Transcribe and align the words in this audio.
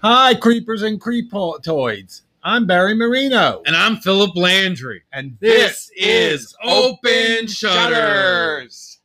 Hi, 0.00 0.34
creepers 0.36 0.82
and 0.82 1.00
creepoids. 1.00 2.22
I'm 2.44 2.66
Barry 2.66 2.94
Marino. 2.94 3.62
And 3.66 3.76
I'm 3.76 3.96
Philip 3.96 4.36
Landry. 4.36 5.02
And 5.12 5.36
This 5.40 5.90
is 5.96 6.54
Open 6.62 7.48
Shutters. 7.48 9.00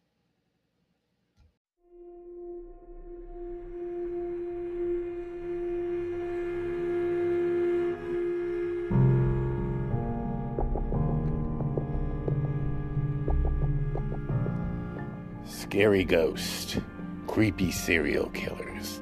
Scary 15.46 16.04
ghost, 16.04 16.78
creepy 17.26 17.72
serial 17.72 18.30
killers, 18.30 19.02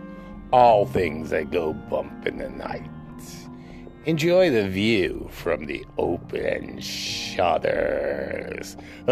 all 0.52 0.86
things 0.86 1.29
that 1.29 1.52
go 1.52 1.73
bump 1.73 2.27
in 2.27 2.38
the 2.38 2.49
night. 2.49 2.89
Enjoy 4.05 4.50
the 4.50 4.68
view 4.68 5.29
from 5.32 5.65
the 5.68 5.86
open 5.97 6.82
shutters. 6.82 8.75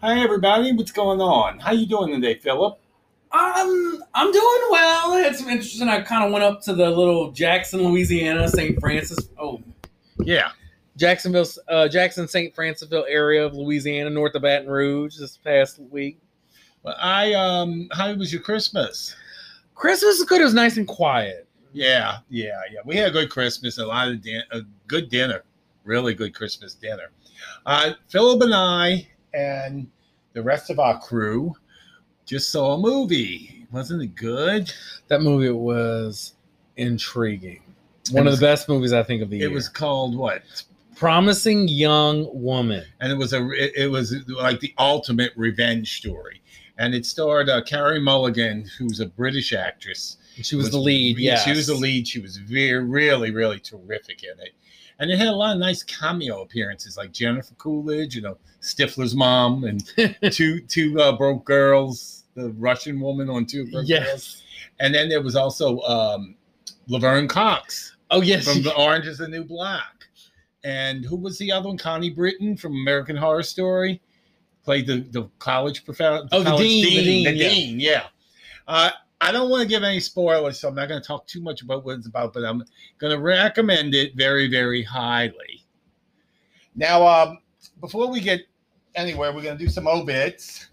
Hi, 0.00 0.20
everybody. 0.20 0.72
What's 0.72 0.92
going 0.92 1.20
on? 1.20 1.58
How 1.60 1.72
you 1.72 1.86
doing 1.86 2.12
today, 2.12 2.38
Philip? 2.38 2.78
Um, 3.32 4.02
I'm 4.14 4.32
doing 4.32 4.62
well. 4.70 5.12
I 5.12 5.20
had 5.22 5.36
some 5.36 5.48
interesting. 5.48 5.88
I 5.88 6.00
kind 6.00 6.24
of 6.24 6.32
went 6.32 6.44
up 6.44 6.62
to 6.62 6.74
the 6.74 6.88
little 6.90 7.30
Jackson, 7.30 7.82
Louisiana, 7.82 8.48
St. 8.48 8.78
Francis. 8.80 9.28
Oh, 9.38 9.60
Yeah. 10.24 10.50
Jacksonville, 10.96 11.46
uh, 11.68 11.86
Jackson, 11.88 12.26
St. 12.26 12.54
Francisville 12.56 13.04
area 13.08 13.44
of 13.46 13.54
Louisiana, 13.54 14.10
north 14.10 14.34
of 14.34 14.42
Baton 14.42 14.68
Rouge, 14.68 15.16
this 15.16 15.36
past 15.36 15.78
week. 15.78 16.18
Well, 16.82 16.96
I 17.00 17.34
um. 17.34 17.88
How 17.92 18.12
was 18.14 18.32
your 18.32 18.42
Christmas? 18.42 19.14
Christmas 19.74 20.18
was 20.18 20.28
good. 20.28 20.40
It 20.40 20.44
was 20.44 20.54
nice 20.54 20.76
and 20.76 20.88
quiet. 20.88 21.46
Yeah, 21.72 22.18
yeah, 22.30 22.60
yeah. 22.72 22.80
We 22.84 22.96
had 22.96 23.08
a 23.08 23.12
good 23.12 23.30
Christmas. 23.30 23.78
A 23.78 23.86
lot 23.86 24.08
of 24.08 24.22
din- 24.22 24.42
a 24.50 24.62
good 24.88 25.08
dinner. 25.08 25.44
Really 25.84 26.14
good 26.14 26.34
Christmas 26.34 26.74
dinner. 26.74 27.10
Uh, 27.66 27.92
Philip 28.08 28.42
and 28.42 28.54
I 28.54 29.06
and 29.34 29.86
the 30.32 30.42
rest 30.42 30.68
of 30.70 30.78
our 30.80 30.98
crew 31.00 31.54
just 32.28 32.52
saw 32.52 32.74
a 32.74 32.78
movie. 32.78 33.66
Wasn't 33.72 34.02
it 34.02 34.14
good? 34.14 34.72
That 35.08 35.22
movie 35.22 35.50
was 35.50 36.34
intriguing. 36.76 37.62
One 38.10 38.26
of 38.26 38.38
the 38.38 38.46
best 38.46 38.68
movies 38.68 38.92
I 38.92 39.02
think 39.02 39.22
of 39.22 39.30
the 39.30 39.38
year. 39.38 39.46
It 39.46 39.52
was 39.52 39.68
called 39.68 40.16
what? 40.16 40.42
Promising 40.94 41.68
Young 41.68 42.28
Woman. 42.32 42.84
and 43.00 43.12
it 43.12 43.16
was 43.16 43.32
a 43.32 43.50
it, 43.50 43.72
it 43.76 43.90
was 43.90 44.14
like 44.28 44.60
the 44.60 44.74
ultimate 44.78 45.32
revenge 45.36 45.96
story 45.98 46.42
and 46.78 46.94
it 46.94 47.06
starred 47.06 47.48
uh, 47.48 47.62
Carey 47.62 48.00
Mulligan 48.00 48.68
who's 48.78 48.98
a 49.00 49.06
British 49.06 49.52
actress 49.52 50.16
She 50.42 50.56
was, 50.56 50.70
the 50.70 50.78
lead. 50.78 51.18
Yeah, 51.18 51.36
she 51.36 51.50
was 51.50 51.68
the 51.68 51.74
lead 51.74 52.08
she 52.08 52.18
was 52.18 52.38
very 52.38 52.82
really 52.84 53.30
really 53.30 53.60
terrific 53.60 54.24
in 54.24 54.40
it 54.40 54.54
and 54.98 55.08
it 55.10 55.18
had 55.18 55.28
a 55.28 55.36
lot 55.36 55.54
of 55.54 55.60
nice 55.60 55.84
cameo 55.84 56.42
appearances 56.42 56.96
like 56.96 57.12
Jennifer 57.12 57.54
Coolidge 57.54 58.16
you 58.16 58.22
know 58.22 58.36
Stifler's 58.60 59.14
mom 59.14 59.62
and 59.64 59.84
two 60.32 60.60
two 60.62 61.00
uh, 61.00 61.16
broke 61.16 61.44
girls 61.44 62.17
the 62.38 62.50
Russian 62.52 63.00
woman 63.00 63.28
on 63.28 63.46
two 63.46 63.64
broke 63.64 63.72
girls 63.72 63.88
Yes. 63.88 64.42
and 64.80 64.94
then 64.94 65.08
there 65.08 65.22
was 65.22 65.36
also 65.36 65.80
um, 65.80 66.36
Laverne 66.86 67.28
Cox 67.28 67.96
Oh 68.10 68.22
yes. 68.22 68.44
from 68.50 68.62
the 68.62 68.74
Orange 68.74 69.06
is 69.06 69.18
the 69.18 69.28
New 69.28 69.44
Black. 69.44 70.06
And 70.64 71.04
who 71.04 71.16
was 71.16 71.38
the 71.38 71.52
other 71.52 71.68
one? 71.68 71.78
Connie 71.78 72.10
Britton 72.10 72.56
from 72.56 72.72
American 72.72 73.16
Horror 73.16 73.42
Story 73.42 74.00
played 74.64 74.86
the, 74.86 75.00
the 75.10 75.28
college 75.38 75.84
professor. 75.84 76.26
Oh, 76.32 76.42
the 76.42 76.56
dean, 76.56 76.84
the 76.84 76.90
dean, 76.90 77.24
the 77.24 77.32
yeah. 77.32 77.48
dean, 77.48 77.80
yeah. 77.80 78.04
Uh, 78.66 78.90
I 79.20 79.32
don't 79.32 79.50
want 79.50 79.62
to 79.62 79.68
give 79.68 79.82
any 79.82 80.00
spoilers, 80.00 80.58
so 80.58 80.68
I'm 80.68 80.74
not 80.74 80.88
going 80.88 81.00
to 81.00 81.06
talk 81.06 81.26
too 81.26 81.40
much 81.40 81.62
about 81.62 81.84
what 81.84 81.98
it's 81.98 82.06
about, 82.06 82.32
but 82.32 82.44
I'm 82.44 82.62
going 82.98 83.12
to 83.12 83.18
recommend 83.20 83.94
it 83.94 84.14
very, 84.16 84.48
very 84.48 84.82
highly. 84.82 85.64
Now, 86.74 87.06
um, 87.06 87.38
before 87.80 88.08
we 88.10 88.20
get 88.20 88.40
anywhere, 88.94 89.32
we're 89.32 89.42
going 89.42 89.58
to 89.58 89.64
do 89.64 89.70
some 89.70 89.86
obits. 89.86 90.68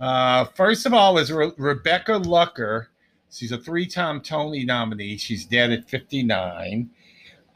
Uh, 0.00 0.44
first 0.44 0.86
of 0.86 0.94
all, 0.94 1.18
is 1.18 1.32
Re- 1.32 1.52
Rebecca 1.56 2.16
Luker. 2.16 2.88
She's 3.30 3.52
a 3.52 3.58
three-time 3.58 4.20
Tony 4.20 4.64
nominee. 4.64 5.16
She's 5.16 5.44
dead 5.44 5.70
at 5.70 5.88
59. 5.88 6.90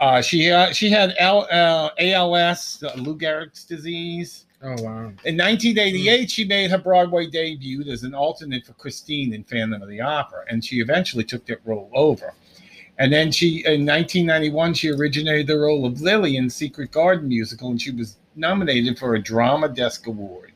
Uh, 0.00 0.20
she 0.20 0.50
uh, 0.50 0.72
she 0.72 0.90
had 0.90 1.14
L, 1.18 1.46
uh, 1.50 1.90
ALS, 1.98 2.82
uh, 2.82 2.92
Lou 2.96 3.16
Gehrig's 3.16 3.64
disease. 3.64 4.46
oh 4.62 4.74
wow. 4.82 5.12
In 5.24 5.36
1988, 5.36 6.28
she 6.28 6.44
made 6.44 6.72
her 6.72 6.78
Broadway 6.78 7.28
debut 7.30 7.84
as 7.90 8.02
an 8.02 8.12
alternate 8.12 8.66
for 8.66 8.72
Christine 8.72 9.32
in 9.32 9.44
Phantom 9.44 9.80
of 9.80 9.88
the 9.88 10.00
Opera, 10.00 10.44
and 10.50 10.64
she 10.64 10.80
eventually 10.80 11.22
took 11.22 11.46
that 11.46 11.60
role 11.64 11.88
over. 11.94 12.34
And 12.98 13.12
then 13.12 13.30
she, 13.32 13.58
in 13.64 13.86
1991, 13.86 14.74
she 14.74 14.90
originated 14.90 15.46
the 15.46 15.58
role 15.58 15.86
of 15.86 16.00
Lily 16.00 16.36
in 16.36 16.50
Secret 16.50 16.90
Garden 16.90 17.28
musical, 17.28 17.70
and 17.70 17.80
she 17.80 17.90
was 17.92 18.16
nominated 18.34 18.98
for 18.98 19.14
a 19.14 19.22
Drama 19.22 19.68
Desk 19.68 20.06
Award. 20.06 20.51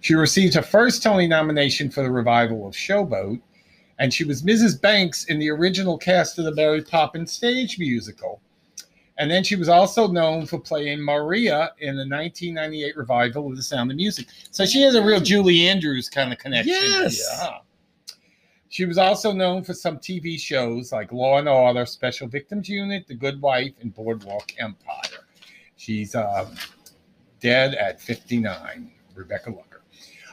She 0.00 0.14
received 0.14 0.54
her 0.54 0.62
first 0.62 1.02
Tony 1.02 1.26
nomination 1.26 1.90
for 1.90 2.02
the 2.02 2.10
revival 2.10 2.66
of 2.66 2.74
Showboat, 2.74 3.40
and 3.98 4.14
she 4.14 4.24
was 4.24 4.42
Mrs. 4.42 4.80
Banks 4.80 5.24
in 5.24 5.38
the 5.38 5.50
original 5.50 5.98
cast 5.98 6.38
of 6.38 6.44
the 6.44 6.54
Mary 6.54 6.82
Poppins 6.82 7.32
stage 7.32 7.78
musical. 7.78 8.40
And 9.18 9.28
then 9.28 9.42
she 9.42 9.56
was 9.56 9.68
also 9.68 10.06
known 10.06 10.46
for 10.46 10.60
playing 10.60 11.00
Maria 11.00 11.72
in 11.80 11.96
the 11.96 12.06
1998 12.06 12.96
revival 12.96 13.48
of 13.48 13.56
The 13.56 13.62
Sound 13.62 13.90
of 13.90 13.96
Music. 13.96 14.28
So 14.52 14.64
she 14.64 14.80
has 14.82 14.94
a 14.94 15.02
real 15.02 15.20
Julie 15.20 15.66
Andrews 15.68 16.08
kind 16.08 16.32
of 16.32 16.38
connection. 16.38 16.72
Yes. 16.72 17.20
Yeah. 17.42 17.58
She 18.68 18.84
was 18.84 18.98
also 18.98 19.32
known 19.32 19.64
for 19.64 19.72
some 19.74 19.98
TV 19.98 20.38
shows 20.38 20.92
like 20.92 21.10
Law 21.10 21.38
and 21.38 21.48
Order, 21.48 21.84
Special 21.86 22.28
Victims 22.28 22.68
Unit, 22.68 23.08
The 23.08 23.14
Good 23.14 23.40
Wife, 23.40 23.72
and 23.80 23.92
Boardwalk 23.92 24.52
Empire. 24.58 25.26
She's 25.76 26.14
um, 26.14 26.54
dead 27.40 27.74
at 27.74 28.00
59, 28.00 28.92
Rebecca 29.14 29.50
Luker. 29.50 29.67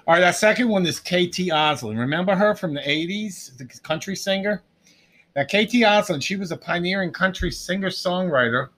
All 0.07 0.13
right, 0.13 0.23
our 0.23 0.33
second 0.33 0.69
one 0.69 0.85
is 0.85 0.99
KT 0.99 1.49
Oslin. 1.51 1.97
Remember 1.97 2.35
her 2.35 2.53
from 2.53 2.75
the 2.75 2.81
80s, 2.81 3.57
the 3.57 3.65
country 3.81 4.15
singer? 4.15 4.61
Now, 5.35 5.45
KT 5.45 5.81
Oslin, 5.83 6.21
she 6.21 6.35
was 6.35 6.51
a 6.51 6.57
pioneering 6.57 7.11
country 7.11 7.51
singer 7.51 7.89
songwriter 7.89 8.69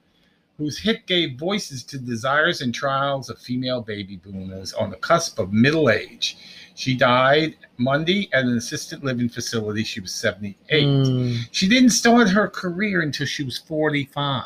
whose 0.56 0.78
hit 0.78 1.06
gave 1.06 1.38
voices 1.38 1.84
to 1.84 1.98
desires 1.98 2.62
and 2.62 2.74
trials 2.74 3.28
of 3.28 3.38
female 3.38 3.82
baby 3.82 4.16
boomers 4.16 4.72
on 4.72 4.90
the 4.90 4.96
cusp 4.96 5.38
of 5.38 5.52
middle 5.52 5.90
age. 5.90 6.38
She 6.74 6.96
died 6.96 7.56
Monday 7.76 8.30
at 8.32 8.44
an 8.44 8.56
assisted 8.56 9.04
living 9.04 9.28
facility. 9.28 9.84
She 9.84 10.00
was 10.00 10.12
78. 10.14 10.84
Mm. 10.84 11.40
She 11.52 11.68
didn't 11.68 11.90
start 11.90 12.30
her 12.30 12.48
career 12.48 13.02
until 13.02 13.26
she 13.26 13.44
was 13.44 13.58
45. 13.58 14.44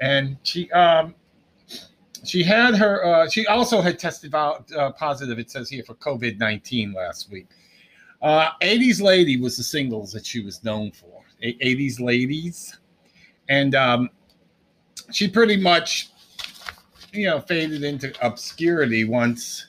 And 0.00 0.38
she 0.42 0.70
um 0.72 1.14
she 2.24 2.42
had 2.42 2.74
her 2.74 3.04
uh, 3.04 3.28
she 3.28 3.46
also 3.46 3.80
had 3.80 3.98
tested 3.98 4.34
out 4.34 4.70
uh, 4.72 4.90
positive 4.92 5.38
it 5.38 5.50
says 5.50 5.68
here 5.68 5.84
for 5.84 5.94
COVID-19 5.94 6.94
last 6.94 7.30
week. 7.30 7.48
Uh 8.22 8.50
80s 8.62 9.00
Lady 9.00 9.38
was 9.38 9.56
the 9.56 9.62
singles 9.62 10.12
that 10.12 10.24
she 10.24 10.40
was 10.40 10.64
known 10.64 10.90
for. 10.90 11.22
A- 11.42 11.54
80s 11.58 12.00
Ladies. 12.00 12.78
And 13.48 13.74
um 13.74 14.10
she 15.12 15.28
pretty 15.28 15.56
much 15.56 16.10
you 17.12 17.26
know 17.26 17.40
faded 17.40 17.84
into 17.84 18.12
obscurity 18.24 19.04
once 19.04 19.66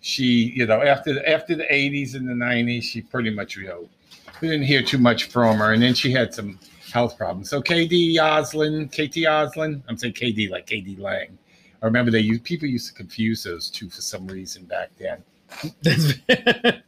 she 0.00 0.52
you 0.54 0.66
know 0.66 0.82
after 0.82 1.14
the, 1.14 1.28
after 1.28 1.54
the 1.54 1.64
80s 1.64 2.14
and 2.14 2.28
the 2.28 2.32
90s 2.32 2.82
she 2.82 3.00
pretty 3.00 3.30
much 3.30 3.56
you 3.56 3.66
know 3.66 3.88
we 4.40 4.48
didn't 4.48 4.66
hear 4.66 4.82
too 4.82 4.98
much 4.98 5.24
from 5.24 5.58
her 5.58 5.72
and 5.72 5.82
then 5.82 5.94
she 5.94 6.10
had 6.10 6.34
some 6.34 6.58
health 6.94 7.18
problems 7.18 7.50
so 7.50 7.60
kd 7.60 8.14
oslin 8.16 8.88
kt 8.90 9.26
oslin 9.26 9.82
i'm 9.88 9.98
saying 9.98 10.14
kd 10.14 10.48
like 10.48 10.66
kd 10.66 10.98
lang 10.98 11.36
i 11.82 11.84
remember 11.84 12.10
they 12.10 12.20
used 12.20 12.42
people 12.44 12.66
used 12.66 12.88
to 12.88 12.94
confuse 12.94 13.42
those 13.42 13.68
two 13.68 13.90
for 13.90 14.00
some 14.00 14.26
reason 14.26 14.64
back 14.64 14.90
then 14.96 15.22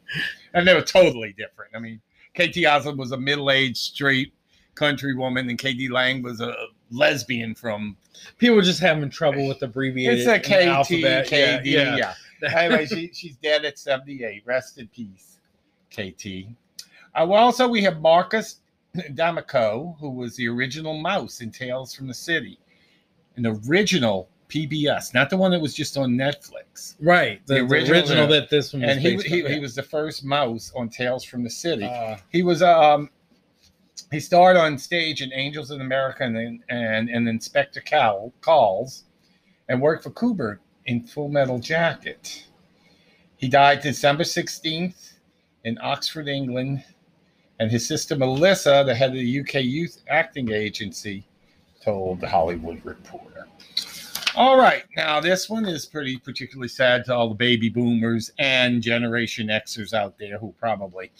and 0.55 0.67
they 0.67 0.75
were 0.75 0.81
totally 0.81 1.35
different 1.37 1.71
i 1.75 1.79
mean 1.79 2.01
kt 2.35 2.57
oslin 2.65 2.97
was 2.97 3.13
a 3.13 3.17
middle-aged 3.17 3.77
straight 3.77 4.33
country 4.75 5.15
woman 5.15 5.51
and 5.51 5.59
kd 5.59 5.91
lang 5.91 6.23
was 6.23 6.41
a 6.41 6.55
lesbian 6.91 7.55
from 7.55 7.97
People 8.39 8.57
were 8.57 8.63
just 8.63 8.81
having 8.81 9.11
trouble 9.11 9.49
with 9.49 9.63
abbreviated 9.63 10.21
it's 10.21 10.29
a 10.29 10.39
KT, 10.39 10.67
alphabet. 10.67 11.27
KD, 11.27 11.65
Yeah, 11.65 11.97
yeah. 11.97 12.15
yeah. 12.43 12.59
anyway, 12.59 12.87
she, 12.87 13.11
she's 13.13 13.37
dead 13.37 13.65
at 13.65 13.79
78. 13.79 14.43
Rest 14.45 14.79
in 14.79 14.89
peace, 14.89 15.39
KT. 15.91 16.49
Uh, 17.15 17.27
well, 17.27 17.43
also, 17.43 17.67
we 17.67 17.83
have 17.83 18.01
Marcus 18.01 18.61
D'Amico, 19.15 19.97
who 20.01 20.11
was 20.11 20.37
the 20.37 20.49
original 20.49 20.99
mouse 20.99 21.41
in 21.41 21.51
Tales 21.51 21.95
from 21.95 22.07
the 22.07 22.15
City, 22.15 22.59
an 23.37 23.47
original 23.47 24.29
PBS, 24.49 25.13
not 25.13 25.29
the 25.31 25.37
one 25.37 25.51
that 25.51 25.61
was 25.61 25.75
just 25.75 25.97
on 25.97 26.11
Netflix. 26.13 26.95
Right. 27.01 27.45
The, 27.47 27.55
The 27.55 27.61
the 27.67 27.75
original, 27.75 27.99
original, 28.01 28.27
that 28.29 28.49
this 28.49 28.73
one 28.73 28.83
was 28.83 28.91
And 28.93 29.01
he, 29.01 29.17
he, 29.17 29.45
on, 29.45 29.51
he 29.51 29.59
was 29.59 29.75
the 29.75 29.83
first 29.83 30.25
mouse 30.25 30.73
on 30.77 30.89
Tales 30.89 31.25
from 31.25 31.43
the 31.43 31.51
City. 31.51 31.85
Uh, 31.85 32.17
He 32.31 32.43
was 32.43 32.63
um 32.63 33.11
he 34.13 34.21
starred 34.21 34.57
on 34.57 34.79
stage 34.79 35.21
in 35.23 35.33
Angels 35.33 35.71
in 35.71 35.81
America 35.81 36.23
and 36.23 36.37
then- 36.37 36.63
and, 36.69 37.09
and 37.09 37.29
Inspector 37.29 37.81
Cal 37.81 38.33
Calls, 38.41 39.05
and 39.69 39.81
worked 39.83 40.05
for 40.05 40.11
Kubrick 40.11 40.59
in 40.85 41.03
Full 41.03 41.29
Metal 41.29 41.59
Jacket. 41.59 42.45
He 43.37 43.49
died 43.49 43.81
December 43.81 44.23
16th 44.23 45.15
in 45.65 45.77
Oxford, 45.83 46.29
England, 46.29 46.85
and 47.59 47.71
his 47.71 47.87
sister 47.87 48.17
Melissa, 48.17 48.83
the 48.87 48.95
head 48.95 49.11
of 49.11 49.17
the 49.17 49.41
UK 49.41 49.55
Youth 49.65 50.03
Acting 50.09 50.53
Agency, 50.53 51.25
told 51.83 52.21
the 52.21 52.29
Hollywood 52.29 52.85
Reporter. 52.85 53.47
All 54.35 54.59
right, 54.59 54.85
now 54.97 55.19
this 55.19 55.49
one 55.49 55.65
is 55.65 55.87
pretty 55.87 56.19
particularly 56.19 56.69
sad 56.69 57.07
to 57.07 57.15
all 57.15 57.29
the 57.29 57.35
baby 57.35 57.71
boomers 57.71 58.31
and 58.39 58.83
Generation 58.83 59.49
Xers 59.49 59.95
out 59.95 60.19
there 60.19 60.37
who 60.37 60.55
probably 60.61 61.11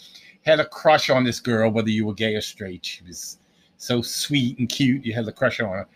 had 0.45 0.59
a 0.59 0.65
crush 0.65 1.09
on 1.09 1.23
this 1.23 1.39
girl, 1.39 1.71
whether 1.71 1.89
you 1.89 2.05
were 2.05 2.13
gay 2.13 2.35
or 2.35 2.41
straight. 2.41 2.85
She 2.85 3.03
was 3.03 3.39
so 3.77 4.03
sweet 4.03 4.59
and 4.59 4.69
cute, 4.69 5.03
you 5.03 5.13
had 5.13 5.27
a 5.27 5.31
crush 5.31 5.59
on 5.59 5.69
her. 5.69 5.87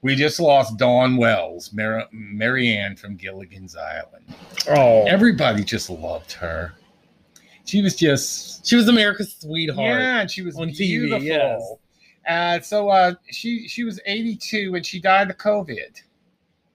We 0.00 0.16
just 0.16 0.40
lost 0.40 0.78
Dawn 0.78 1.16
Wells, 1.16 1.72
Mar- 1.72 2.08
Mary 2.10 2.74
Ann 2.74 2.96
from 2.96 3.16
Gilligan's 3.16 3.76
Island. 3.76 4.24
Oh, 4.68 5.04
Everybody 5.06 5.62
just 5.64 5.90
loved 5.90 6.32
her. 6.32 6.72
She 7.64 7.80
was 7.80 7.94
just 7.94 8.66
she 8.66 8.76
was 8.76 8.88
America's 8.88 9.36
sweetheart. 9.36 10.00
yeah, 10.00 10.20
and 10.20 10.30
she 10.30 10.42
was 10.42 10.56
on 10.56 10.68
TV, 10.68 10.78
beautiful. 10.78 11.22
yes. 11.22 11.62
Uh, 12.28 12.60
so 12.60 12.88
uh, 12.88 13.14
she 13.30 13.66
she 13.68 13.84
was 13.84 14.00
82 14.06 14.74
and 14.74 14.84
she 14.84 15.00
died 15.00 15.30
of 15.30 15.38
COVID. 15.38 16.02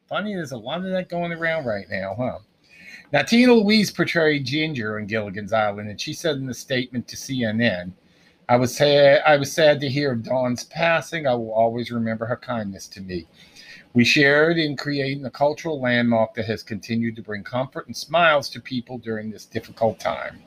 Funny, 0.08 0.34
there's 0.34 0.54
a 0.54 0.58
lot 0.58 0.80
of 0.86 0.92
that 0.92 1.10
going 1.10 1.34
around 1.34 1.66
right 1.66 1.86
now, 1.90 2.16
huh? 2.18 2.40
Now 3.12 3.24
Tina 3.24 3.54
Louise 3.54 3.92
portrayed 3.92 4.46
Ginger 4.46 4.98
on 4.98 5.06
Gilligan's 5.06 5.54
Island, 5.54 5.90
and 5.90 6.00
she 6.00 6.14
said 6.14 6.38
in 6.38 6.50
a 6.50 6.54
statement 6.54 7.08
to 7.10 7.16
CNN, 7.16 7.92
"I 8.50 8.56
was 8.56 8.76
sad. 8.76 9.22
I 9.26 9.38
was 9.38 9.52
sad 9.52 9.80
to 9.82 9.90
hear 9.90 10.14
of 10.14 10.24
Dawn's 10.24 10.64
passing. 10.66 11.28
I 11.28 11.34
will 11.34 11.54
always 11.54 11.92
remember 11.92 12.26
her 12.26 12.38
kindness 12.38 12.88
to 12.90 13.02
me. 13.02 13.28
We 13.94 14.04
shared 14.06 14.58
in 14.58 14.76
creating 14.76 15.26
a 15.26 15.32
cultural 15.32 15.82
landmark 15.82 16.34
that 16.36 16.46
has 16.46 16.64
continued 16.64 17.16
to 17.16 17.22
bring 17.22 17.44
comfort 17.44 17.88
and 17.88 17.96
smiles 17.96 18.50
to 18.50 18.62
people 18.62 18.98
during 18.98 19.30
this 19.32 19.46
difficult 19.46 20.00
time." 20.00 20.42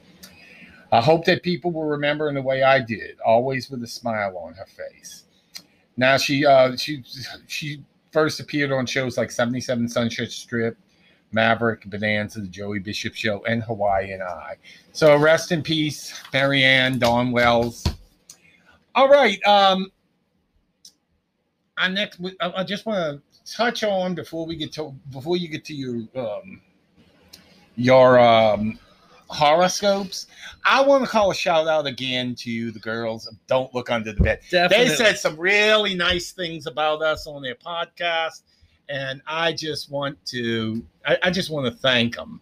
I 0.92 1.00
hope 1.00 1.24
that 1.26 1.42
people 1.42 1.70
will 1.70 1.84
remember 1.84 2.28
in 2.28 2.34
the 2.34 2.42
way 2.42 2.62
I 2.62 2.80
did, 2.80 3.18
always 3.24 3.70
with 3.70 3.82
a 3.82 3.86
smile 3.86 4.36
on 4.38 4.54
her 4.54 4.66
face. 4.66 5.24
Now 5.96 6.16
she 6.16 6.44
uh, 6.44 6.76
she 6.76 7.04
she 7.46 7.84
first 8.12 8.40
appeared 8.40 8.72
on 8.72 8.86
shows 8.86 9.16
like 9.16 9.30
77 9.30 9.88
Sunset 9.88 10.30
Strip, 10.32 10.76
Maverick, 11.32 11.84
Bonanza, 11.86 12.40
The 12.40 12.48
Joey 12.48 12.80
Bishop 12.80 13.14
Show, 13.14 13.44
and 13.44 13.62
Hawaiian 13.62 14.22
Eye. 14.22 14.56
So 14.92 15.16
rest 15.16 15.52
in 15.52 15.62
peace, 15.62 16.20
Mary 16.32 16.64
Ann 16.64 16.98
Dawn 16.98 17.30
Wells. 17.30 17.84
All 18.94 19.08
right. 19.08 19.40
Um, 19.44 19.92
I 21.76 21.88
next 21.88 22.20
I, 22.40 22.52
I 22.56 22.64
just 22.64 22.84
want 22.84 23.20
to 23.20 23.52
touch 23.52 23.84
on 23.84 24.14
before 24.14 24.46
we 24.46 24.56
get 24.56 24.72
to 24.72 24.94
before 25.10 25.36
you 25.36 25.48
get 25.48 25.64
to 25.66 25.74
your 25.74 26.06
um, 26.16 26.60
your 27.76 28.18
um, 28.18 28.78
horoscopes. 29.30 30.26
I 30.64 30.82
want 30.82 31.04
to 31.04 31.10
call 31.10 31.30
a 31.30 31.34
shout 31.34 31.66
out 31.68 31.86
again 31.86 32.34
to 32.36 32.70
the 32.72 32.78
girls 32.78 33.26
of 33.26 33.34
Don't 33.46 33.72
Look 33.74 33.90
Under 33.90 34.12
the 34.12 34.22
Bed. 34.22 34.40
Definitely. 34.50 34.88
They 34.88 34.94
said 34.96 35.18
some 35.18 35.36
really 35.36 35.94
nice 35.94 36.32
things 36.32 36.66
about 36.66 37.02
us 37.02 37.26
on 37.26 37.42
their 37.42 37.54
podcast, 37.54 38.42
and 38.88 39.22
I 39.26 39.52
just 39.52 39.90
want 39.90 40.22
to 40.26 40.84
I, 41.06 41.18
I 41.24 41.30
just 41.30 41.50
want 41.50 41.66
to 41.66 41.72
thank 41.72 42.16
them. 42.16 42.40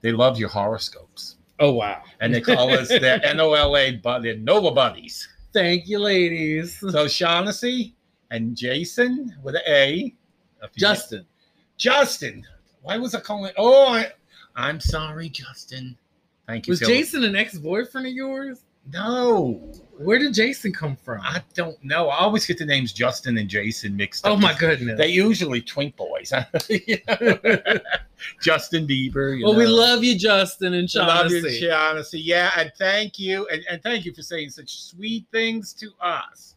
They 0.00 0.12
love 0.12 0.38
your 0.38 0.48
horoscopes, 0.48 1.36
Oh 1.60 1.72
wow. 1.74 2.02
and 2.20 2.34
they 2.34 2.40
call 2.40 2.70
us 2.72 2.88
their 2.88 3.20
NOLA, 3.34 3.98
but 4.02 4.20
they're 4.22 4.36
Nova 4.36 4.72
Buddies. 4.72 5.28
Thank 5.52 5.86
you, 5.86 5.98
ladies. 6.00 6.78
So 6.80 7.06
Shaughnessy 7.06 7.94
and 8.30 8.56
Jason 8.56 9.36
with 9.42 9.54
an 9.54 9.60
A. 9.68 10.14
Justin. 10.76 11.26
Justin. 11.76 12.44
Why 12.82 12.96
was 12.96 13.14
I 13.14 13.20
calling? 13.20 13.52
Oh, 13.56 13.86
I, 13.88 14.06
I'm 14.56 14.80
sorry, 14.80 15.28
Justin. 15.28 15.96
Thank 16.52 16.66
you. 16.66 16.72
Was. 16.72 16.80
Jason 16.80 17.24
an 17.24 17.34
ex-boyfriend 17.34 18.06
of 18.06 18.12
yours? 18.12 18.60
No, 18.92 19.72
Where 19.96 20.18
did 20.18 20.34
Jason 20.34 20.72
come 20.72 20.96
from? 20.96 21.20
I 21.22 21.40
don't 21.54 21.82
know. 21.82 22.08
I 22.08 22.18
always 22.18 22.44
get 22.44 22.58
the 22.58 22.66
names 22.66 22.92
Justin 22.92 23.38
and 23.38 23.48
Jason 23.48 23.96
mixed 23.96 24.26
up. 24.26 24.32
oh 24.32 24.36
my 24.36 24.52
goodness. 24.58 24.98
They 24.98 25.08
usually 25.08 25.62
twink 25.62 25.96
boys. 25.96 26.30
Justin 28.42 28.86
Bieber. 28.86 29.38
You 29.38 29.46
well, 29.46 29.54
we 29.54 29.66
love 29.66 30.04
you, 30.04 30.18
Justin 30.18 30.74
and 30.74 30.92
Love 30.94 31.30
you, 31.30 31.40
Shaughnessy. 31.40 31.60
Shaughnessy. 31.60 32.20
Yeah, 32.20 32.50
and 32.58 32.70
thank 32.76 33.18
you, 33.18 33.46
and, 33.46 33.64
and 33.70 33.82
thank 33.82 34.04
you 34.04 34.12
for 34.12 34.22
saying 34.22 34.50
such 34.50 34.82
sweet 34.82 35.26
things 35.32 35.72
to 35.74 35.90
us. 36.00 36.56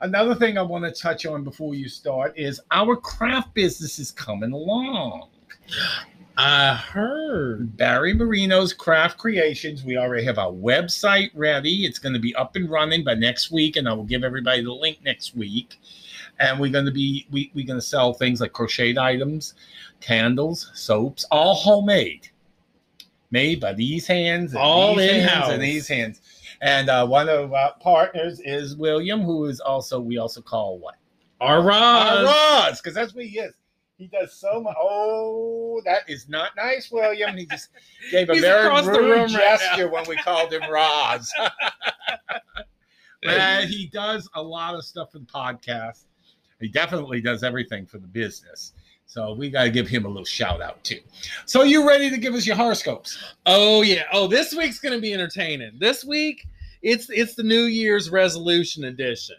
Another 0.00 0.34
thing 0.34 0.58
I 0.58 0.62
want 0.62 0.84
to 0.84 0.92
touch 0.92 1.26
on 1.26 1.42
before 1.42 1.74
you 1.74 1.88
start 1.88 2.34
is 2.36 2.60
our 2.70 2.94
craft 2.94 3.52
business 3.54 3.98
is 3.98 4.12
coming 4.12 4.52
along. 4.52 5.28
I 6.36 6.74
heard. 6.74 7.76
Barry 7.76 8.12
Marino's 8.12 8.72
Craft 8.72 9.18
Creations. 9.18 9.84
We 9.84 9.96
already 9.96 10.24
have 10.24 10.38
our 10.38 10.50
website 10.50 11.30
ready. 11.34 11.84
It's 11.86 11.98
going 12.00 12.12
to 12.14 12.18
be 12.18 12.34
up 12.34 12.56
and 12.56 12.68
running 12.68 13.04
by 13.04 13.14
next 13.14 13.52
week, 13.52 13.76
and 13.76 13.88
I 13.88 13.92
will 13.92 14.04
give 14.04 14.24
everybody 14.24 14.62
the 14.64 14.72
link 14.72 14.98
next 15.04 15.36
week. 15.36 15.78
And 16.40 16.58
we're 16.58 16.72
going 16.72 16.86
to 16.86 16.90
be 16.90 17.26
we, 17.30 17.52
we're 17.54 17.66
going 17.66 17.78
to 17.78 17.86
sell 17.86 18.12
things 18.14 18.40
like 18.40 18.52
crocheted 18.52 18.98
items, 18.98 19.54
candles, 20.00 20.70
soaps, 20.74 21.24
all 21.30 21.54
homemade, 21.54 22.28
made 23.30 23.60
by 23.60 23.72
these 23.72 24.06
hands, 24.08 24.52
and 24.52 24.60
All 24.60 24.96
these 24.96 25.10
hands 25.10 25.22
in-house. 25.22 25.50
and 25.52 25.62
these 25.62 25.86
hands. 25.86 26.20
And 26.60 26.88
uh, 26.90 27.06
one 27.06 27.28
of 27.28 27.52
our 27.52 27.74
partners 27.80 28.40
is 28.44 28.74
William, 28.76 29.22
who 29.22 29.44
is 29.44 29.60
also 29.60 30.00
we 30.00 30.18
also 30.18 30.40
call 30.40 30.78
what 30.78 30.96
Our 31.40 31.62
Roz. 31.62 32.24
Roz, 32.26 32.80
because 32.80 32.94
that's 32.94 33.14
what 33.14 33.24
he 33.26 33.38
is. 33.38 33.52
He 33.96 34.08
does 34.08 34.34
so 34.34 34.60
much. 34.60 34.74
Oh, 34.78 35.80
that 35.84 36.08
is 36.08 36.28
not 36.28 36.50
nice, 36.56 36.90
William. 36.90 37.36
He 37.36 37.46
just 37.46 37.68
gave 38.10 38.28
a 38.28 38.34
very 38.40 38.66
across 38.66 38.86
the 38.86 38.92
rude 38.92 39.10
room 39.10 39.20
right 39.20 39.30
gesture 39.30 39.88
when 39.88 40.04
we 40.08 40.16
called 40.16 40.52
him 40.52 40.68
Roz. 40.68 41.32
and 43.22 43.68
he 43.68 43.86
does 43.86 44.28
a 44.34 44.42
lot 44.42 44.74
of 44.74 44.84
stuff 44.84 45.12
for 45.12 45.20
the 45.20 45.26
podcast. 45.26 46.04
He 46.60 46.68
definitely 46.68 47.20
does 47.20 47.44
everything 47.44 47.86
for 47.86 47.98
the 47.98 48.06
business. 48.06 48.72
So 49.06 49.32
we 49.34 49.50
got 49.50 49.64
to 49.64 49.70
give 49.70 49.86
him 49.86 50.06
a 50.06 50.08
little 50.08 50.24
shout 50.24 50.60
out 50.60 50.82
too. 50.82 51.00
So 51.46 51.62
you 51.62 51.86
ready 51.86 52.10
to 52.10 52.16
give 52.16 52.34
us 52.34 52.46
your 52.46 52.56
horoscopes? 52.56 53.16
Oh 53.46 53.82
yeah. 53.82 54.04
Oh, 54.12 54.26
this 54.26 54.54
week's 54.54 54.80
gonna 54.80 54.98
be 54.98 55.12
entertaining. 55.12 55.72
This 55.78 56.04
week, 56.04 56.48
it's 56.82 57.08
it's 57.10 57.34
the 57.34 57.44
New 57.44 57.64
Year's 57.64 58.10
resolution 58.10 58.84
edition. 58.84 59.36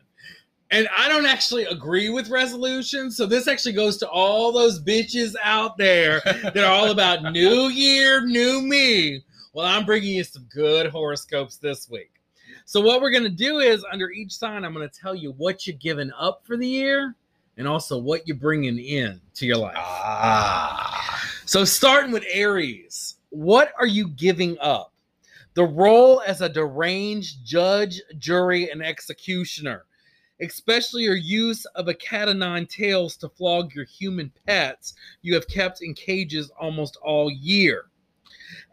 And 0.75 0.89
I 0.97 1.07
don't 1.07 1.25
actually 1.25 1.63
agree 1.63 2.09
with 2.09 2.27
resolutions, 2.27 3.15
so 3.15 3.25
this 3.25 3.47
actually 3.47 3.71
goes 3.71 3.95
to 3.99 4.09
all 4.09 4.51
those 4.51 4.83
bitches 4.83 5.33
out 5.41 5.77
there 5.77 6.19
that 6.25 6.57
are 6.57 6.65
all 6.65 6.91
about 6.91 7.23
New 7.31 7.69
Year, 7.69 8.19
New 8.25 8.61
Me. 8.61 9.23
Well, 9.53 9.65
I'm 9.65 9.85
bringing 9.85 10.17
you 10.17 10.25
some 10.25 10.45
good 10.53 10.87
horoscopes 10.87 11.55
this 11.55 11.89
week. 11.89 12.11
So 12.65 12.81
what 12.81 12.99
we're 12.99 13.11
gonna 13.11 13.29
do 13.29 13.59
is 13.59 13.85
under 13.89 14.11
each 14.11 14.33
sign, 14.33 14.65
I'm 14.65 14.73
gonna 14.73 14.89
tell 14.89 15.15
you 15.15 15.31
what 15.37 15.65
you're 15.65 15.77
giving 15.77 16.11
up 16.19 16.41
for 16.43 16.57
the 16.57 16.67
year, 16.67 17.15
and 17.55 17.69
also 17.69 17.97
what 17.97 18.27
you're 18.27 18.35
bringing 18.35 18.77
in 18.77 19.21
to 19.35 19.45
your 19.45 19.55
life. 19.55 19.77
Ah. 19.77 21.31
So, 21.45 21.63
starting 21.63 22.11
with 22.11 22.25
Aries, 22.29 23.15
what 23.29 23.71
are 23.79 23.87
you 23.87 24.09
giving 24.09 24.57
up? 24.59 24.91
The 25.53 25.63
role 25.63 26.21
as 26.27 26.41
a 26.41 26.49
deranged 26.49 27.45
judge, 27.45 28.01
jury, 28.17 28.69
and 28.71 28.83
executioner, 28.83 29.85
especially 30.41 31.03
your 31.03 31.15
use 31.15 31.65
of 31.75 31.87
a 31.87 31.93
cat 31.93 32.27
o' 32.27 32.33
nine 32.33 32.65
tails 32.65 33.15
to 33.17 33.29
flog 33.29 33.73
your 33.73 33.85
human 33.85 34.31
pets 34.45 34.93
you 35.21 35.33
have 35.33 35.47
kept 35.47 35.81
in 35.81 35.93
cages 35.93 36.51
almost 36.59 36.97
all 37.01 37.31
year. 37.31 37.85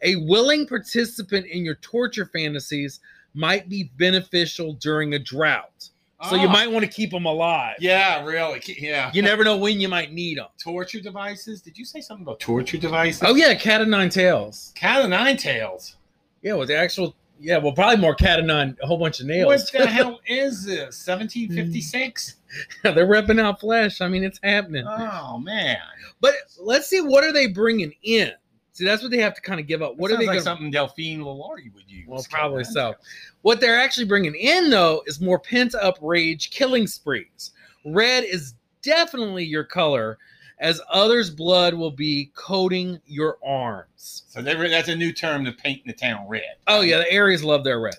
A 0.02 0.16
willing 0.16 0.66
participant 0.66 1.46
in 1.46 1.64
your 1.64 1.76
torture 1.76 2.26
fantasies 2.26 3.00
might 3.34 3.68
be 3.68 3.84
beneficial 3.96 4.74
during 4.74 5.14
a 5.14 5.18
drought. 5.18 5.88
So, 6.28 6.36
you 6.36 6.46
Ah. 6.46 6.52
might 6.52 6.70
want 6.70 6.84
to 6.84 6.90
keep 6.90 7.10
them 7.10 7.24
alive. 7.24 7.76
Yeah, 7.80 8.24
really. 8.24 8.62
Yeah. 8.78 9.10
You 9.12 9.22
never 9.22 9.42
know 9.42 9.56
when 9.56 9.80
you 9.80 9.88
might 9.88 10.12
need 10.12 10.38
them. 10.38 10.46
torture 10.62 11.00
devices. 11.00 11.60
Did 11.62 11.76
you 11.76 11.84
say 11.84 12.00
something 12.00 12.22
about 12.24 12.38
torture 12.38 12.76
devices? 12.76 13.22
Oh, 13.24 13.34
yeah, 13.34 13.54
cat 13.54 13.80
o' 13.80 13.84
nine 13.84 14.08
tails. 14.08 14.72
Cat 14.76 15.02
of 15.02 15.10
nine 15.10 15.36
tails. 15.36 15.96
Yeah, 16.42 16.54
with 16.54 16.68
the 16.68 16.76
actual, 16.76 17.16
yeah, 17.40 17.58
well, 17.58 17.72
probably 17.72 17.96
more 17.96 18.14
cat 18.14 18.38
and 18.38 18.48
nine, 18.48 18.76
a 18.82 18.86
whole 18.86 18.98
bunch 18.98 19.20
of 19.20 19.26
nails. 19.26 19.46
What 19.46 19.70
the 19.72 19.86
hell 19.86 20.20
is 20.26 20.64
this? 20.64 21.06
1756? 21.06 22.36
They're 22.82 23.06
ripping 23.06 23.38
out 23.40 23.60
flesh. 23.60 24.00
I 24.00 24.08
mean, 24.08 24.24
it's 24.24 24.38
happening. 24.42 24.84
Oh 24.86 25.38
man. 25.38 25.78
But 26.20 26.34
let's 26.60 26.86
see, 26.88 27.00
what 27.00 27.24
are 27.24 27.32
they 27.32 27.46
bringing 27.48 27.92
in? 28.02 28.32
See, 28.74 28.84
that's 28.86 29.02
what 29.02 29.10
they 29.10 29.18
have 29.18 29.34
to 29.34 29.40
kind 29.42 29.60
of 29.60 29.66
give 29.66 29.82
up. 29.82 29.96
What 29.96 30.08
That 30.08 30.14
are 30.14 30.18
they 30.18 30.26
like 30.26 30.34
gonna- 30.36 30.44
something 30.44 30.70
Delphine 30.70 31.20
Lalaurie 31.20 31.72
would 31.74 31.90
use? 31.90 32.06
Well, 32.08 32.24
probably 32.30 32.64
so. 32.64 32.94
What 33.42 33.60
they're 33.60 33.78
actually 33.78 34.06
bringing 34.06 34.34
in, 34.34 34.70
though, 34.70 35.02
is 35.06 35.20
more 35.20 35.38
pent 35.38 35.74
up 35.74 35.98
rage 36.00 36.50
killing 36.50 36.86
sprees. 36.86 37.50
Red 37.84 38.24
is 38.24 38.54
definitely 38.82 39.44
your 39.44 39.64
color, 39.64 40.16
as 40.62 40.80
others' 40.90 41.28
blood 41.28 41.74
will 41.74 41.90
be 41.90 42.30
coating 42.34 42.98
your 43.04 43.36
arms. 43.44 44.22
So 44.28 44.40
that's 44.40 44.88
a 44.88 44.94
new 44.96 45.12
term 45.12 45.44
to 45.44 45.52
paint 45.52 45.82
the 45.84 45.92
town 45.92 46.26
red. 46.28 46.54
Oh, 46.68 46.80
yeah, 46.82 46.98
the 46.98 47.12
Aries 47.12 47.42
love 47.42 47.64
their 47.64 47.80
red. 47.80 47.96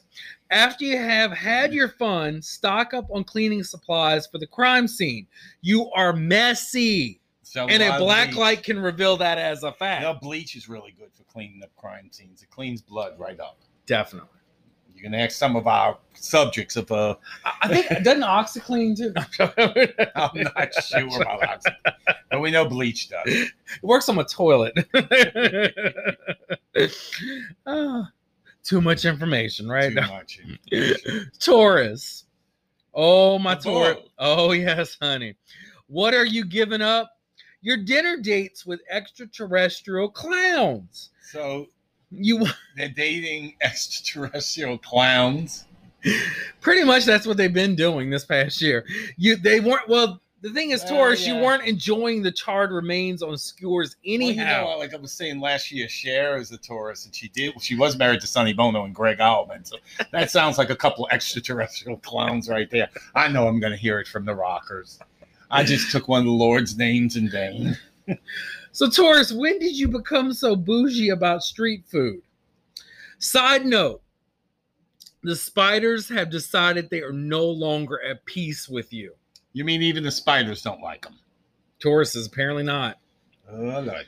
After 0.50 0.86
you 0.86 0.98
have 0.98 1.32
had 1.32 1.74
your 1.74 1.90
fun, 1.90 2.42
stock 2.42 2.94
up 2.94 3.06
on 3.12 3.26
cleaning 3.26 3.64
supplies 3.64 4.28
for 4.28 4.38
the 4.38 4.48
crime 4.48 4.88
scene. 4.88 5.28
You 5.62 5.92
are 5.92 6.14
messy. 6.14 7.20
So 7.42 7.68
And 7.68 7.84
a 7.84 7.98
black 8.00 8.30
bleach. 8.30 8.38
light 8.38 8.64
can 8.64 8.80
reveal 8.80 9.18
that 9.18 9.38
as 9.38 9.64
a 9.64 9.68
You 9.68 9.74
fact. 9.74 10.02
know, 10.02 10.14
bleach 10.14 10.56
is 10.56 10.70
really 10.70 10.96
good 10.98 11.10
for 11.14 11.24
cleaning 11.26 11.62
up 11.64 11.76
crime 11.76 12.10
scenes. 12.12 12.42
It 12.44 12.50
cleans 12.50 12.82
blood 12.82 13.20
right 13.20 13.40
up. 13.40 13.60
Definitely. 13.86 14.30
You 14.96 15.02
can 15.02 15.14
ask 15.14 15.38
some 15.38 15.56
of 15.56 15.68
our 15.68 15.98
subjects 16.14 16.76
of 16.76 16.92
uh 16.92 17.16
I 17.62 17.68
think 17.68 17.88
doesn't 18.04 18.22
OxiClean 18.22 18.96
too? 18.98 19.14
I'm 20.16 20.44
not 20.56 20.74
sure 20.74 21.22
about 21.22 21.44
oxygen, 21.44 21.78
but 22.32 22.40
we 22.40 22.52
know 22.52 22.66
bleach 22.66 23.10
does. 23.10 23.24
It 23.26 23.52
works 23.82 24.08
on 24.10 24.16
my 24.16 24.24
toilet. 24.24 24.74
Ah, 27.68 28.10
too 28.64 28.82
much 28.82 29.06
information, 29.06 29.68
right? 29.68 29.94
Too 29.94 30.02
much. 30.02 30.40
Taurus. 31.40 32.26
Oh, 32.94 33.38
my 33.40 33.56
Taurus. 33.56 33.98
Oh, 34.18 34.52
yes, 34.52 34.98
honey. 35.02 35.36
What 35.88 36.14
are 36.14 36.26
you 36.26 36.46
giving 36.46 36.82
up? 36.82 37.12
Your 37.62 37.78
dinner 37.78 38.18
dates 38.18 38.66
with 38.66 38.82
extraterrestrial 38.90 40.10
clowns. 40.10 41.12
So 41.22 41.68
You 42.16 42.46
they're 42.78 42.90
dating 42.90 43.56
extraterrestrial 43.62 44.78
clowns. 44.78 45.66
pretty 46.62 46.84
much 46.84 47.06
that's 47.06 47.26
what 47.26 47.38
they've 47.38 47.54
been 47.54 47.76
doing 47.76 48.10
this 48.10 48.26
past 48.26 48.62
year. 48.62 48.86
You 49.18 49.36
they 49.36 49.60
weren't 49.60 49.88
well. 49.88 50.20
The 50.42 50.50
thing 50.50 50.72
is, 50.72 50.84
Uh, 50.84 50.88
Taurus, 50.90 51.26
you 51.26 51.38
weren't 51.38 51.66
enjoying 51.66 52.22
the 52.22 52.32
charred 52.32 52.72
remains 52.74 53.24
on 53.24 53.38
skewers 53.38 53.96
Well, 54.06 54.14
anyhow. 54.16 54.66
you 54.66 54.72
know, 54.74 54.78
like 54.78 54.94
I 54.94 54.98
was 54.98 55.14
saying 55.14 55.40
last 55.40 55.72
year, 55.72 55.88
Cher 55.88 56.36
is 56.36 56.52
a 56.52 56.58
Taurus, 56.58 57.06
and 57.06 57.16
she 57.16 57.30
did. 57.30 57.54
She 57.62 57.76
was 57.76 57.96
married 57.98 58.20
to 58.20 58.28
Sonny 58.28 58.52
Bono 58.52 58.84
and 58.84 58.94
Gregg 58.94 59.22
Allman, 59.22 59.64
so 59.64 59.78
that 60.12 60.32
sounds 60.32 60.58
like 60.58 60.70
a 60.70 60.76
couple 60.76 61.08
extraterrestrial 61.14 61.98
clowns 62.00 62.50
right 62.50 62.70
there. 62.70 62.90
I 63.16 63.30
know 63.30 63.48
I'm 63.48 63.62
going 63.62 63.72
to 63.72 63.78
hear 63.78 64.02
it 64.02 64.08
from 64.10 64.26
the 64.26 64.36
rockers. 64.36 65.00
I 65.50 65.64
just 65.64 65.92
took 65.92 66.10
one 66.10 66.20
of 66.20 66.26
the 66.26 66.32
Lord's 66.32 66.76
names 66.78 67.16
in 67.16 67.30
vain. 67.30 67.78
So, 68.74 68.90
Taurus, 68.90 69.32
when 69.32 69.60
did 69.60 69.78
you 69.78 69.88
become 69.88 70.34
so 70.34 70.56
bougie 70.56 71.10
about 71.10 71.44
street 71.44 71.86
food? 71.86 72.22
Side 73.20 73.66
note 73.66 74.02
the 75.22 75.36
spiders 75.36 76.10
have 76.10 76.30
decided 76.30 76.90
they 76.90 77.02
are 77.02 77.14
no 77.14 77.46
longer 77.46 78.02
at 78.04 78.26
peace 78.26 78.68
with 78.68 78.92
you. 78.92 79.14
You 79.54 79.64
mean 79.64 79.82
even 79.84 80.04
the 80.04 80.12
spiders 80.12 80.64
don't 80.64 80.82
like 80.82 81.04
them? 81.04 81.20
Taurus 81.80 82.16
is 82.16 82.28
apparently 82.28 82.64
not. 82.64 82.98
Lord. 83.52 84.06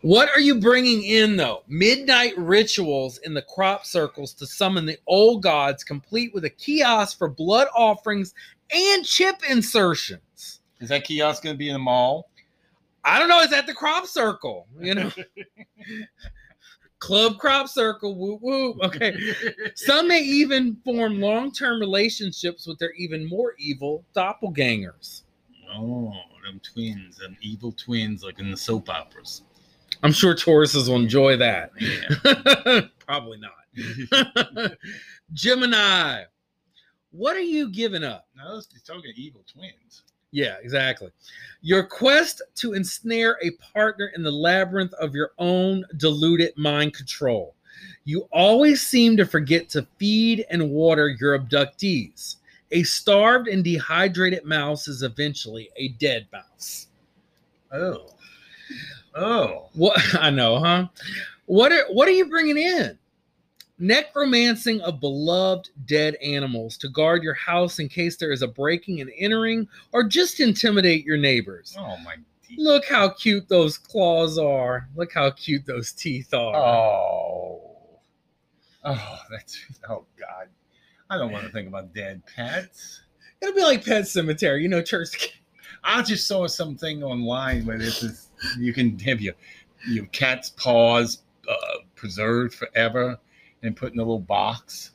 What 0.00 0.30
are 0.30 0.40
you 0.40 0.58
bringing 0.58 1.04
in, 1.04 1.36
though? 1.36 1.62
Midnight 1.68 2.36
rituals 2.36 3.18
in 3.18 3.34
the 3.34 3.42
crop 3.42 3.84
circles 3.84 4.32
to 4.34 4.46
summon 4.46 4.86
the 4.86 4.98
old 5.06 5.42
gods, 5.42 5.84
complete 5.84 6.32
with 6.34 6.44
a 6.44 6.50
kiosk 6.50 7.18
for 7.18 7.28
blood 7.28 7.68
offerings 7.76 8.34
and 8.74 9.04
chip 9.04 9.36
insertions. 9.48 10.60
Is 10.80 10.88
that 10.88 11.04
kiosk 11.04 11.44
going 11.44 11.54
to 11.54 11.58
be 11.58 11.68
in 11.68 11.74
the 11.74 11.78
mall? 11.78 12.30
I 13.04 13.18
don't 13.18 13.28
know. 13.28 13.40
It's 13.40 13.52
at 13.52 13.66
the 13.66 13.74
crop 13.74 14.06
circle, 14.06 14.66
you 14.78 14.94
know. 14.94 15.10
Club 17.00 17.38
crop 17.38 17.68
circle, 17.68 18.14
whoop 18.14 18.40
whoop. 18.42 18.76
Okay. 18.80 19.16
Some 19.74 20.06
may 20.06 20.20
even 20.20 20.76
form 20.84 21.20
long 21.20 21.50
term 21.50 21.80
relationships 21.80 22.64
with 22.66 22.78
their 22.78 22.92
even 22.92 23.28
more 23.28 23.54
evil 23.58 24.04
doppelgangers. 24.14 25.22
Oh, 25.74 26.12
them 26.44 26.60
twins, 26.60 27.16
them 27.18 27.36
evil 27.40 27.72
twins, 27.72 28.22
like 28.22 28.38
in 28.38 28.52
the 28.52 28.56
soap 28.56 28.88
operas. 28.88 29.42
I'm 30.02 30.12
sure 30.12 30.34
Tauruses 30.34 30.88
will 30.88 30.96
enjoy 30.96 31.36
that. 31.36 31.70
Yeah. 31.80 32.80
Probably 33.06 33.38
not. 33.38 34.72
Gemini, 35.32 36.22
what 37.10 37.36
are 37.36 37.40
you 37.40 37.70
giving 37.70 38.04
up? 38.04 38.28
no, 38.36 38.56
he's 38.56 38.82
talking 38.82 39.12
evil 39.16 39.44
twins. 39.50 40.02
Yeah, 40.32 40.56
exactly. 40.62 41.10
Your 41.60 41.84
quest 41.84 42.42
to 42.56 42.72
ensnare 42.72 43.38
a 43.42 43.50
partner 43.72 44.10
in 44.16 44.22
the 44.22 44.32
labyrinth 44.32 44.94
of 44.94 45.14
your 45.14 45.32
own 45.38 45.84
deluded 45.98 46.56
mind 46.56 46.94
control. 46.94 47.54
You 48.04 48.26
always 48.32 48.84
seem 48.84 49.16
to 49.18 49.26
forget 49.26 49.68
to 49.70 49.86
feed 49.98 50.44
and 50.50 50.70
water 50.70 51.08
your 51.20 51.38
abductees. 51.38 52.36
A 52.72 52.82
starved 52.82 53.46
and 53.46 53.62
dehydrated 53.62 54.44
mouse 54.44 54.88
is 54.88 55.02
eventually 55.02 55.68
a 55.76 55.88
dead 55.88 56.26
mouse. 56.32 56.88
Oh, 57.70 58.06
oh, 59.14 59.68
What 59.74 60.00
I 60.14 60.30
know, 60.30 60.58
huh? 60.58 60.88
What 61.46 61.72
are 61.72 61.84
what 61.90 62.08
are 62.08 62.12
you 62.12 62.26
bringing 62.26 62.56
in? 62.56 62.98
Necromancing 63.82 64.80
of 64.82 65.00
beloved 65.00 65.70
dead 65.86 66.14
animals 66.22 66.76
to 66.78 66.88
guard 66.88 67.24
your 67.24 67.34
house 67.34 67.80
in 67.80 67.88
case 67.88 68.16
there 68.16 68.30
is 68.30 68.40
a 68.40 68.46
breaking 68.46 69.00
and 69.00 69.10
entering, 69.18 69.66
or 69.90 70.04
just 70.04 70.38
intimidate 70.38 71.04
your 71.04 71.16
neighbors. 71.16 71.74
oh 71.76 71.96
my. 72.04 72.14
dear. 72.46 72.58
Look 72.58 72.84
how 72.86 73.08
cute 73.08 73.48
those 73.48 73.76
claws 73.76 74.38
are. 74.38 74.88
Look 74.94 75.12
how 75.12 75.32
cute 75.32 75.66
those 75.66 75.90
teeth 75.90 76.32
are. 76.32 76.54
Oh, 76.54 77.60
oh, 78.84 79.18
that's 79.32 79.58
oh 79.90 80.04
God. 80.16 80.46
I 81.10 81.18
don't 81.18 81.32
want 81.32 81.46
to 81.46 81.50
think 81.50 81.66
about 81.66 81.92
dead 81.92 82.22
pets. 82.36 83.00
It'll 83.40 83.52
be 83.52 83.62
like 83.62 83.84
Pet 83.84 84.04
Sematary, 84.04 84.62
you 84.62 84.68
know, 84.68 84.80
church. 84.80 85.42
I 85.82 86.02
just 86.02 86.28
saw 86.28 86.46
something 86.46 87.02
online 87.02 87.66
where 87.66 87.78
this 87.78 88.04
is 88.04 88.28
you 88.60 88.72
can 88.72 88.96
have 89.00 89.20
your 89.20 89.34
your 89.88 90.06
cat's 90.06 90.50
paws 90.50 91.22
uh, 91.50 91.78
preserved 91.96 92.54
forever 92.54 93.18
and 93.62 93.76
put 93.76 93.92
in 93.92 93.98
a 93.98 94.02
little 94.02 94.18
box. 94.18 94.92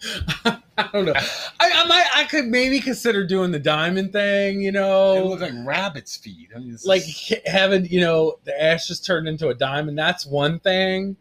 I 0.44 0.88
don't 0.92 1.06
know. 1.06 1.12
I, 1.16 1.70
I 1.72 1.86
might, 1.88 2.06
I 2.14 2.24
could 2.24 2.46
maybe 2.46 2.78
consider 2.80 3.26
doing 3.26 3.50
the 3.50 3.58
diamond 3.58 4.12
thing, 4.12 4.60
you 4.60 4.70
know, 4.70 5.14
It 5.14 5.18
know, 5.20 5.26
looks 5.26 5.42
like 5.42 5.52
rabbit's 5.66 6.16
feet. 6.16 6.50
I 6.54 6.60
mean, 6.60 6.76
like 6.84 7.02
just- 7.04 7.46
having 7.48 7.86
you 7.86 8.00
know 8.00 8.38
the 8.44 8.60
ashes 8.62 9.00
turned 9.00 9.26
into 9.26 9.48
a 9.48 9.54
diamond. 9.54 9.98
That's 9.98 10.24
one 10.24 10.60
thing, 10.60 11.16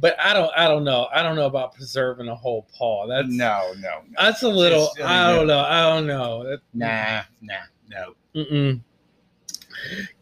but 0.00 0.14
I 0.20 0.32
don't, 0.32 0.52
I 0.56 0.68
don't 0.68 0.84
know. 0.84 1.08
I 1.12 1.24
don't 1.24 1.34
know 1.34 1.46
about 1.46 1.74
preserving 1.74 2.28
a 2.28 2.34
whole 2.36 2.68
paw. 2.78 3.08
That's 3.08 3.26
no, 3.28 3.72
no, 3.80 4.02
no. 4.08 4.14
That's 4.16 4.42
a 4.42 4.48
little. 4.48 4.90
I 5.02 5.32
don't 5.34 5.48
know. 5.48 5.58
I 5.58 5.82
don't 5.82 6.06
know. 6.06 6.44
That, 6.44 6.60
Nah, 6.72 7.22
nah, 7.40 7.54
no. 7.88 8.14
Mm-mm. 8.40 8.80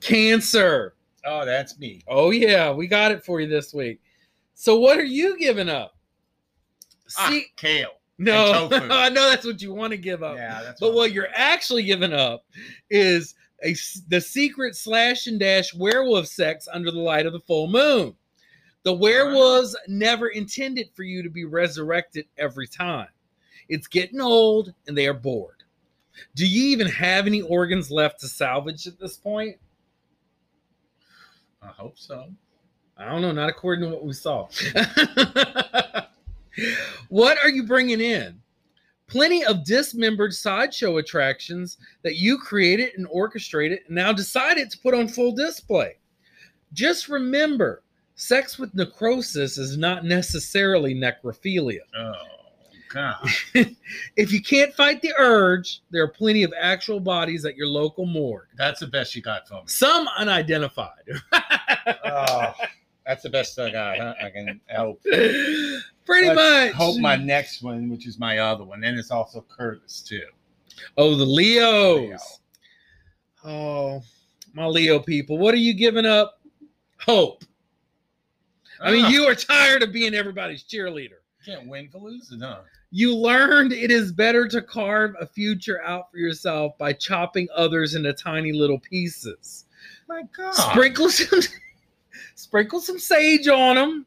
Cancer. 0.01 0.95
Oh, 1.27 1.45
that's 1.45 1.79
me. 1.79 2.01
Oh 2.09 2.31
yeah, 2.31 2.73
we 2.73 2.87
got 2.87 3.13
it 3.13 3.23
for 3.25 3.41
you 3.43 3.47
this 3.47 3.75
week. 3.75 4.01
So 4.61 4.79
what 4.79 4.99
are 4.99 5.05
you 5.05 5.39
giving 5.39 5.71
up? 5.71 5.97
Ah, 7.17 7.31
See, 7.31 7.47
kale. 7.57 7.93
no. 8.19 8.69
I 8.71 9.09
know 9.09 9.31
that's 9.31 9.47
what 9.47 9.63
you 9.63 9.73
want 9.73 9.93
to 9.93 9.97
give 9.97 10.23
up. 10.23 10.37
Yeah, 10.37 10.61
that's. 10.63 10.79
But 10.79 10.93
what 10.93 11.05
I'm- 11.05 11.15
you're 11.15 11.29
actually 11.33 11.83
giving 11.85 12.13
up 12.13 12.45
is 12.91 13.35
a 13.65 13.75
the 14.09 14.21
secret 14.21 14.77
slash 14.77 15.29
and 15.29 15.41
dash 15.41 15.73
werewolf 15.73 16.27
sex 16.27 16.69
under 16.71 16.91
the 16.91 16.99
light 16.99 17.25
of 17.25 17.33
the 17.33 17.41
full 17.41 17.69
moon. 17.69 18.15
The 18.83 18.93
werewolves 18.93 19.75
never 19.89 20.29
intended 20.29 20.91
for 20.95 21.05
you 21.05 21.23
to 21.23 21.31
be 21.31 21.47
resurrected 21.47 22.27
every 22.37 22.69
time. 22.69 23.09
It's 23.71 23.87
getting 23.87 24.21
old 24.21 24.75
and 24.87 24.97
they 24.97 25.07
are 25.07 25.15
bored. 25.15 25.65
Do 26.35 26.47
you 26.47 26.65
even 26.69 26.87
have 26.87 27.27
any 27.27 27.41
organs 27.41 27.91
left 27.91 28.21
to 28.21 28.29
salvage 28.29 28.87
at 28.87 28.99
this 28.99 29.17
point? 29.17 29.57
I 31.63 31.69
hope 31.69 31.99
so. 31.99 32.29
I 33.01 33.07
don't 33.07 33.23
know, 33.23 33.33
not 33.33 33.49
according 33.49 33.89
to 33.89 33.97
what 33.97 34.05
we 34.05 34.13
saw. 34.13 34.47
what 37.09 37.39
are 37.43 37.49
you 37.49 37.65
bringing 37.65 38.01
in? 38.01 38.39
Plenty 39.07 39.43
of 39.45 39.65
dismembered 39.65 40.35
sideshow 40.35 40.99
attractions 40.99 41.79
that 42.03 42.17
you 42.17 42.37
created 42.39 42.91
and 42.97 43.07
orchestrated 43.11 43.81
and 43.87 43.97
now 43.97 44.13
decided 44.13 44.71
to 44.71 44.79
put 44.79 44.93
on 44.95 45.09
full 45.09 45.33
display. 45.33 45.97
Just 46.75 47.09
remember, 47.09 47.83
sex 48.15 48.59
with 48.59 48.75
necrosis 48.75 49.57
is 49.57 49.79
not 49.79 50.05
necessarily 50.05 50.95
necrophilia. 50.95 51.81
Oh 51.99 52.13
God. 52.91 53.27
If 54.17 54.33
you 54.33 54.43
can't 54.43 54.75
fight 54.75 55.01
the 55.01 55.15
urge, 55.19 55.81
there 55.91 56.03
are 56.03 56.09
plenty 56.09 56.43
of 56.43 56.53
actual 56.61 57.01
bodies 57.01 57.45
at 57.45 57.57
your 57.57 57.67
local 57.67 58.05
morgue. 58.05 58.47
That's 58.57 58.81
the 58.81 58.87
best 58.87 59.17
you 59.17 59.23
got 59.23 59.49
for 59.49 59.55
me. 59.55 59.63
Some 59.67 60.07
unidentified. 60.19 61.21
Oh, 62.05 62.53
that's 63.11 63.25
the 63.25 63.29
best 63.31 63.59
I 63.59 63.71
got. 63.73 63.99
Huh? 63.99 64.15
I 64.23 64.31
can 64.31 64.61
help. 64.69 65.03
Pretty 65.05 66.29
Let's 66.29 66.37
much. 66.37 66.73
Hope 66.75 67.01
my 67.01 67.17
next 67.17 67.61
one, 67.61 67.89
which 67.91 68.07
is 68.07 68.21
my 68.21 68.39
other 68.39 68.63
one, 68.65 68.85
and 68.85 68.97
it's 68.97 69.11
also 69.11 69.45
Curtis 69.49 70.01
too. 70.01 70.23
Oh, 70.97 71.17
the 71.17 71.25
Leos. 71.25 71.99
Leo. 71.99 72.19
Oh, 73.45 74.03
my 74.55 74.67
Leo 74.67 75.01
people. 75.01 75.39
What 75.39 75.55
are 75.55 75.59
you 75.59 75.75
giving 75.75 76.07
up? 76.07 76.41
Hope. 77.01 77.43
I 78.81 78.93
mean, 78.93 79.07
Ah, 79.07 79.09
you 79.09 79.25
are 79.25 79.35
tired 79.35 79.83
of 79.83 79.93
being 79.93 80.15
everybody's 80.15 80.63
cheerleader. 80.63 81.19
can't 81.45 81.67
win 81.67 81.89
for 81.89 81.99
losing, 81.99 82.41
huh? 82.41 82.61
You 82.93 83.17
learned 83.17 83.73
it 83.73 83.91
is 83.91 84.13
better 84.13 84.47
to 84.49 84.63
carve 84.63 85.15
a 85.21 85.27
future 85.27 85.83
out 85.83 86.11
for 86.13 86.19
yourself 86.19 86.79
by 86.79 86.93
chopping 86.93 87.49
others 87.57 87.95
into 87.97 88.13
tiny 88.13 88.53
little 88.53 88.79
pieces. 88.79 89.65
My 90.09 90.23
God. 90.37 90.53
Sprinkle 90.55 91.09
some 91.11 91.41
sprinkle 92.35 92.81
some 92.81 92.99
sage 92.99 93.49
on 93.49 93.77
them 93.77 94.07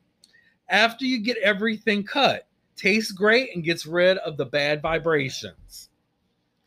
after 0.69 1.05
you 1.05 1.19
get 1.21 1.37
everything 1.37 2.03
cut. 2.03 2.47
tastes 2.75 3.11
great 3.11 3.53
and 3.55 3.63
gets 3.63 3.85
rid 3.85 4.17
of 4.19 4.35
the 4.37 4.45
bad 4.45 4.81
vibrations. 4.81 5.89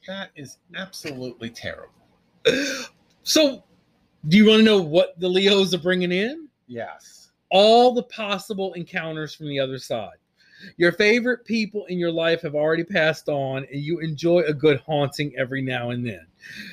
That 0.07 0.31
is 0.37 0.59
absolutely 0.75 1.50
terrible. 1.50 1.93
So, 3.29 3.65
do 4.29 4.37
you 4.37 4.47
want 4.47 4.61
to 4.61 4.65
know 4.65 4.81
what 4.81 5.19
the 5.19 5.29
Leos 5.29 5.75
are 5.75 5.79
bringing 5.79 6.12
in? 6.12 6.49
Yes. 6.69 7.33
All 7.50 7.93
the 7.93 8.05
possible 8.05 8.73
encounters 8.75 9.35
from 9.35 9.49
the 9.49 9.59
other 9.59 9.79
side. 9.79 10.19
Your 10.76 10.92
favorite 10.92 11.44
people 11.44 11.84
in 11.86 11.98
your 11.98 12.10
life 12.10 12.42
have 12.42 12.54
already 12.54 12.84
passed 12.84 13.28
on, 13.28 13.66
and 13.70 13.80
you 13.80 14.00
enjoy 14.00 14.40
a 14.40 14.52
good 14.52 14.80
haunting 14.80 15.34
every 15.36 15.62
now 15.62 15.90
and 15.90 16.06
then. 16.06 16.26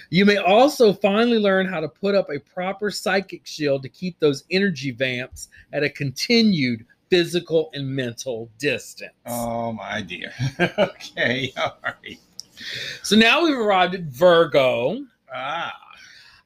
You 0.09 0.25
may 0.25 0.37
also 0.37 0.93
finally 0.93 1.39
learn 1.39 1.67
how 1.67 1.79
to 1.79 1.87
put 1.87 2.15
up 2.15 2.29
a 2.29 2.39
proper 2.39 2.91
psychic 2.91 3.45
shield 3.45 3.81
to 3.83 3.89
keep 3.89 4.19
those 4.19 4.43
energy 4.51 4.91
vamps 4.91 5.49
at 5.71 5.83
a 5.83 5.89
continued 5.89 6.85
physical 7.09 7.69
and 7.73 7.87
mental 7.87 8.49
distance. 8.57 9.13
Oh 9.25 9.71
my 9.71 10.01
dear. 10.01 10.33
okay. 10.59 11.51
All 11.57 11.77
right. 11.83 12.19
So 13.01 13.15
now 13.15 13.43
we've 13.43 13.57
arrived 13.57 13.95
at 13.95 14.01
Virgo. 14.03 15.05
Ah. 15.33 15.82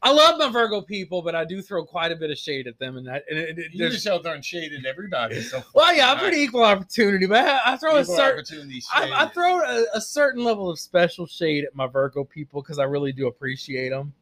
I 0.04 0.12
love 0.12 0.38
my 0.38 0.50
Virgo 0.50 0.82
people, 0.82 1.24
but 1.24 1.34
I 1.34 1.44
do 1.44 1.62
throw 1.62 1.84
quite 1.84 2.12
a 2.12 2.16
bit 2.16 2.30
of 2.30 2.38
shade 2.38 2.68
at 2.68 2.78
them, 2.78 2.98
and, 2.98 3.08
that, 3.08 3.24
and 3.30 3.40
it, 3.40 3.58
it, 3.58 3.74
You 3.74 3.90
just 3.90 4.04
so 4.04 4.22
darn 4.22 4.44
shaded 4.44 4.86
everybody. 4.86 5.42
So 5.42 5.64
well, 5.74 5.94
yeah, 5.96 6.12
I'm 6.12 6.20
pretty 6.20 6.38
equal 6.38 6.64
opportunity, 6.64 7.26
but 7.26 7.44
I, 7.44 7.74
I 7.74 7.78
throw 7.78 7.98
a 7.98 8.06
certain 8.06 8.72
I, 8.94 9.26
I 9.26 9.28
throw 9.30 9.60
a, 9.62 9.86
a 9.96 10.02
certain 10.02 10.44
level 10.44 10.70
of 10.70 10.80
special 10.80 11.26
shade 11.26 11.66
at 11.66 11.76
my 11.76 11.88
Virgo 11.88 12.24
people 12.24 12.62
because 12.62 12.78
I 12.78 12.84
really 12.84 13.12
do 13.12 13.28
appreciate 13.28 13.90
them. 13.90 14.14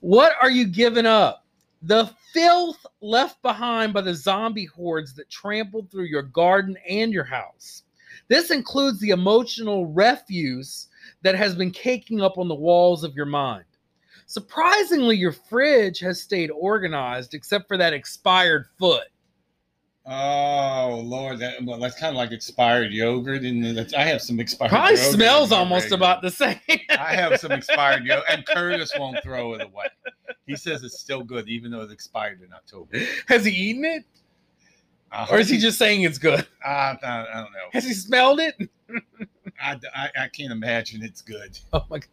What 0.00 0.34
are 0.42 0.50
you 0.50 0.66
giving 0.66 1.06
up? 1.06 1.46
The 1.82 2.10
filth 2.34 2.84
left 3.00 3.40
behind 3.40 3.94
by 3.94 4.02
the 4.02 4.14
zombie 4.14 4.66
hordes 4.66 5.14
that 5.14 5.30
trampled 5.30 5.90
through 5.90 6.04
your 6.04 6.22
garden 6.22 6.76
and 6.86 7.10
your 7.10 7.24
house. 7.24 7.84
This 8.28 8.50
includes 8.50 9.00
the 9.00 9.10
emotional 9.10 9.86
refuse 9.86 10.88
that 11.22 11.34
has 11.34 11.54
been 11.54 11.70
caking 11.70 12.20
up 12.20 12.36
on 12.36 12.48
the 12.48 12.54
walls 12.54 13.02
of 13.02 13.14
your 13.14 13.26
mind. 13.26 13.64
Surprisingly, 14.26 15.16
your 15.16 15.32
fridge 15.32 15.98
has 16.00 16.20
stayed 16.20 16.50
organized 16.50 17.34
except 17.34 17.68
for 17.68 17.76
that 17.76 17.92
expired 17.92 18.66
foot. 18.78 19.08
Oh 20.06 21.02
Lord, 21.04 21.38
that 21.40 21.62
well, 21.62 21.78
that's 21.78 21.98
kind 21.98 22.10
of 22.10 22.16
like 22.16 22.32
expired 22.32 22.90
yogurt, 22.92 23.42
and 23.42 23.76
that's, 23.76 23.92
I 23.92 24.02
have 24.04 24.22
some 24.22 24.40
expired. 24.40 24.70
Probably 24.70 24.96
yogurt 24.96 25.12
smells 25.12 25.52
almost 25.52 25.84
regular- 25.84 25.98
about 25.98 26.22
the 26.22 26.30
same. 26.30 26.58
I 26.90 27.14
have 27.14 27.38
some 27.38 27.52
expired 27.60 28.04
yogurt, 28.04 28.24
and 28.28 28.44
Curtis 28.46 28.92
won't 28.98 29.22
throw 29.22 29.54
it 29.54 29.62
away. 29.62 29.86
He 30.46 30.56
says 30.56 30.82
it's 30.82 30.98
still 30.98 31.22
good, 31.22 31.48
even 31.48 31.70
though 31.70 31.82
it 31.82 31.92
expired 31.92 32.40
in 32.42 32.52
October. 32.52 32.98
Has 33.28 33.44
he 33.44 33.52
eaten 33.52 33.84
it? 33.84 34.04
I 35.12 35.26
Or 35.26 35.38
is 35.38 35.48
hope 35.48 35.54
he 35.56 35.60
just 35.60 35.78
saying 35.78 36.02
it's 36.02 36.18
good? 36.18 36.46
I, 36.64 36.70
I, 36.70 36.98
I 37.02 37.34
don't 37.34 37.52
know. 37.52 37.68
Has 37.72 37.84
he 37.84 37.92
smelled 37.92 38.40
it? 38.40 38.54
I, 39.60 39.76
I, 39.94 40.10
I 40.18 40.28
can't 40.28 40.52
imagine 40.52 41.02
it's 41.02 41.20
good. 41.20 41.58
Oh 41.72 41.84
my 41.90 41.98
god. 41.98 42.08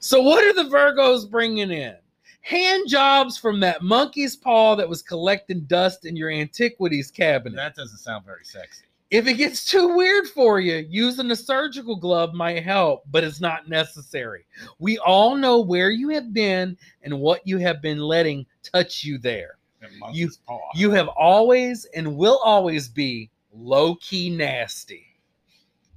So 0.00 0.22
what 0.22 0.44
are 0.44 0.52
the 0.52 0.70
Virgos 0.70 1.28
bringing 1.28 1.70
in? 1.70 1.96
Hand 2.42 2.88
jobs 2.88 3.36
from 3.36 3.60
that 3.60 3.82
monkey's 3.82 4.36
paw 4.36 4.74
that 4.76 4.88
was 4.88 5.02
collecting 5.02 5.60
dust 5.62 6.04
in 6.04 6.16
your 6.16 6.30
antiquities 6.30 7.10
cabinet. 7.10 7.56
That 7.56 7.74
doesn't 7.74 7.98
sound 7.98 8.24
very 8.24 8.44
sexy. 8.44 8.84
If 9.10 9.26
it 9.26 9.34
gets 9.34 9.64
too 9.64 9.96
weird 9.96 10.28
for 10.28 10.60
you, 10.60 10.86
using 10.88 11.30
a 11.30 11.36
surgical 11.36 11.96
glove 11.96 12.34
might 12.34 12.62
help, 12.62 13.04
but 13.10 13.24
it's 13.24 13.40
not 13.40 13.68
necessary. 13.68 14.44
We 14.78 14.98
all 14.98 15.34
know 15.34 15.60
where 15.60 15.90
you 15.90 16.10
have 16.10 16.32
been 16.32 16.76
and 17.02 17.18
what 17.18 17.46
you 17.46 17.58
have 17.58 17.80
been 17.80 17.98
letting 17.98 18.46
touch 18.62 19.04
you 19.04 19.18
there. 19.18 19.56
Monkey's 19.98 20.38
paw. 20.46 20.60
You 20.74 20.90
have 20.90 21.08
always 21.08 21.86
and 21.94 22.16
will 22.16 22.40
always 22.44 22.88
be 22.88 23.30
low 23.52 23.94
key 23.96 24.30
nasty. 24.30 25.06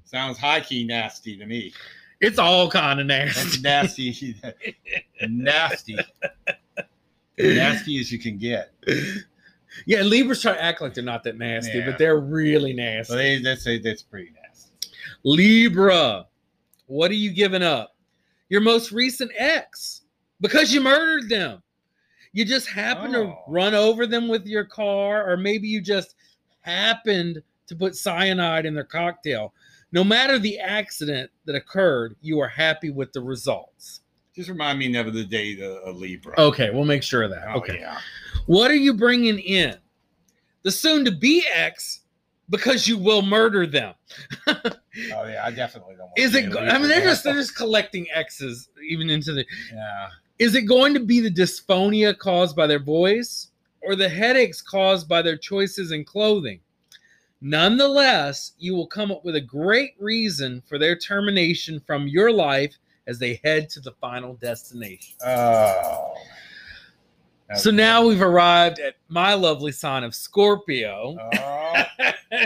Sounds 0.05 0.38
high 0.38 0.62
key 0.62 0.86
nasty 0.86 1.38
to 1.38 1.46
me. 1.46 1.74
It's 2.21 2.37
all 2.39 2.69
kind 2.69 2.99
of 2.99 3.07
nasty. 3.07 3.61
nasty. 3.61 4.35
nasty. 5.27 5.97
nasty 7.37 7.99
as 7.99 8.11
you 8.11 8.19
can 8.19 8.37
get. 8.37 8.72
Yeah, 9.85 10.01
Libras 10.01 10.41
try 10.41 10.53
to 10.53 10.63
act 10.63 10.81
like 10.81 10.93
they're 10.93 11.03
not 11.03 11.24
that 11.24 11.37
nasty, 11.37 11.79
Yeah. 11.79 11.85
but 11.87 11.98
they're 11.98 12.19
really 12.19 12.74
nasty. 12.74 13.11
So 13.13 13.17
they, 13.17 13.41
that's 13.41 13.63
that's 13.83 14.03
pretty 14.03 14.31
nasty. 14.43 14.69
Libra, 15.24 16.27
what 16.87 17.09
are 17.11 17.15
you 17.15 17.31
giving 17.31 17.63
up? 17.63 17.96
Your 18.50 18.61
most 18.61 18.91
recent 18.91 19.31
ex 19.37 20.01
because 20.41 20.74
you 20.74 20.81
murdered 20.81 21.29
them. 21.29 21.63
You 22.33 22.46
just 22.46 22.67
happened 22.67 23.13
to 23.13 23.19
Oh. 23.22 23.43
run 23.48 23.74
over 23.74 24.05
them 24.05 24.27
with 24.27 24.46
your 24.46 24.63
car, 24.65 25.29
or 25.29 25.37
maybe 25.37 25.67
you 25.67 25.81
just 25.81 26.15
happened 26.61 27.41
to 27.67 27.75
put 27.75 27.96
cyanide 27.96 28.65
in 28.65 28.74
their 28.74 28.83
cocktail. 28.83 29.53
No 29.91 30.03
matter 30.03 30.39
the 30.39 30.57
accident 30.59 31.29
that 31.45 31.55
occurred, 31.55 32.15
you 32.21 32.39
are 32.39 32.47
happy 32.47 32.89
with 32.89 33.11
the 33.13 33.21
results. 33.21 34.01
Just 34.33 34.47
remind 34.49 34.79
me 34.79 34.87
never 34.87 35.11
the 35.11 35.25
date 35.25 35.59
a, 35.59 35.89
a 35.89 35.91
Libra. 35.91 36.33
Okay, 36.39 36.69
we'll 36.69 36.85
make 36.85 37.03
sure 37.03 37.23
of 37.23 37.31
that. 37.31 37.43
Oh, 37.49 37.57
okay. 37.57 37.79
yeah. 37.79 37.97
What 38.45 38.71
are 38.71 38.75
you 38.75 38.93
bringing 38.93 39.39
in? 39.39 39.75
The 40.63 40.71
soon 40.71 41.03
to 41.05 41.11
be 41.11 41.43
ex 41.53 42.01
because 42.49 42.87
you 42.87 42.97
will 42.97 43.21
murder 43.21 43.65
them. 43.65 43.93
Oh 45.13 45.23
yeah, 45.25 45.43
I 45.45 45.51
definitely 45.51 45.93
don't. 45.95 46.07
Want 46.07 46.15
to. 46.17 46.21
Is 46.21 46.35
it? 46.35 46.51
Go- 46.51 46.59
I 46.59 46.77
mean, 46.77 46.89
they're 46.89 46.99
just 46.99 47.23
they're 47.23 47.33
just 47.33 47.55
collecting 47.55 48.07
X's 48.13 48.67
even 48.89 49.09
into 49.09 49.31
the. 49.31 49.45
yeah. 49.73 50.09
Is 50.37 50.53
it 50.53 50.63
going 50.63 50.93
to 50.95 50.99
be 50.99 51.21
the 51.21 51.31
dysphonia 51.31 52.17
caused 52.17 52.57
by 52.57 52.67
their 52.67 52.83
voice, 52.83 53.51
or 53.81 53.95
the 53.95 54.09
headaches 54.09 54.61
caused 54.61 55.07
by 55.07 55.21
their 55.21 55.37
choices 55.37 55.93
in 55.93 56.03
clothing? 56.03 56.59
Nonetheless, 57.41 58.53
you 58.59 58.75
will 58.75 58.87
come 58.87 59.11
up 59.11 59.25
with 59.25 59.35
a 59.35 59.41
great 59.41 59.95
reason 59.99 60.61
for 60.67 60.77
their 60.77 60.95
termination 60.95 61.79
from 61.79 62.07
your 62.07 62.31
life 62.31 62.77
as 63.07 63.17
they 63.17 63.41
head 63.43 63.67
to 63.69 63.79
the 63.79 63.91
final 63.99 64.35
destination. 64.35 65.15
Oh. 65.25 66.13
So 67.55 67.71
now 67.71 68.05
we've 68.05 68.21
arrived 68.21 68.79
at 68.79 68.95
my 69.09 69.33
lovely 69.33 69.71
sign 69.71 70.03
of 70.03 70.15
Scorpio. 70.15 71.17
Oh, 71.33 71.83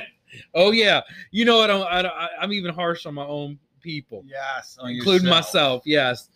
oh 0.55 0.71
yeah, 0.71 1.01
you 1.29 1.45
know 1.45 1.57
what? 1.57 1.69
I'm 1.69 1.83
I, 1.83 2.29
I'm 2.39 2.51
even 2.53 2.73
harsh 2.73 3.05
on 3.05 3.13
my 3.13 3.25
own 3.25 3.59
people. 3.81 4.23
yes, 4.25 4.79
including 4.81 5.27
yourself. 5.27 5.45
myself. 5.45 5.83
Yes. 5.85 6.29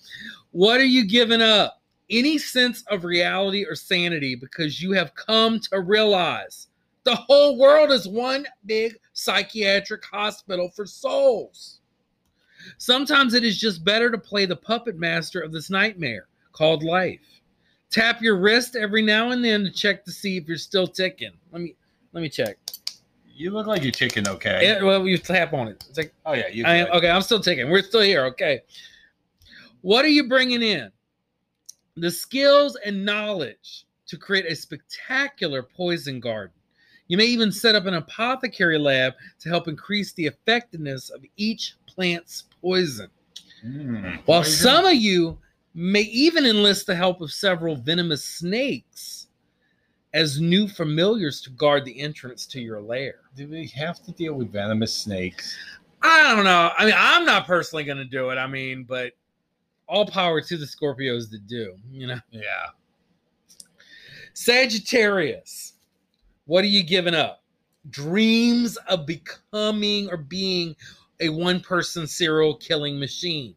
What 0.51 0.79
are 0.79 0.85
you 0.85 1.07
giving 1.07 1.41
up? 1.41 1.81
Any 2.11 2.37
sense 2.37 2.83
of 2.89 3.03
reality 3.05 3.65
or 3.65 3.75
sanity 3.75 4.35
because 4.35 4.81
you 4.81 4.91
have 4.93 5.13
come 5.15 5.59
to 5.71 5.79
realize 5.79 6.68
the 7.03 7.15
whole 7.15 7.57
world 7.57 7.91
is 7.91 8.07
one 8.07 8.45
big 8.65 8.97
psychiatric 9.13 10.03
hospital 10.05 10.69
for 10.75 10.85
souls. 10.85 11.79
Sometimes 12.77 13.33
it 13.33 13.43
is 13.43 13.57
just 13.57 13.83
better 13.83 14.11
to 14.11 14.17
play 14.17 14.45
the 14.45 14.55
puppet 14.55 14.97
master 14.97 15.39
of 15.39 15.51
this 15.51 15.69
nightmare 15.69 16.27
called 16.51 16.83
life. 16.83 17.21
Tap 17.89 18.21
your 18.21 18.37
wrist 18.37 18.75
every 18.75 19.01
now 19.01 19.31
and 19.31 19.43
then 19.43 19.63
to 19.63 19.71
check 19.71 20.03
to 20.05 20.11
see 20.11 20.37
if 20.37 20.47
you're 20.47 20.57
still 20.57 20.87
ticking. 20.87 21.31
Let 21.51 21.61
me 21.61 21.75
let 22.13 22.21
me 22.21 22.29
check. 22.29 22.57
You 23.33 23.51
look 23.51 23.67
like 23.67 23.81
you're 23.83 23.91
ticking 23.91 24.27
okay. 24.27 24.59
Yeah, 24.61 24.83
well, 24.83 25.07
you 25.07 25.17
tap 25.17 25.53
on 25.53 25.69
it. 25.69 25.83
It's 25.87 25.97
like 25.97 26.13
Oh 26.25 26.33
yeah, 26.33 26.49
you. 26.49 26.65
I 26.65 26.75
am 26.75 26.87
okay. 26.91 27.09
I'm 27.09 27.21
still 27.21 27.39
ticking. 27.39 27.69
We're 27.69 27.81
still 27.81 28.01
here. 28.01 28.25
Okay. 28.25 28.61
What 29.81 30.03
are 30.03 30.09
you 30.09 30.27
bringing 30.27 30.61
in? 30.61 30.91
The 31.95 32.11
skills 32.11 32.77
and 32.85 33.05
knowledge 33.05 33.85
to 34.07 34.17
create 34.17 34.45
a 34.45 34.55
spectacular 34.55 35.63
poison 35.63 36.19
garden. 36.19 36.58
You 37.09 37.17
may 37.17 37.25
even 37.25 37.51
set 37.51 37.75
up 37.75 37.85
an 37.85 37.95
apothecary 37.95 38.77
lab 38.77 39.13
to 39.39 39.49
help 39.49 39.67
increase 39.67 40.13
the 40.13 40.27
effectiveness 40.27 41.09
of 41.09 41.25
each 41.35 41.75
plant's 41.87 42.45
poison. 42.61 43.09
Mm. 43.65 44.19
While 44.25 44.43
Poison? 44.43 44.53
some 44.53 44.85
of 44.85 44.93
you 44.93 45.37
may 45.73 46.01
even 46.01 46.45
enlist 46.45 46.87
the 46.87 46.95
help 46.95 47.19
of 47.19 47.31
several 47.31 47.75
venomous 47.75 48.23
snakes 48.23 49.27
as 50.13 50.39
new 50.39 50.67
familiars 50.67 51.41
to 51.41 51.49
guard 51.51 51.83
the 51.85 51.99
entrance 51.99 52.45
to 52.47 52.61
your 52.61 52.81
lair. 52.81 53.15
Do 53.35 53.47
we 53.47 53.67
have 53.75 54.03
to 54.05 54.11
deal 54.11 54.33
with 54.33 54.51
venomous 54.51 54.93
snakes? 54.93 55.55
I 56.01 56.33
don't 56.33 56.45
know. 56.45 56.71
I 56.77 56.85
mean, 56.85 56.95
I'm 56.97 57.25
not 57.25 57.45
personally 57.45 57.83
going 57.83 57.97
to 57.97 58.05
do 58.05 58.29
it. 58.29 58.37
I 58.37 58.47
mean, 58.47 58.83
but 58.83 59.13
all 59.87 60.05
power 60.05 60.41
to 60.41 60.57
the 60.57 60.65
Scorpios 60.65 61.29
that 61.31 61.45
do, 61.47 61.75
you 61.91 62.07
know. 62.07 62.19
Yeah. 62.31 62.67
Sagittarius, 64.33 65.73
what 66.49 66.63
are 66.63 66.67
you 66.67 66.81
giving 66.81 67.13
up? 67.13 67.43
Dreams 67.91 68.75
of 68.87 69.05
becoming 69.05 70.09
or 70.09 70.17
being 70.17 70.75
a 71.19 71.29
one 71.29 71.59
person 71.59 72.07
serial 72.07 72.55
killing 72.55 72.99
machine. 72.99 73.53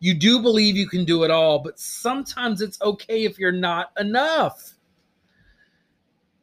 You 0.00 0.14
do 0.14 0.42
believe 0.42 0.76
you 0.76 0.88
can 0.88 1.04
do 1.04 1.22
it 1.22 1.30
all, 1.30 1.60
but 1.60 1.78
sometimes 1.78 2.60
it's 2.60 2.82
okay 2.82 3.22
if 3.22 3.38
you're 3.38 3.52
not 3.52 3.92
enough. 4.00 4.74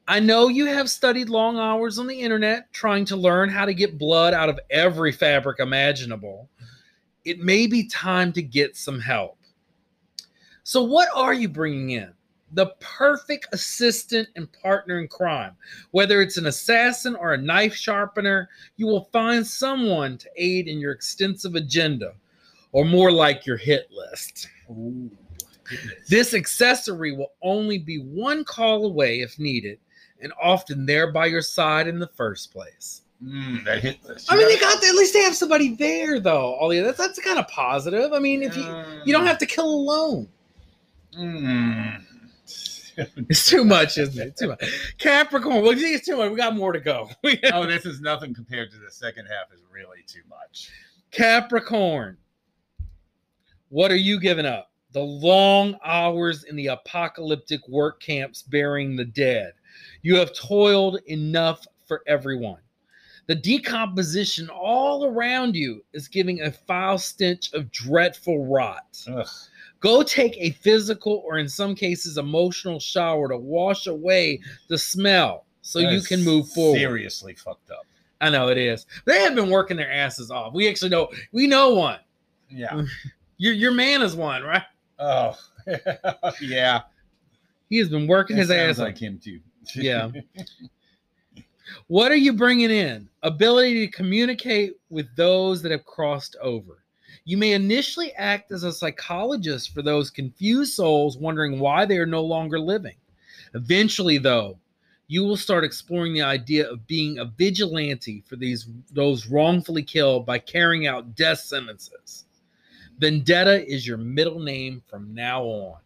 I 0.07 0.21
know 0.21 0.47
you 0.47 0.65
have 0.65 0.89
studied 0.89 1.27
long 1.27 1.59
hours 1.59 1.99
on 1.99 2.07
the 2.07 2.21
internet 2.21 2.71
trying 2.71 3.03
to 3.05 3.17
learn 3.17 3.49
how 3.49 3.65
to 3.65 3.73
get 3.73 3.97
blood 3.97 4.33
out 4.33 4.47
of 4.47 4.61
every 4.69 5.11
fabric 5.11 5.59
imaginable. 5.59 6.49
It 7.25 7.39
may 7.39 7.67
be 7.67 7.89
time 7.89 8.31
to 8.31 8.41
get 8.41 8.77
some 8.77 9.01
help. 9.01 9.37
So, 10.63 10.83
what 10.83 11.09
are 11.13 11.33
you 11.33 11.49
bringing 11.49 11.89
in? 11.89 12.13
The 12.53 12.67
perfect 12.79 13.47
assistant 13.53 14.27
and 14.35 14.51
partner 14.51 14.99
in 14.99 15.07
crime. 15.07 15.55
Whether 15.91 16.21
it's 16.21 16.37
an 16.37 16.47
assassin 16.47 17.15
or 17.15 17.33
a 17.33 17.37
knife 17.37 17.75
sharpener, 17.75 18.49
you 18.77 18.87
will 18.87 19.09
find 19.11 19.45
someone 19.45 20.17
to 20.17 20.29
aid 20.35 20.67
in 20.67 20.79
your 20.79 20.91
extensive 20.91 21.55
agenda, 21.55 22.13
or 22.71 22.85
more 22.85 23.11
like 23.11 23.45
your 23.45 23.57
hit 23.57 23.89
list. 23.91 24.49
Ooh. 24.69 25.09
This 26.09 26.33
accessory 26.33 27.13
will 27.13 27.31
only 27.41 27.77
be 27.77 27.97
one 27.97 28.43
call 28.43 28.85
away 28.85 29.21
if 29.21 29.39
needed, 29.39 29.79
and 30.21 30.33
often 30.41 30.85
there 30.85 31.11
by 31.11 31.27
your 31.27 31.41
side 31.41 31.87
in 31.87 31.99
the 31.99 32.07
first 32.07 32.51
place. 32.51 33.03
Mm, 33.23 33.63
that 33.65 33.81
hit 33.81 34.03
list. 34.03 34.31
I 34.31 34.35
mean, 34.35 34.47
they 34.47 34.57
got 34.57 34.81
to, 34.81 34.87
at 34.87 34.95
least 34.95 35.13
they 35.13 35.21
have 35.21 35.35
somebody 35.35 35.75
there 35.75 36.19
though. 36.19 36.55
All 36.55 36.69
that's 36.69 36.97
that's 36.97 37.19
kind 37.19 37.39
of 37.39 37.47
positive. 37.47 38.13
I 38.13 38.19
mean, 38.19 38.41
if 38.43 38.57
you 38.57 38.83
you 39.05 39.13
don't 39.13 39.27
have 39.27 39.37
to 39.37 39.45
kill 39.45 39.69
alone. 39.69 40.27
Mm. 41.17 42.03
It's 43.29 43.47
too 43.47 43.63
much, 43.63 43.97
isn't 43.97 44.21
it? 44.21 44.37
Too 44.37 44.49
much. 44.49 44.95
Capricorn. 44.97 45.61
Well, 45.61 45.73
it's 45.75 46.05
too 46.05 46.17
much? 46.17 46.31
We 46.31 46.37
got 46.37 46.55
more 46.55 46.71
to 46.71 46.79
go. 46.79 47.09
oh, 47.53 47.65
this 47.65 47.85
is 47.85 48.01
nothing 48.01 48.33
compared 48.33 48.71
to 48.71 48.77
the 48.77 48.91
second 48.91 49.25
half. 49.25 49.53
Is 49.53 49.61
really 49.71 50.03
too 50.07 50.21
much. 50.29 50.69
Capricorn. 51.11 52.17
What 53.69 53.91
are 53.91 53.97
you 53.97 54.19
giving 54.19 54.45
up? 54.45 54.71
The 54.91 55.01
long 55.01 55.77
hours 55.85 56.43
in 56.43 56.55
the 56.57 56.67
apocalyptic 56.67 57.65
work 57.69 58.01
camps 58.01 58.41
burying 58.41 58.97
the 58.97 59.05
dead. 59.05 59.53
You 60.01 60.17
have 60.17 60.33
toiled 60.33 60.99
enough 61.05 61.65
for 61.85 62.03
everyone. 62.07 62.59
The 63.27 63.35
decomposition 63.35 64.49
all 64.49 65.05
around 65.05 65.55
you 65.55 65.85
is 65.93 66.09
giving 66.09 66.41
a 66.41 66.51
foul 66.51 66.97
stench 66.97 67.53
of 67.53 67.71
dreadful 67.71 68.45
rot. 68.45 69.05
Ugh. 69.07 69.27
Go 69.81 70.03
take 70.03 70.37
a 70.37 70.51
physical 70.51 71.23
or, 71.25 71.37
in 71.39 71.49
some 71.49 71.75
cases, 71.75 72.17
emotional 72.17 72.79
shower 72.79 73.27
to 73.27 73.37
wash 73.37 73.87
away 73.87 74.39
the 74.69 74.77
smell 74.77 75.45
so 75.61 75.81
That 75.81 75.91
you 75.91 76.01
can 76.01 76.23
move 76.23 76.49
forward. 76.49 76.77
Seriously 76.77 77.33
fucked 77.33 77.71
up. 77.71 77.85
I 78.21 78.29
know 78.29 78.49
it 78.49 78.57
is. 78.57 78.85
They 79.05 79.19
have 79.21 79.35
been 79.35 79.49
working 79.49 79.77
their 79.77 79.91
asses 79.91 80.29
off. 80.31 80.53
We 80.53 80.69
actually 80.69 80.89
know 80.89 81.09
we 81.31 81.47
know 81.47 81.73
one. 81.73 81.99
Yeah. 82.49 82.83
Your 83.37 83.53
your 83.53 83.71
man 83.71 84.03
is 84.03 84.15
one, 84.15 84.43
right? 84.43 84.61
Oh. 84.99 85.35
yeah. 86.41 86.81
He 87.71 87.77
has 87.79 87.89
been 87.89 88.05
working 88.05 88.37
his 88.37 88.51
ass 88.51 88.77
off. 88.77 88.85
like 88.85 88.97
him 88.99 89.19
too. 89.21 89.39
Yeah. 89.75 90.11
What 91.87 92.11
are 92.11 92.17
you 92.17 92.33
bringing 92.33 92.69
in? 92.69 93.09
Ability 93.23 93.87
to 93.87 93.91
communicate 93.91 94.73
with 94.89 95.07
those 95.15 95.61
that 95.63 95.71
have 95.71 95.85
crossed 95.85 96.35
over. 96.41 96.80
You 97.23 97.37
may 97.37 97.53
initially 97.53 98.11
act 98.13 98.51
as 98.51 98.63
a 98.63 98.73
psychologist 98.73 99.73
for 99.73 99.81
those 99.81 100.09
confused 100.09 100.73
souls 100.73 101.17
wondering 101.17 101.59
why 101.59 101.85
they 101.85 101.97
are 101.97 102.05
no 102.05 102.23
longer 102.23 102.59
living. 102.59 102.95
Eventually, 103.53 104.17
though, 104.17 104.57
you 105.07 105.23
will 105.23 105.37
start 105.37 105.63
exploring 105.63 106.13
the 106.13 106.21
idea 106.21 106.69
of 106.69 106.87
being 106.87 107.19
a 107.19 107.25
vigilante 107.25 108.23
for 108.27 108.37
these 108.37 108.67
those 108.91 109.27
wrongfully 109.27 109.83
killed 109.83 110.25
by 110.25 110.39
carrying 110.39 110.87
out 110.87 111.15
death 111.15 111.39
sentences. 111.39 112.25
Vendetta 112.97 113.67
is 113.69 113.85
your 113.85 113.97
middle 113.97 114.39
name 114.39 114.81
from 114.87 115.13
now 115.13 115.43
on. 115.43 115.77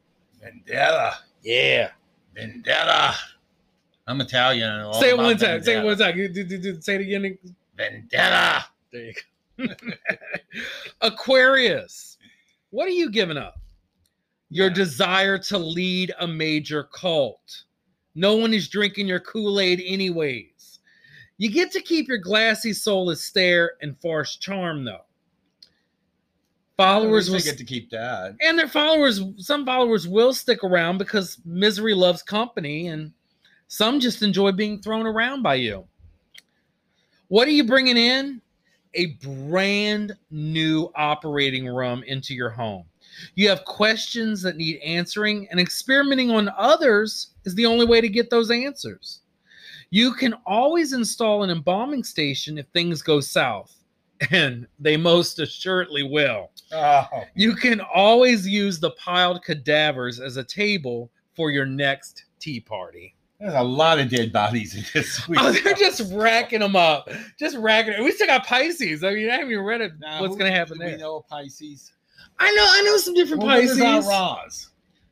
Vendetta. 0.42 1.18
Yeah. 1.44 1.90
Vendetta. 2.36 3.16
I'm 4.08 4.22
Italian. 4.22 4.94
Say 4.96 5.10
it 5.10 5.18
one 5.18 5.38
time. 5.38 5.64
Say 5.64 5.80
it 5.80 5.84
one 5.84 5.98
time. 5.98 6.16
Do- 6.16 6.28
do- 6.44 6.58
do- 6.58 6.82
Say 6.82 6.96
it 6.96 7.02
again. 7.02 7.38
Vendetta. 7.76 8.66
There 8.92 9.02
you 9.06 9.14
go. 9.14 9.20
Aquarius, 11.02 12.18
what 12.70 12.88
are 12.88 12.92
you 12.92 13.10
giving 13.12 13.38
up? 13.38 13.56
Your 14.50 14.68
Yeah. 14.68 14.74
desire 14.74 15.38
to 15.40 15.58
lead 15.58 16.14
a 16.20 16.28
major 16.28 16.84
cult. 16.84 17.64
No 18.16 18.36
one 18.36 18.54
is 18.54 18.68
drinking 18.70 19.08
your 19.08 19.20
Kool 19.20 19.60
Aid, 19.60 19.82
anyways. 19.86 20.80
You 21.38 21.50
get 21.52 21.72
to 21.74 21.82
keep 21.82 22.08
your 22.08 22.18
glassy 22.18 22.72
soulless 22.72 23.22
stare 23.22 23.74
and 23.82 24.00
farce 24.00 24.38
charm, 24.38 24.86
though. 24.86 25.02
Followers 26.78 27.30
will 27.30 27.40
get 27.40 27.58
to 27.58 27.64
keep 27.64 27.90
that. 27.92 28.36
and 28.42 28.60
their 28.60 28.68
followers 28.68 29.22
some 29.38 29.66
followers 29.66 30.08
will 30.10 30.34
stick 30.34 30.62
around 30.62 30.98
because 30.98 31.38
misery 31.46 31.94
loves 31.94 32.22
company 32.22 32.88
and 32.88 33.14
some 33.70 33.98
just 34.00 34.22
enjoy 34.22 34.52
being 34.52 34.82
thrown 34.82 35.06
around 35.06 35.42
by 35.42 35.56
you 35.56 35.88
what 37.30 37.48
are 37.48 37.52
you 37.52 37.64
bringing 37.64 37.96
in 37.96 38.42
a 38.96 39.14
brand 39.48 40.16
new 40.32 40.90
operating 40.96 41.68
room 41.68 42.04
into 42.08 42.34
your 42.34 42.50
home 42.50 42.86
you 43.36 43.48
have 43.48 43.64
questions 43.66 44.42
that 44.42 44.58
need 44.58 44.78
answering 44.80 45.48
and 45.52 45.60
experimenting 45.60 46.32
on 46.32 46.50
others 46.58 47.34
is 47.46 47.56
the 47.56 47.66
only 47.66 47.86
way 47.86 48.02
to 48.02 48.10
get 48.10 48.30
those 48.30 48.52
answers 48.52 49.22
you 49.92 50.14
can 50.14 50.34
always 50.46 50.94
install 50.94 51.44
an 51.44 51.50
embalming 51.50 52.04
station 52.04 52.58
if 52.58 52.66
things 52.68 53.02
go 53.02 53.20
south 53.20 53.76
and 54.32 54.66
they 54.80 54.98
most 54.98 55.40
assuredly 55.40 56.04
will 56.04 56.50
Oh. 56.74 57.08
you 57.36 57.54
can 57.56 57.80
always 57.94 58.48
use 58.48 58.80
the 58.80 58.92
piled 58.92 59.44
cadavers 59.44 60.20
as 60.20 60.38
a 60.38 60.44
table 60.44 61.12
for 61.36 61.52
your 61.52 61.66
next 61.66 62.26
tea 62.40 62.60
party. 62.60 63.15
There's 63.40 63.54
a 63.54 63.62
lot 63.64 64.00
of 64.00 64.10
dead 64.10 64.32
bodies 64.32 64.76
in 64.76 64.84
this 64.94 65.28
week. 65.28 65.40
Oh, 65.42 65.52
they're 65.52 65.74
just 65.74 66.12
racking 66.14 66.62
them 66.62 66.76
up. 66.76 67.10
Just 67.38 67.58
racking 67.58 67.94
it. 67.94 68.04
We 68.04 68.12
still 68.12 68.28
got 68.28 68.46
Pisces. 68.46 69.04
I 69.04 69.14
mean, 69.14 69.30
I 69.30 69.34
haven't 69.34 69.52
even 69.52 69.64
read 69.66 69.82
it. 69.82 69.92
What's 70.20 70.36
going 70.36 70.52
to 70.52 70.58
happen 70.58 70.78
there? 70.78 70.92
We 70.92 70.98
know 70.98 71.26
Pisces. 71.30 71.92
I 72.40 72.52
know. 72.54 72.66
I 72.68 72.82
know 72.84 72.98
some 72.98 73.14
different 73.14 73.44
Well, 73.44 73.52
what 73.58 73.62
Pisces. 73.62 73.78
is 73.78 74.08
Roz? 74.08 74.70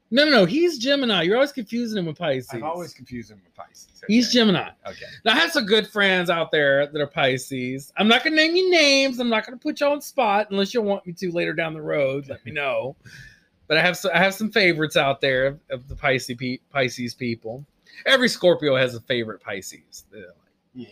No, 0.10 0.26
no, 0.26 0.32
no. 0.32 0.46
He's 0.46 0.78
Gemini. 0.78 1.24
You're 1.24 1.36
always 1.36 1.52
confusing 1.52 1.98
him 1.98 2.06
with 2.06 2.18
Pisces. 2.18 2.50
I've 2.54 2.64
always 2.64 2.94
confusing 2.94 3.36
him 3.38 3.42
with 3.46 3.56
Pisces. 3.56 4.04
He's 4.08 4.32
Gemini. 4.32 4.70
Okay. 4.88 5.06
Now, 5.26 5.34
I 5.34 5.36
have 5.40 5.52
some 5.52 5.66
good 5.66 5.88
friends 5.88 6.30
out 6.30 6.52
there 6.52 6.86
that 6.88 7.02
are 7.02 7.08
Pisces. 7.08 7.92
I'm 7.98 8.08
not 8.08 8.24
going 8.24 8.34
to 8.36 8.38
name 8.38 8.56
you 8.56 8.70
names. 8.70 9.20
I'm 9.20 9.30
not 9.30 9.46
going 9.46 9.58
to 9.58 9.62
put 9.62 9.82
you 9.82 9.88
on 9.88 10.02
spot 10.02 10.48
unless 10.52 10.74
you 10.74 10.82
want 10.82 11.06
me 11.08 11.14
to 11.14 11.32
later 11.32 11.54
down 11.54 11.74
the 11.74 11.82
road. 11.82 12.30
Let 12.30 12.46
me 12.46 12.52
know. 12.52 12.96
But 13.68 13.78
I 13.78 13.82
have 13.82 13.98
so, 13.98 14.12
I 14.14 14.20
have 14.20 14.34
some 14.36 14.52
favorites 14.52 14.96
out 14.98 15.20
there 15.20 15.48
of, 15.48 15.60
of 15.72 15.88
the 15.88 15.96
Pisces 15.96 16.38
Pisces 16.70 17.16
people. 17.16 17.66
Every 18.06 18.28
Scorpio 18.30 18.76
has 18.76 18.96
a 18.96 19.02
favorite 19.02 19.42
Pisces. 19.42 20.06
Like- 20.12 20.24
Yeah. 20.74 20.88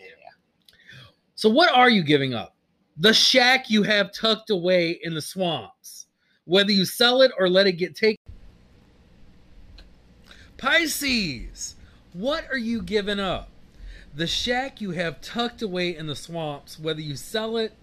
So, 1.36 1.50
what 1.50 1.74
are 1.74 1.90
you 1.90 2.04
giving 2.04 2.34
up? 2.34 2.56
The 2.98 3.14
shack 3.14 3.70
you 3.70 3.84
have 3.84 4.14
tucked 4.14 4.50
away 4.50 5.00
in 5.02 5.14
the 5.16 5.22
swamps, 5.22 6.06
whether 6.46 6.72
you 6.72 6.86
sell 6.86 7.22
it 7.22 7.32
or 7.38 7.50
let 7.50 7.66
it 7.66 7.74
get 7.74 7.96
taken. 7.96 8.18
Pisces, 10.58 11.76
what 12.14 12.46
are 12.52 12.58
you 12.58 12.82
giving 12.82 13.20
up? 13.20 13.50
The 14.14 14.28
shack 14.28 14.82
you 14.82 14.92
have 14.92 15.22
tucked 15.22 15.62
away 15.62 15.96
in 15.96 16.06
the 16.06 16.16
swamps, 16.16 16.78
whether 16.78 17.02
you 17.02 17.16
sell 17.16 17.58
it 17.58 17.74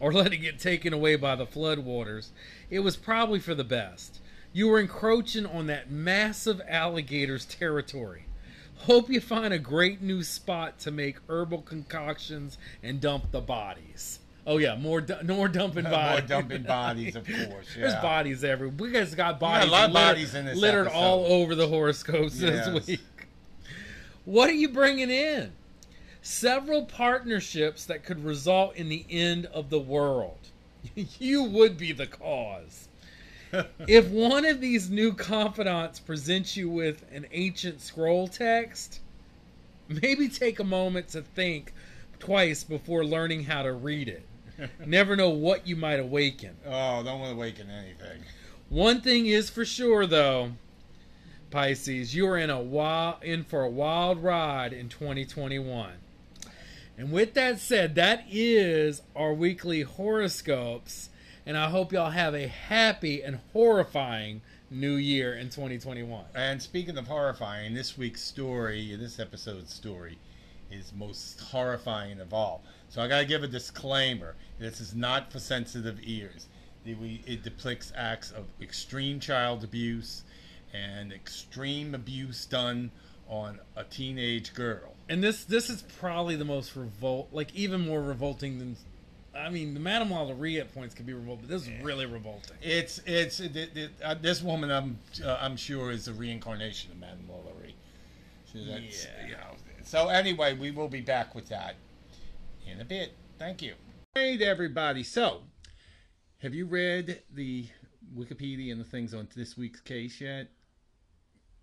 or 0.00 0.12
let 0.12 0.32
it 0.32 0.38
get 0.38 0.58
taken 0.58 0.92
away 0.92 1.16
by 1.16 1.34
the 1.36 1.46
floodwaters, 1.46 2.28
it 2.70 2.78
was 2.80 2.96
probably 2.96 3.40
for 3.40 3.54
the 3.54 3.64
best. 3.64 4.20
You 4.52 4.68
were 4.68 4.80
encroaching 4.80 5.46
on 5.46 5.66
that 5.66 5.90
massive 5.90 6.62
alligator's 6.66 7.44
territory. 7.44 8.26
Hope 8.76 9.08
you 9.08 9.20
find 9.20 9.54
a 9.54 9.58
great 9.58 10.02
new 10.02 10.22
spot 10.22 10.78
to 10.80 10.90
make 10.90 11.16
herbal 11.28 11.62
concoctions 11.62 12.58
and 12.82 13.00
dump 13.00 13.30
the 13.30 13.40
bodies. 13.40 14.18
Oh 14.46 14.58
yeah, 14.58 14.76
more 14.76 15.00
du- 15.00 15.22
more 15.24 15.48
dumping 15.48 15.84
bodies. 15.90 16.28
More 16.28 16.40
dumping 16.40 16.62
bodies, 16.66 17.16
of 17.16 17.26
course. 17.26 17.66
There's 17.74 17.94
bodies 17.96 18.44
everywhere. 18.44 18.76
We 18.78 18.90
guys 18.90 19.14
got 19.14 19.40
bodies, 19.40 19.70
lot 19.70 19.86
of 19.88 19.92
littered, 19.92 20.06
bodies 20.08 20.34
in 20.34 20.44
this 20.44 20.58
littered 20.58 20.86
episode. 20.88 20.98
all 20.98 21.24
over 21.26 21.54
the 21.54 21.66
horoscopes 21.68 22.38
Yes. 22.40 22.66
this 22.66 22.86
week. 22.86 23.00
What 24.26 24.50
are 24.50 24.54
you 24.54 24.68
bringing 24.68 25.10
in? 25.10 25.52
Several 26.20 26.84
partnerships 26.84 27.84
that 27.86 28.04
could 28.04 28.24
result 28.24 28.76
in 28.76 28.88
the 28.88 29.04
end 29.10 29.46
of 29.46 29.70
the 29.70 29.80
world. 29.80 30.38
you 30.94 31.42
would 31.44 31.76
be 31.78 31.92
the 31.92 32.06
cause. 32.06 32.88
If 33.88 34.08
one 34.08 34.44
of 34.44 34.60
these 34.60 34.90
new 34.90 35.12
confidants 35.12 36.00
presents 36.00 36.56
you 36.56 36.68
with 36.68 37.04
an 37.12 37.26
ancient 37.32 37.80
scroll 37.80 38.28
text, 38.28 39.00
maybe 39.88 40.28
take 40.28 40.60
a 40.60 40.64
moment 40.64 41.08
to 41.08 41.22
think 41.22 41.72
twice 42.18 42.64
before 42.64 43.04
learning 43.04 43.44
how 43.44 43.62
to 43.62 43.72
read 43.72 44.08
it. 44.08 44.26
Never 44.86 45.16
know 45.16 45.30
what 45.30 45.66
you 45.66 45.76
might 45.76 46.00
awaken. 46.00 46.56
Oh, 46.66 47.02
don't 47.02 47.20
want 47.20 47.32
to 47.32 47.36
awaken 47.36 47.70
anything. 47.70 48.22
One 48.68 49.00
thing 49.00 49.26
is 49.26 49.50
for 49.50 49.64
sure, 49.64 50.06
though, 50.06 50.52
Pisces, 51.50 52.14
you 52.14 52.26
are 52.26 52.38
in 52.38 52.50
a 52.50 52.60
wild, 52.60 53.22
in 53.22 53.44
for 53.44 53.62
a 53.62 53.68
wild 53.68 54.22
ride 54.22 54.72
in 54.72 54.88
2021. 54.88 55.92
And 56.96 57.10
with 57.10 57.34
that 57.34 57.58
said, 57.58 57.94
that 57.96 58.24
is 58.30 59.02
our 59.16 59.34
weekly 59.34 59.82
horoscopes, 59.82 61.10
and 61.46 61.56
I 61.56 61.68
hope 61.68 61.92
y'all 61.92 62.10
have 62.10 62.34
a 62.34 62.48
happy 62.48 63.22
and 63.22 63.40
horrifying 63.52 64.40
new 64.70 64.94
year 64.94 65.34
in 65.34 65.50
2021. 65.50 66.24
And 66.34 66.62
speaking 66.62 66.96
of 66.96 67.06
horrifying, 67.06 67.74
this 67.74 67.98
week's 67.98 68.22
story, 68.22 68.96
this 68.96 69.20
episode's 69.20 69.72
story, 69.72 70.18
is 70.70 70.92
most 70.94 71.40
horrifying 71.40 72.20
of 72.20 72.32
all. 72.32 72.62
So 72.88 73.02
I 73.02 73.08
gotta 73.08 73.26
give 73.26 73.42
a 73.42 73.48
disclaimer: 73.48 74.36
this 74.58 74.80
is 74.80 74.94
not 74.94 75.30
for 75.30 75.38
sensitive 75.38 75.98
ears. 76.02 76.48
It, 76.84 76.98
we, 76.98 77.22
it 77.26 77.42
depicts 77.42 77.92
acts 77.96 78.30
of 78.30 78.46
extreme 78.60 79.20
child 79.20 79.64
abuse 79.64 80.24
and 80.72 81.12
extreme 81.12 81.94
abuse 81.94 82.44
done 82.46 82.90
on 83.28 83.60
a 83.76 83.84
teenage 83.84 84.54
girl. 84.54 84.94
And 85.08 85.22
this 85.22 85.44
this 85.44 85.68
is 85.68 85.82
probably 85.82 86.36
the 86.36 86.44
most 86.44 86.74
revolt, 86.74 87.28
like 87.32 87.54
even 87.54 87.86
more 87.86 88.02
revolting 88.02 88.58
than. 88.58 88.76
I 89.36 89.50
mean, 89.50 89.74
the 89.74 89.80
Madame 89.80 90.10
Lalaurie 90.10 90.60
at 90.60 90.72
points 90.72 90.94
can 90.94 91.06
be 91.06 91.12
revolting, 91.12 91.46
but 91.46 91.50
this 91.50 91.62
is 91.66 91.82
really 91.82 92.06
revolting. 92.06 92.56
It's 92.62 93.00
it's 93.06 93.40
it, 93.40 93.56
it, 93.56 93.90
uh, 94.02 94.14
this 94.14 94.42
woman 94.42 94.70
I'm 94.70 94.98
uh, 95.24 95.38
I'm 95.40 95.56
sure 95.56 95.90
is 95.90 96.08
a 96.08 96.12
reincarnation 96.12 96.92
of 96.92 96.98
Madame 96.98 97.28
Lalaurie. 97.30 97.74
So 98.52 98.58
that's, 98.64 99.04
Yeah. 99.04 99.26
you 99.26 99.32
know, 99.32 99.56
so 99.84 100.08
anyway, 100.08 100.54
we 100.56 100.70
will 100.70 100.88
be 100.88 101.00
back 101.00 101.34
with 101.34 101.48
that 101.48 101.74
in 102.70 102.80
a 102.80 102.84
bit. 102.84 103.12
Thank 103.38 103.62
you. 103.62 103.74
Hey 104.14 104.38
everybody. 104.44 105.02
So, 105.02 105.42
have 106.38 106.54
you 106.54 106.66
read 106.66 107.20
the 107.34 107.66
Wikipedia 108.16 108.70
and 108.70 108.80
the 108.80 108.84
things 108.84 109.12
on 109.14 109.26
this 109.34 109.56
week's 109.56 109.80
case 109.80 110.20
yet? 110.20 110.48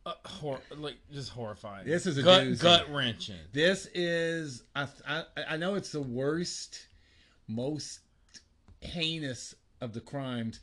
Uh, 0.06 0.14
hor- 0.26 0.60
like 0.78 0.98
just 1.14 1.30
horrifying. 1.30 1.86
This 1.88 2.06
is 2.06 2.18
a 2.18 2.24
gut 2.24 2.60
gut 2.60 2.92
wrenching. 2.92 3.36
This 3.54 3.88
is 3.94 4.64
I, 4.76 4.88
I 5.08 5.24
I 5.52 5.58
know 5.58 5.76
it's 5.76 5.92
the 5.92 6.02
worst, 6.02 6.88
most 7.56 8.00
heinous 8.80 9.56
of 9.80 9.94
the 9.94 10.02
crimes. 10.02 10.60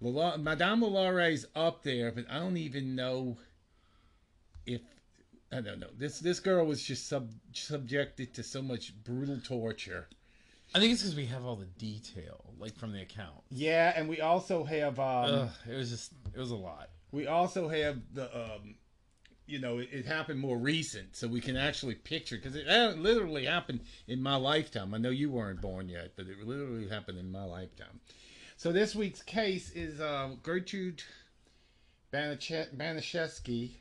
Lala, 0.00 0.38
Madame 0.38 0.82
is 0.82 1.46
up 1.54 1.82
there, 1.82 2.10
but 2.10 2.24
I 2.30 2.38
don't 2.40 2.56
even 2.56 2.96
know 2.96 3.38
if 4.66 4.80
I 5.52 5.60
don't 5.60 5.78
know. 5.78 5.90
This 5.96 6.18
this 6.18 6.40
girl 6.40 6.66
was 6.66 6.82
just 6.82 7.08
sub, 7.08 7.30
subjected 7.52 8.34
to 8.34 8.42
so 8.42 8.62
much 8.62 8.92
brutal 9.04 9.38
torture. 9.44 10.08
I 10.74 10.80
think 10.80 10.92
it's 10.92 11.02
because 11.02 11.16
we 11.16 11.26
have 11.26 11.44
all 11.44 11.56
the 11.56 11.66
detail, 11.66 12.54
like 12.58 12.74
from 12.76 12.92
the 12.92 13.02
account. 13.02 13.42
Yeah, 13.50 13.92
and 13.94 14.08
we 14.08 14.20
also 14.20 14.64
have 14.64 14.98
um, 14.98 15.24
Ugh, 15.26 15.50
it 15.70 15.76
was 15.76 15.90
just 15.90 16.12
it 16.34 16.38
was 16.38 16.50
a 16.50 16.56
lot. 16.56 16.88
we 17.12 17.26
also 17.26 17.68
have 17.68 17.98
the 18.14 18.34
um, 18.34 18.74
you 19.52 19.58
know 19.58 19.78
it, 19.78 19.90
it 19.92 20.06
happened 20.06 20.40
more 20.40 20.56
recent, 20.56 21.14
so 21.14 21.28
we 21.28 21.40
can 21.40 21.58
actually 21.58 21.94
picture 21.94 22.36
because 22.36 22.56
it 22.56 22.66
uh, 22.66 22.94
literally 22.96 23.44
happened 23.44 23.80
in 24.08 24.22
my 24.22 24.34
lifetime. 24.34 24.94
I 24.94 24.98
know 24.98 25.10
you 25.10 25.30
weren't 25.30 25.60
born 25.60 25.90
yet, 25.90 26.12
but 26.16 26.26
it 26.26 26.42
literally 26.42 26.88
happened 26.88 27.18
in 27.18 27.30
my 27.30 27.44
lifetime. 27.44 28.00
So 28.56 28.72
this 28.72 28.94
week's 28.94 29.20
case 29.22 29.70
is 29.72 30.00
uh, 30.00 30.30
Gertrude 30.42 31.02
Baniche- 32.14 32.74
Baniszewski 32.74 33.72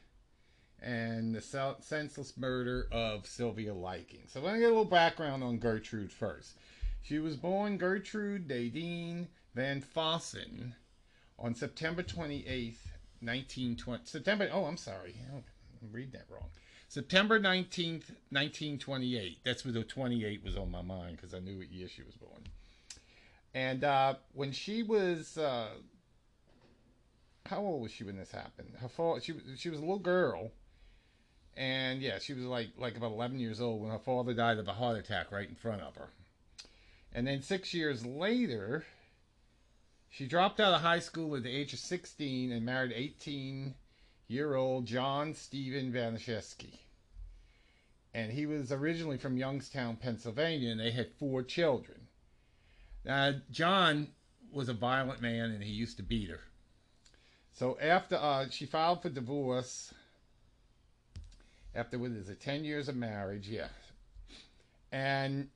and 0.81 1.33
the 1.33 1.39
sel- 1.39 1.81
senseless 1.81 2.35
murder 2.35 2.89
of 2.91 3.25
Sylvia 3.25 3.73
Likens. 3.73 4.33
So 4.33 4.41
let 4.41 4.55
me 4.55 4.59
get 4.59 4.65
a 4.65 4.69
little 4.69 4.83
background 4.83 5.41
on 5.41 5.57
Gertrude 5.57 6.11
first. 6.11 6.57
She 7.01 7.19
was 7.19 7.37
born 7.37 7.77
Gertrude 7.77 8.49
Nadine 8.49 9.29
Van 9.55 9.81
Fossen 9.81 10.73
on 11.39 11.55
September 11.55 12.03
28th, 12.03 12.75
1920. 13.21 14.01
September, 14.03 14.49
oh, 14.51 14.65
I'm 14.65 14.77
sorry. 14.77 15.15
Reading 15.89 16.11
that 16.13 16.25
wrong. 16.29 16.49
September 16.87 17.39
19th, 17.39 18.09
1928. 18.29 19.39
That's 19.43 19.65
where 19.65 19.73
the 19.73 19.83
28 19.83 20.43
was 20.43 20.57
on 20.57 20.69
my 20.69 20.81
mind 20.81 21.15
because 21.15 21.33
I 21.33 21.39
knew 21.39 21.57
what 21.57 21.71
year 21.71 21.87
she 21.87 22.03
was 22.03 22.15
born. 22.15 22.43
And 23.53 23.83
uh, 23.83 24.15
when 24.33 24.51
she 24.51 24.83
was, 24.83 25.37
uh, 25.37 25.69
how 27.45 27.59
old 27.59 27.81
was 27.81 27.91
she 27.91 28.03
when 28.03 28.17
this 28.17 28.31
happened? 28.31 28.73
Her 28.79 28.89
father, 28.89 29.21
she 29.21 29.33
she 29.57 29.69
was 29.69 29.79
a 29.79 29.81
little 29.81 29.99
girl, 29.99 30.51
and 31.57 32.01
yeah, 32.01 32.19
she 32.19 32.33
was 32.33 32.45
like 32.45 32.69
like 32.77 32.95
about 32.95 33.11
11 33.11 33.39
years 33.39 33.59
old 33.59 33.81
when 33.81 33.91
her 33.91 33.99
father 33.99 34.33
died 34.33 34.57
of 34.57 34.67
a 34.67 34.73
heart 34.73 34.97
attack 34.97 35.31
right 35.31 35.49
in 35.49 35.55
front 35.55 35.81
of 35.81 35.95
her. 35.95 36.09
And 37.13 37.27
then 37.27 37.41
six 37.41 37.73
years 37.73 38.05
later, 38.05 38.85
she 40.09 40.27
dropped 40.27 40.59
out 40.59 40.73
of 40.73 40.81
high 40.81 40.99
school 40.99 41.35
at 41.35 41.43
the 41.43 41.55
age 41.55 41.73
of 41.73 41.79
16 41.79 42.51
and 42.51 42.65
married 42.65 42.93
18 42.95 43.75
year 44.31 44.55
old 44.55 44.85
John 44.85 45.33
Stephen 45.33 45.91
Baniszewski. 45.91 46.79
And 48.13 48.31
he 48.31 48.45
was 48.45 48.71
originally 48.71 49.17
from 49.17 49.37
Youngstown, 49.37 49.97
Pennsylvania, 49.97 50.71
and 50.71 50.79
they 50.79 50.91
had 50.91 51.11
four 51.19 51.43
children. 51.43 52.07
Now, 53.05 53.33
John 53.51 54.07
was 54.51 54.69
a 54.69 54.73
violent 54.73 55.21
man 55.21 55.51
and 55.51 55.63
he 55.63 55.71
used 55.71 55.97
to 55.97 56.03
beat 56.03 56.29
her. 56.29 56.41
So 57.53 57.77
after 57.81 58.15
uh, 58.15 58.49
she 58.49 58.65
filed 58.65 59.01
for 59.01 59.09
divorce, 59.09 59.93
after 61.75 61.97
what 61.97 62.11
is 62.11 62.29
it, 62.29 62.41
10 62.41 62.63
years 62.63 62.89
of 62.89 62.95
marriage, 62.95 63.47
yeah. 63.47 63.67
And 64.91 65.49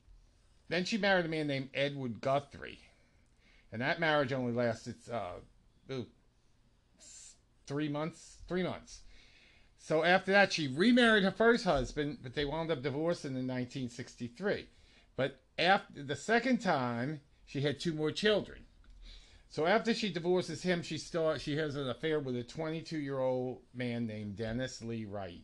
then 0.69 0.85
she 0.85 0.97
married 0.97 1.25
a 1.25 1.29
man 1.29 1.47
named 1.47 1.69
Edward 1.73 2.21
Guthrie. 2.21 2.79
And 3.71 3.81
that 3.81 3.99
marriage 3.99 4.31
only 4.33 4.53
lasted 4.53 4.95
uh, 5.11 5.33
three 7.67 7.89
months. 7.89 8.37
Three 8.47 8.63
months. 8.63 9.01
So 9.77 10.03
after 10.03 10.31
that, 10.31 10.51
she 10.51 10.67
remarried 10.67 11.23
her 11.23 11.31
first 11.31 11.63
husband, 11.63 12.19
but 12.23 12.33
they 12.33 12.45
wound 12.45 12.71
up 12.71 12.81
divorcing 12.81 13.31
in 13.31 13.47
1963. 13.47 14.67
But 15.15 15.41
after 15.59 16.03
the 16.03 16.15
second 16.15 16.59
time, 16.59 17.21
she 17.45 17.61
had 17.61 17.79
two 17.79 17.93
more 17.93 18.11
children. 18.11 18.65
So 19.49 19.65
after 19.65 19.93
she 19.93 20.11
divorces 20.11 20.63
him, 20.63 20.81
she 20.81 20.97
start 20.97 21.39
she 21.39 21.55
has 21.57 21.75
an 21.75 21.89
affair 21.89 22.19
with 22.19 22.35
a 22.35 22.43
22 22.43 22.97
year 22.97 23.19
old 23.19 23.59
man 23.73 24.05
named 24.07 24.35
Dennis 24.35 24.81
Lee 24.81 25.05
Wright, 25.05 25.43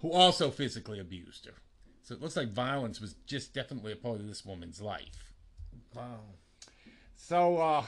who 0.00 0.12
also 0.12 0.50
physically 0.50 0.98
abused 0.98 1.46
her. 1.46 1.54
So 2.02 2.14
it 2.14 2.22
looks 2.22 2.36
like 2.36 2.52
violence 2.52 3.00
was 3.00 3.14
just 3.26 3.52
definitely 3.52 3.92
a 3.92 3.96
part 3.96 4.20
of 4.20 4.28
this 4.28 4.44
woman's 4.46 4.80
life. 4.80 5.32
Wow. 5.94 6.20
So 7.16 7.58
uh, 7.58 7.84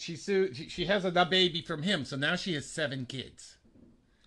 she 0.00 0.16
sued. 0.16 0.56
She, 0.56 0.68
she 0.68 0.84
has 0.86 1.04
a 1.04 1.10
baby 1.24 1.62
from 1.62 1.82
him. 1.82 2.04
So 2.04 2.16
now 2.16 2.36
she 2.36 2.54
has 2.54 2.66
seven 2.66 3.06
kids. 3.06 3.58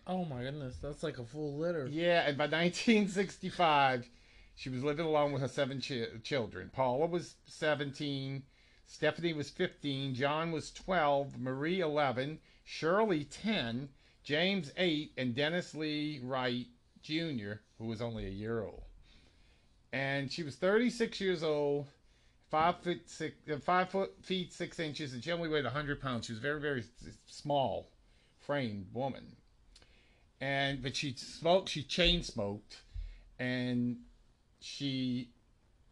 Oh 0.07 0.25
my 0.25 0.43
goodness, 0.43 0.77
that's 0.81 1.03
like 1.03 1.19
a 1.19 1.23
full 1.23 1.57
litter. 1.57 1.87
Yeah, 1.89 2.27
and 2.27 2.37
by 2.37 2.45
1965, 2.45 4.09
she 4.55 4.69
was 4.69 4.83
living 4.83 5.05
alone 5.05 5.31
with 5.31 5.41
her 5.41 5.47
seven 5.47 5.79
chi- 5.79 6.07
children. 6.23 6.69
Paula 6.73 7.05
was 7.05 7.35
17, 7.45 8.43
Stephanie 8.87 9.33
was 9.33 9.49
15, 9.49 10.15
John 10.15 10.51
was 10.51 10.71
12, 10.71 11.39
Marie 11.39 11.79
11, 11.79 12.39
Shirley 12.63 13.23
10, 13.23 13.89
James 14.23 14.71
8, 14.75 15.13
and 15.17 15.35
Dennis 15.35 15.75
Lee 15.75 16.19
Wright 16.23 16.67
Jr., 17.01 17.61
who 17.77 17.85
was 17.85 18.01
only 18.01 18.25
a 18.25 18.31
year 18.31 18.63
old. 18.63 18.83
And 19.93 20.31
she 20.31 20.43
was 20.43 20.55
36 20.55 21.21
years 21.21 21.43
old, 21.43 21.87
five 22.51 22.77
foot 22.79 23.09
six, 23.09 23.35
uh, 23.51 23.57
five 23.57 23.89
foot 23.89 24.13
feet 24.21 24.53
six 24.53 24.79
inches, 24.79 25.13
and 25.13 25.23
she 25.23 25.31
only 25.31 25.49
weighed 25.49 25.63
100 25.63 25.99
pounds. 25.99 26.27
She 26.27 26.33
was 26.33 26.39
very, 26.39 26.59
very 26.59 26.83
small, 27.25 27.87
framed 28.39 28.87
woman 28.93 29.35
and 30.41 30.81
but 30.81 30.95
she 30.95 31.13
smoked 31.13 31.69
she 31.69 31.83
chain 31.83 32.23
smoked 32.23 32.81
and 33.39 33.97
she 34.59 35.29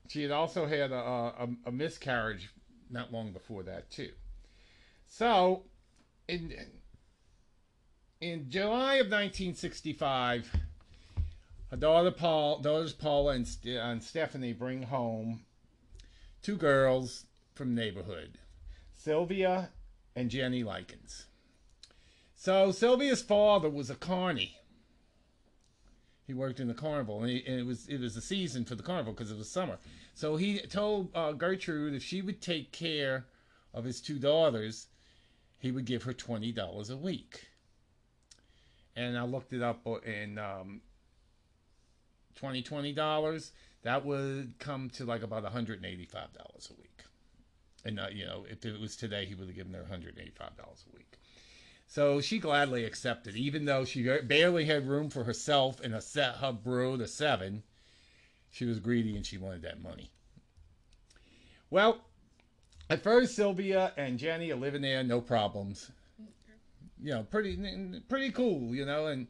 she 0.08 0.24
had 0.24 0.32
also 0.32 0.66
had 0.66 0.92
a, 0.92 0.96
a, 0.96 1.48
a 1.68 1.72
miscarriage 1.72 2.50
not 2.90 3.14
long 3.14 3.32
before 3.32 3.64
that 3.64 3.90
too 3.92 4.10
so 5.08 5.64
in 6.28 6.54
in 8.20 8.50
july 8.50 8.96
of 8.96 9.06
1965 9.06 10.52
her 11.70 11.78
daughter 11.78 12.12
paul 12.12 12.60
daughters 12.60 12.94
paula 12.94 13.34
and, 13.34 13.48
and 13.66 14.04
stephanie 14.04 14.54
bring 14.54 14.82
home 14.84 15.42
two 16.42 16.56
girls 16.56 17.26
from 17.54 17.76
neighborhood 17.76 18.38
sylvia 18.94 19.70
and 20.16 20.30
jenny 20.30 20.64
likens 20.64 21.28
so 22.40 22.72
Sylvia's 22.72 23.22
father 23.22 23.70
was 23.70 23.90
a 23.90 23.96
carny. 23.96 24.56
He 26.26 26.34
worked 26.34 26.62
in 26.62 26.70
the 26.70 26.74
carnival, 26.74 27.22
and, 27.22 27.30
he, 27.30 27.44
and 27.46 27.60
it 27.60 27.66
was 27.66 27.86
it 27.90 28.00
was 28.00 28.16
the 28.16 28.22
season 28.22 28.64
for 28.64 28.76
the 28.76 28.84
carnival 28.84 29.12
because 29.12 29.30
it 29.30 29.38
was 29.38 29.52
summer. 29.52 29.78
So 30.14 30.38
he 30.38 30.60
told 30.60 31.10
uh, 31.14 31.34
Gertrude 31.34 31.96
if 31.96 32.02
she 32.02 32.22
would 32.22 32.42
take 32.42 32.72
care 32.72 33.26
of 33.74 33.84
his 33.84 34.00
two 34.00 34.20
daughters, 34.20 34.88
he 35.58 35.70
would 35.70 35.84
give 35.84 36.04
her 36.04 36.14
twenty 36.14 36.54
dollars 36.54 36.90
a 36.90 36.96
week. 36.96 37.50
And 38.96 39.18
I 39.18 39.24
looked 39.24 39.52
it 39.52 39.62
up 39.62 39.86
in 40.06 40.38
um, 40.38 40.80
twenty 42.36 42.62
twenty 42.62 42.94
dollars. 42.94 43.52
That 43.84 44.06
would 44.06 44.56
come 44.60 44.90
to 44.92 45.06
like 45.06 45.24
about 45.24 45.44
one 45.44 45.52
hundred 45.52 45.78
and 45.78 45.86
eighty 45.86 46.06
five 46.06 46.34
dollars 46.34 46.70
a 46.72 46.80
week. 46.80 47.04
And 47.86 48.00
uh, 48.00 48.08
you 48.12 48.26
know, 48.26 48.46
if 48.50 48.66
it 48.66 48.80
was 48.80 48.96
today, 48.96 49.26
he 49.26 49.36
would 49.36 49.48
have 49.48 49.56
given 49.56 49.74
her 49.74 49.82
one 49.82 49.90
hundred 49.90 50.16
and 50.16 50.20
eighty 50.20 50.36
five 50.38 50.56
dollars 50.58 50.84
a 50.92 50.96
week. 50.96 51.18
So 51.88 52.22
she 52.22 52.38
gladly 52.40 52.86
accepted, 52.86 53.36
even 53.36 53.66
though 53.66 53.84
she 53.84 54.04
barely 54.04 54.66
had 54.66 54.88
room 54.88 55.10
for 55.10 55.24
herself 55.24 55.80
and 55.80 55.96
a 55.96 56.02
set 56.02 56.36
her 56.36 56.52
brood 56.52 57.02
of 57.02 57.10
seven. 57.10 57.64
She 58.52 58.66
was 58.66 58.80
greedy 58.80 59.16
and 59.16 59.26
she 59.26 59.38
wanted 59.38 59.62
that 59.62 59.82
money. 59.82 60.12
Well, 61.70 62.02
at 62.90 63.04
first 63.04 63.36
Sylvia 63.36 63.94
and 63.96 64.18
Jenny 64.18 64.52
are 64.52 64.56
living 64.56 64.82
there, 64.82 65.04
no 65.04 65.22
problems. 65.22 65.92
You 67.02 67.12
know, 67.12 67.24
pretty 67.24 67.58
pretty 68.10 68.32
cool, 68.32 68.76
you 68.76 68.86
know, 68.86 69.08
and 69.08 69.28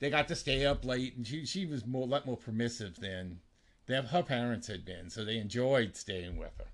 they 0.00 0.10
got 0.10 0.28
to 0.28 0.36
stay 0.36 0.66
up 0.66 0.84
late, 0.84 1.16
and 1.16 1.26
she 1.26 1.46
she 1.46 1.64
was 1.64 1.86
more 1.86 2.02
a 2.02 2.10
lot 2.10 2.26
more 2.26 2.36
permissive 2.36 3.00
than 3.00 3.40
than 3.86 4.06
her 4.06 4.22
parents 4.22 4.66
had 4.66 4.84
been, 4.84 5.10
so 5.10 5.24
they 5.24 5.38
enjoyed 5.38 5.96
staying 5.96 6.36
with 6.36 6.52
her. 6.58 6.66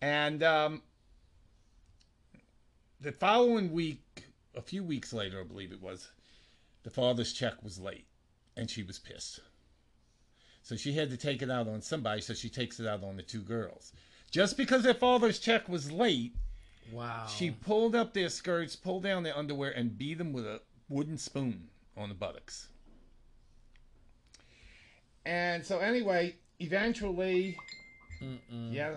And 0.00 0.42
um, 0.42 0.82
the 3.00 3.12
following 3.12 3.72
week, 3.72 4.24
a 4.56 4.62
few 4.62 4.84
weeks 4.84 5.12
later, 5.12 5.40
I 5.40 5.44
believe 5.44 5.72
it 5.72 5.82
was, 5.82 6.10
the 6.82 6.90
father's 6.90 7.32
check 7.32 7.62
was 7.62 7.78
late, 7.80 8.06
and 8.56 8.70
she 8.70 8.82
was 8.82 8.98
pissed. 8.98 9.40
So 10.62 10.76
she 10.76 10.92
had 10.92 11.10
to 11.10 11.16
take 11.16 11.42
it 11.42 11.50
out 11.50 11.68
on 11.68 11.82
somebody, 11.82 12.20
so 12.20 12.32
she 12.32 12.48
takes 12.48 12.80
it 12.80 12.86
out 12.86 13.02
on 13.04 13.16
the 13.16 13.22
two 13.22 13.42
girls. 13.42 13.92
Just 14.30 14.56
because 14.56 14.82
their 14.82 14.94
father's 14.94 15.38
check 15.38 15.68
was 15.68 15.90
late, 15.92 16.34
Wow. 16.92 17.26
she 17.26 17.50
pulled 17.50 17.94
up 17.94 18.12
their 18.14 18.28
skirts, 18.28 18.76
pulled 18.76 19.02
down 19.02 19.22
their 19.22 19.36
underwear, 19.36 19.70
and 19.70 19.96
beat 19.98 20.18
them 20.18 20.32
with 20.32 20.46
a 20.46 20.60
wooden 20.88 21.18
spoon 21.18 21.68
on 21.96 22.08
the 22.08 22.14
buttocks. 22.14 22.68
And 25.26 25.64
so, 25.64 25.78
anyway, 25.78 26.36
eventually, 26.60 27.56
Mm-mm. 28.22 28.72
yeah, 28.72 28.92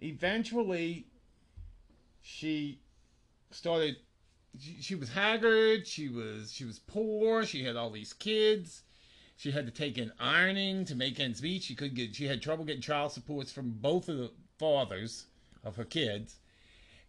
eventually, 0.00 1.06
she 2.20 2.80
started. 3.50 3.96
She, 4.58 4.76
she 4.82 4.94
was 4.94 5.08
haggard. 5.08 5.86
She 5.86 6.08
was 6.08 6.52
she 6.52 6.64
was 6.64 6.78
poor. 6.78 7.44
She 7.46 7.64
had 7.64 7.76
all 7.76 7.90
these 7.90 8.12
kids. 8.12 8.82
She 9.36 9.50
had 9.50 9.66
to 9.66 9.72
take 9.72 9.96
in 9.98 10.12
ironing 10.20 10.84
to 10.84 10.94
make 10.94 11.18
ends 11.18 11.42
meet. 11.42 11.62
She 11.62 11.74
could 11.74 11.94
get. 11.94 12.14
She 12.14 12.26
had 12.26 12.42
trouble 12.42 12.64
getting 12.64 12.82
child 12.82 13.12
supports 13.12 13.50
from 13.50 13.70
both 13.70 14.08
of 14.08 14.18
the 14.18 14.30
fathers 14.58 15.26
of 15.64 15.76
her 15.76 15.84
kids, 15.84 16.36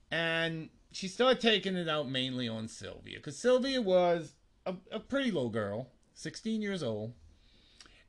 and 0.10 0.70
she 0.92 1.08
started 1.08 1.42
taking 1.42 1.76
it 1.76 1.90
out 1.90 2.10
mainly 2.10 2.48
on 2.48 2.68
Sylvia 2.68 3.18
because 3.18 3.38
Sylvia 3.38 3.82
was 3.82 4.34
a, 4.66 4.76
a 4.92 5.00
pretty 5.00 5.32
little 5.32 5.50
girl, 5.50 5.90
sixteen 6.14 6.62
years 6.62 6.82
old, 6.82 7.14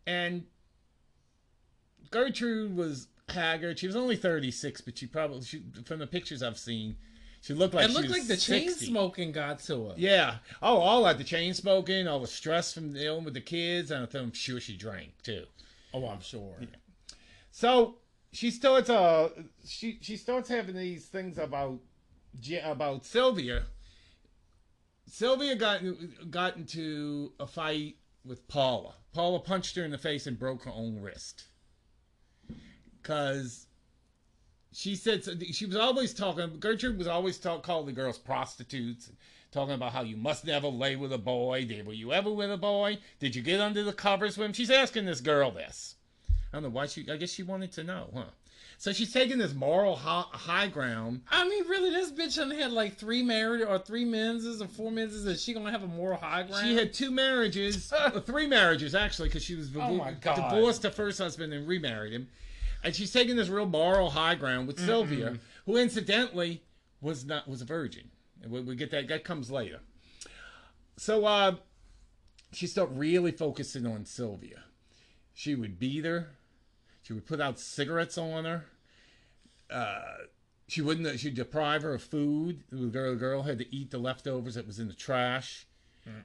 and 0.07 0.45
Gertrude 2.11 2.77
was 2.77 3.09
haggard. 3.29 3.79
She 3.79 3.87
was 3.87 3.97
only 3.97 4.17
thirty 4.17 4.51
six, 4.51 4.81
but 4.81 4.99
she 4.99 5.07
probably 5.07 5.43
she, 5.43 5.63
from 5.85 5.99
the 5.99 6.07
pictures 6.07 6.43
I've 6.43 6.59
seen, 6.59 6.97
she 7.41 7.55
looked 7.55 7.75
like 7.75 7.89
it 7.89 7.93
looked 7.93 8.09
like 8.09 8.27
the 8.27 8.37
chain 8.37 8.71
smoking 8.71 9.33
got 9.33 9.59
to 9.61 9.89
her. 9.89 9.95
Yeah. 9.97 10.37
Oh, 10.63 10.79
all 10.79 11.05
that 11.05 11.19
the 11.19 11.25
chain 11.25 11.55
smoking, 11.55 12.09
all 12.09 12.21
the 12.21 12.27
stress 12.27 12.73
from 12.73 12.93
dealing 12.93 13.25
with 13.25 13.35
the 13.35 13.41
kids, 13.41 13.91
and 13.91 14.09
I'm 14.15 14.33
sure 14.33 14.61
she 14.61 14.77
drank 14.77 15.13
too. 15.23 15.45
Oh, 15.93 16.07
I'm 16.09 16.21
sure. 16.21 16.57
Yeah. 16.61 16.67
So 17.51 17.97
she 18.33 18.51
starts 18.51 18.91
uh 18.91 19.29
she 19.67 19.99
she 20.01 20.17
starts 20.17 20.49
having 20.49 20.77
these 20.77 21.07
things 21.07 21.39
about 21.39 21.81
about 22.65 23.05
Sylvia. 23.05 23.65
Sylvia 25.07 25.55
got 25.55 25.83
got 26.31 26.57
into 26.57 27.33
a 27.39 27.47
fight 27.47 27.97
with 28.25 28.49
Paula. 28.49 28.95
Paula 29.15 29.39
punched 29.39 29.77
her 29.77 29.85
in 29.85 29.93
the 29.93 29.99
face 29.99 30.27
and 30.27 30.39
broke 30.39 30.65
her 30.65 30.73
own 30.73 31.01
wrist. 31.01 31.45
Cause 33.03 33.67
she 34.73 34.97
said 34.97 35.23
she 35.53 35.67
was 35.67 35.77
always 35.77 36.13
talking. 36.13 36.59
Gertrude 36.59 36.99
was 36.99 37.07
always 37.07 37.39
talk, 37.39 37.63
calling 37.63 37.87
the 37.87 37.93
girls 37.93 38.19
prostitutes, 38.19 39.11
talking 39.53 39.75
about 39.75 39.93
how 39.93 40.03
you 40.03 40.17
must 40.17 40.45
never 40.45 40.67
lay 40.67 40.97
with 40.97 41.13
a 41.13 41.19
boy. 41.19 41.65
Did 41.65 41.87
were 41.87 41.93
you 41.93 42.13
ever 42.13 42.31
with 42.31 42.51
a 42.51 42.57
boy? 42.57 42.99
Did 43.21 43.37
you 43.37 43.43
get 43.43 43.61
under 43.61 43.85
the 43.85 43.93
covers 43.93 44.37
with 44.37 44.47
him? 44.47 44.53
She's 44.53 44.71
asking 44.71 45.05
this 45.05 45.21
girl 45.21 45.53
this. 45.53 45.95
I 46.53 46.57
don't 46.57 46.65
know 46.65 46.69
why 46.71 46.87
she. 46.87 47.09
I 47.09 47.17
guess 47.17 47.31
she 47.31 47.45
wanted 47.45 47.71
to 47.73 47.85
know, 47.85 48.11
huh? 48.13 48.25
So 48.79 48.93
she's 48.93 49.13
taking 49.13 49.39
this 49.39 49.55
moral 49.55 49.97
high, 49.97 50.25
high 50.33 50.67
ground. 50.67 51.23
I 51.31 51.49
mean, 51.49 51.67
really, 51.69 51.91
this 51.91 52.11
bitch 52.11 52.37
done 52.37 52.51
had 52.51 52.73
like 52.73 52.97
three 52.97 53.23
marriages 53.23 53.67
or 53.69 53.79
three 53.79 54.05
menses 54.05 54.61
or 54.61 54.67
four 54.67 54.91
menses. 54.91 55.27
Is 55.27 55.43
she 55.43 55.55
gonna 55.55 55.71
have 55.71 55.83
a 55.83 55.89
moral 55.89 56.19
high 56.19 56.43
ground? 56.43 56.67
She 56.67 56.75
had 56.75 56.93
two 56.93 57.11
marriages, 57.11 57.93
uh, 57.97 58.21
three 58.21 58.47
marriages 58.47 58.95
actually, 58.95 59.29
because 59.29 59.45
she 59.45 59.55
was 59.55 59.71
Oh 59.75 59.97
divorced 60.51 60.83
her 60.83 60.91
first 60.91 61.19
husband 61.19 61.53
and 61.53 61.67
remarried 61.67 62.13
him, 62.13 62.29
and 62.83 62.95
she's 62.95 63.13
taking 63.13 63.37
this 63.37 63.49
real 63.49 63.67
moral 63.67 64.11
high 64.11 64.35
ground 64.35 64.67
with 64.67 64.79
Sylvia, 64.79 65.39
who 65.67 65.77
incidentally 65.77 66.63
was 67.01 67.25
not 67.25 67.49
was 67.49 67.63
a 67.63 67.65
virgin. 67.65 68.11
We, 68.47 68.61
we 68.61 68.77
get 68.77 68.91
that 68.91 69.09
that 69.09 69.25
comes 69.25 69.51
later. 69.51 69.81
So 70.97 71.25
uh, 71.25 71.57
she 72.53 72.67
started 72.67 72.97
really 72.99 73.33
focusing 73.33 73.87
on 73.87 74.05
Sylvia. 74.05 74.65
She 75.33 75.55
would 75.55 75.79
beat 75.79 76.05
her. 76.05 76.29
She 77.05 77.13
would 77.13 77.27
put 77.27 77.41
out 77.41 77.61
cigarettes 77.61 78.17
on 78.17 78.47
her. 78.47 78.65
Uh, 79.71 80.03
she 80.67 80.81
wouldn't. 80.81 81.21
She'd 81.21 81.35
deprive 81.35 81.83
her 81.83 81.93
of 81.93 82.03
food. 82.03 82.65
The 82.73 82.87
girl, 82.87 83.11
the 83.11 83.19
girl 83.19 83.43
had 83.43 83.59
to 83.59 83.75
eat 83.75 83.91
the 83.91 83.99
leftovers 83.99 84.55
that 84.55 84.67
was 84.67 84.79
in 84.79 84.89
the 84.89 84.95
trash, 84.95 85.67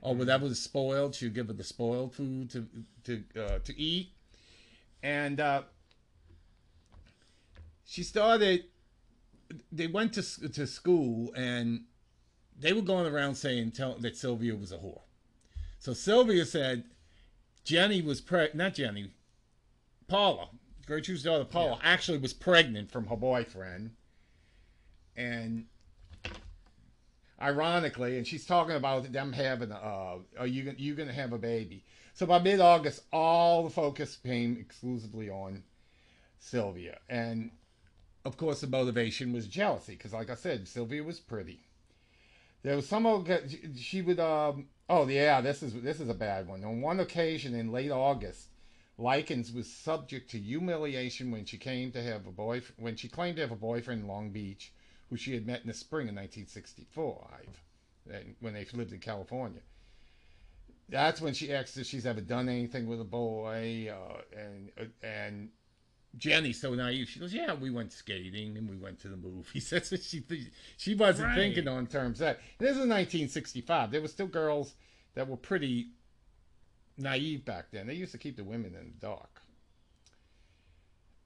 or 0.02 0.16
whatever 0.16 0.46
was 0.46 0.62
spoiled. 0.62 1.16
She 1.16 1.26
would 1.26 1.36
give 1.36 1.48
her 1.48 1.54
the 1.54 1.66
spoiled 1.66 2.16
food 2.16 2.50
to 2.52 2.66
to 3.04 3.24
uh, 3.38 3.60
to 3.60 3.78
eat, 3.78 4.14
and 5.04 5.42
uh, 5.42 5.64
she 7.86 8.04
started. 8.04 8.64
They 9.74 9.88
went 9.88 10.14
to 10.14 10.50
to 10.50 10.66
school, 10.66 11.34
and 11.36 11.84
they 12.58 12.72
were 12.72 12.82
going 12.82 13.12
around 13.12 13.36
saying 13.36 13.72
tell, 13.72 13.96
that 13.96 14.16
Sylvia 14.16 14.56
was 14.56 14.72
a 14.72 14.78
whore. 14.78 15.02
So 15.80 15.94
Sylvia 15.94 16.46
said 16.46 16.86
Jenny 17.66 18.02
was 18.02 18.22
preg 18.22 18.56
not 18.56 18.76
Jenny, 18.76 19.12
Paula, 20.08 20.50
Gertrude's 20.90 21.22
daughter 21.22 21.46
Paula, 21.46 21.80
actually 21.84 22.18
was 22.18 22.34
pregnant 22.34 22.92
from 22.92 23.06
her 23.06 23.16
boyfriend. 23.16 23.92
And 25.16 25.68
ironically, 27.40 28.18
and 28.18 28.26
she's 28.26 28.44
talking 28.44 28.76
about 28.76 29.12
them 29.12 29.32
having, 29.32 29.72
uh, 29.72 30.16
are 30.40 30.48
you 30.48 30.74
you 30.78 30.96
gonna 30.96 31.14
have 31.14 31.32
a 31.32 31.38
baby? 31.38 31.86
So 32.16 32.26
by 32.26 32.40
mid 32.40 32.60
August, 32.60 33.04
all 33.14 33.64
the 33.64 33.70
focus 33.70 34.18
came 34.18 34.58
exclusively 34.60 35.30
on 35.30 35.62
Sylvia. 36.40 36.98
And 37.08 37.52
of 38.26 38.36
course, 38.36 38.62
the 38.62 38.68
motivation 38.68 39.32
was 39.32 39.46
jealousy, 39.46 39.94
because 39.94 40.14
like 40.14 40.32
I 40.32 40.36
said, 40.36 40.68
Sylvia 40.68 41.04
was 41.04 41.20
pretty. 41.20 41.60
There 42.64 42.76
was 42.76 42.88
some 42.88 43.06
old 43.06 43.30
she 43.78 44.02
would 44.02 44.20
um 44.20 44.66
oh 44.90 45.08
yeah 45.08 45.40
this 45.40 45.62
is 45.62 45.74
this 45.84 46.00
is 46.00 46.10
a 46.10 46.16
bad 46.16 46.48
one. 46.48 46.64
On 46.64 46.82
one 46.82 47.00
occasion 47.00 47.54
in 47.54 47.72
late 47.72 47.92
August, 47.92 48.48
Likens 49.00 49.54
was 49.54 49.72
subject 49.72 50.30
to 50.32 50.38
humiliation 50.38 51.32
when 51.32 51.46
she 51.46 51.58
came 51.58 51.90
to 51.94 52.04
have 52.04 52.28
a 52.28 52.32
boy 52.32 52.62
when 52.78 52.98
she 52.98 53.08
claimed 53.08 53.38
to 53.38 53.42
have 53.42 53.52
a 53.52 53.56
boyfriend 53.56 54.02
in 54.02 54.08
Long 54.08 54.30
Beach, 54.30 54.74
who 55.10 55.16
she 55.16 55.34
had 55.34 55.48
met 55.48 55.62
in 55.62 55.68
the 55.68 55.74
spring 55.74 56.10
of 56.10 56.16
1965, 56.16 57.16
and 58.12 58.36
when 58.42 58.54
they 58.54 58.66
lived 58.74 58.92
in 58.92 59.00
California. 59.00 59.62
That's 60.90 61.22
when 61.22 61.34
she 61.34 61.54
asked 61.54 61.78
if 61.78 61.86
she's 61.88 62.06
ever 62.06 62.20
done 62.20 62.50
anything 62.50 62.88
with 62.88 63.00
a 63.00 63.06
boy, 63.06 63.90
uh, 63.90 64.22
and 64.38 64.72
uh, 64.78 64.86
and 65.02 65.50
Jenny's 66.18 66.60
so 66.60 66.74
naive. 66.74 67.08
She 67.08 67.20
goes, 67.22 67.34
"Yeah, 67.34 67.54
we 67.54 67.70
went 67.70 67.94
skating 67.94 68.58
and 68.58 68.70
we 68.70 68.76
went 68.76 69.00
to 69.02 69.08
the 69.08 69.16
movies." 69.16 69.70
That's 69.72 69.92
what 69.92 70.02
she 70.04 70.20
th- 70.20 70.52
she 70.78 70.96
wasn't 70.96 71.30
Right. 71.30 71.36
thinking 71.38 71.68
on 71.70 71.88
terms 71.88 72.20
that. 72.20 72.40
And 72.60 72.68
this 72.68 72.72
is 72.76 72.80
1965. 72.88 73.92
There 73.92 74.02
were 74.02 74.08
still 74.10 74.28
girls 74.28 74.74
that 75.14 75.28
were 75.28 75.38
pretty 75.38 75.92
naive 77.00 77.46
back 77.46 77.72
then. 77.72 77.88
They 77.88 77.94
used 77.94 78.12
to 78.12 78.18
keep 78.18 78.36
the 78.36 78.44
women 78.44 78.76
in 78.76 78.94
the 78.94 79.08
dark. 79.08 79.42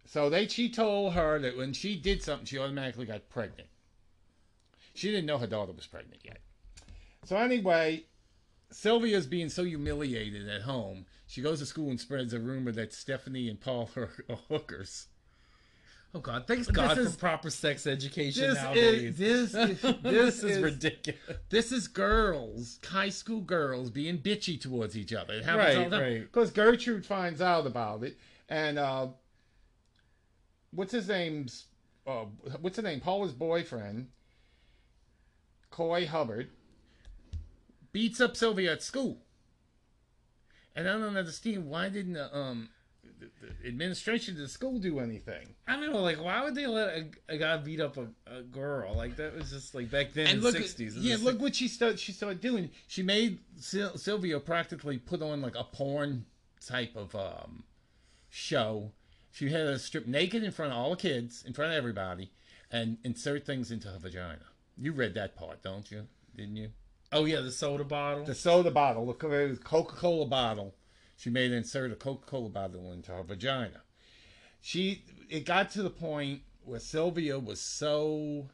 So 0.06 0.30
they 0.30 0.48
she 0.48 0.70
told 0.70 1.14
her 1.14 1.40
that 1.40 1.58
when 1.58 1.74
she 1.74 1.96
did 1.96 2.22
something, 2.22 2.46
she 2.46 2.60
automatically 2.60 3.06
got 3.06 3.30
pregnant. 3.30 3.70
She 4.94 5.10
didn't 5.10 5.26
know 5.26 5.38
her 5.38 5.48
daughter 5.48 5.72
was 5.72 5.88
pregnant 5.88 6.22
yet. 6.24 6.40
So 7.26 7.38
anyway, 7.38 8.06
Sylvia's 8.70 9.28
being 9.28 9.50
so 9.50 9.64
humiliated 9.64 10.48
at 10.50 10.62
home. 10.64 11.06
She 11.26 11.42
goes 11.42 11.60
to 11.60 11.66
school 11.66 11.90
and 11.90 12.00
spreads 12.00 12.34
a 12.34 12.40
rumor 12.40 12.72
that 12.74 12.94
Stephanie 12.94 13.50
and 13.50 13.60
Paul 13.60 13.90
are, 13.96 14.12
are 14.30 14.40
hookers. 14.50 15.08
Oh 16.16 16.20
God, 16.20 16.46
thanks 16.48 16.68
This 16.68 16.76
God 16.76 16.98
is- 16.98 17.14
for 17.14 17.20
proper 17.20 17.50
sex 17.50 17.88
education 17.88 18.50
This 18.50 18.56
nowadays. 18.62 19.20
is 19.20 19.52
this 19.52 19.52
this, 19.82 19.96
this 20.04 20.38
is 20.38 20.44
is 20.58 20.64
ridiculous. 20.64 21.20
This 21.50 21.72
is 21.72 21.88
girls, 21.88 22.80
high 22.86 23.10
school 23.10 23.42
girls, 23.42 23.90
being 23.90 24.20
bitchy 24.20 24.60
towards 24.60 24.98
each 24.98 25.14
other. 25.14 25.34
It 25.34 25.46
happens 25.46 25.66
Right, 25.66 25.78
all 25.84 25.90
the 25.90 25.98
time. 25.98 26.02
right. 26.14 26.22
Because 26.22 26.52
Gertrude 26.52 27.06
finds 27.06 27.42
out 27.42 27.66
about 27.66 28.04
it, 28.04 28.18
and 28.50 28.78
uh, 28.78 29.08
what's 30.72 30.92
his 30.92 31.08
name's 31.08 31.66
uh, 32.06 32.26
what's 32.62 32.76
his 32.76 32.84
name? 32.86 33.00
Paula's 33.00 33.32
boyfriend, 33.34 34.08
Coy 35.72 36.06
Hubbard, 36.06 36.50
beats 37.92 38.20
up 38.22 38.36
Sylvia 38.36 38.74
at 38.74 38.84
school. 38.84 39.18
And 40.76 40.90
I 40.90 40.94
don't 40.94 41.16
understand 41.16 41.68
why 41.68 41.90
didn't 41.90 42.18
um 42.18 42.70
the, 43.42 43.48
the 43.62 43.68
administration 43.68 44.36
of 44.36 44.42
the 44.42 44.48
school 44.48 44.80
do 44.80 45.00
anything? 45.00 45.56
I 45.68 45.76
don't 45.76 45.92
know, 45.92 46.02
like, 46.02 46.22
why 46.22 46.44
would 46.44 46.56
they 46.56 46.68
let 46.68 46.90
a, 46.90 47.06
a 47.30 47.38
guy 47.38 47.58
beat 47.58 47.80
up 47.80 47.98
a, 47.98 48.08
a 48.28 48.42
girl? 48.42 48.96
Like, 48.96 49.16
that 49.18 49.36
was 49.36 49.52
just 49.52 49.76
like 49.76 49.90
back 49.90 50.14
then 50.14 50.28
in 50.28 50.42
look, 50.42 50.54
the 50.54 50.60
60s. 50.60 50.94
yeah, 50.98 51.18
look 51.20 51.40
what 51.40 51.56
she 51.56 51.68
started. 51.68 52.00
She 52.00 52.12
started 52.12 52.42
doing. 52.42 52.70
She 52.88 53.04
made 53.04 53.40
Sil- 53.60 53.98
Sylvia 53.98 54.40
practically 54.40 54.98
put 54.98 55.22
on 55.22 55.42
like 55.42 55.56
a 55.56 55.64
porn 55.64 56.26
type 56.66 56.96
of 56.96 57.16
um, 57.16 57.64
show. 58.30 58.92
She 59.32 59.50
had 59.50 59.62
her 59.68 59.78
strip 59.80 60.08
naked 60.08 60.44
in 60.44 60.52
front 60.52 60.72
of 60.72 60.78
all 60.78 60.92
the 60.92 60.96
kids, 60.96 61.44
in 61.46 61.54
front 61.54 61.72
of 61.72 61.78
everybody, 61.78 62.32
and 62.72 62.98
insert 63.04 63.46
things 63.46 63.72
into 63.72 63.88
her 63.88 64.00
vagina. 64.00 64.46
You 64.78 64.92
read 64.92 65.14
that 65.16 65.36
part, 65.36 65.64
don't 65.64 65.90
you? 65.92 66.08
Didn't 66.36 66.56
you? 66.56 66.70
Oh, 67.12 67.26
yeah, 67.26 67.42
the 67.42 67.52
soda 67.52 67.84
bottle. 67.84 68.26
The 68.26 68.34
soda 68.34 68.72
bottle, 68.72 69.06
look 69.06 69.24
at 69.24 69.64
Coca 69.64 69.96
Cola 69.96 70.26
bottle. 70.26 70.74
She 71.16 71.30
made 71.30 71.52
insert 71.52 71.92
a 71.92 71.96
Coca 71.96 72.26
Cola 72.26 72.50
bottle 72.50 72.92
into 72.92 73.12
her 73.12 73.24
vagina. 73.24 73.82
She 74.62 75.04
it 75.30 75.46
got 75.46 75.70
to 75.72 75.84
the 75.84 75.90
point 75.90 76.42
where 76.64 76.80
Sylvia 76.80 77.40
was 77.40 77.60
so 77.62 78.50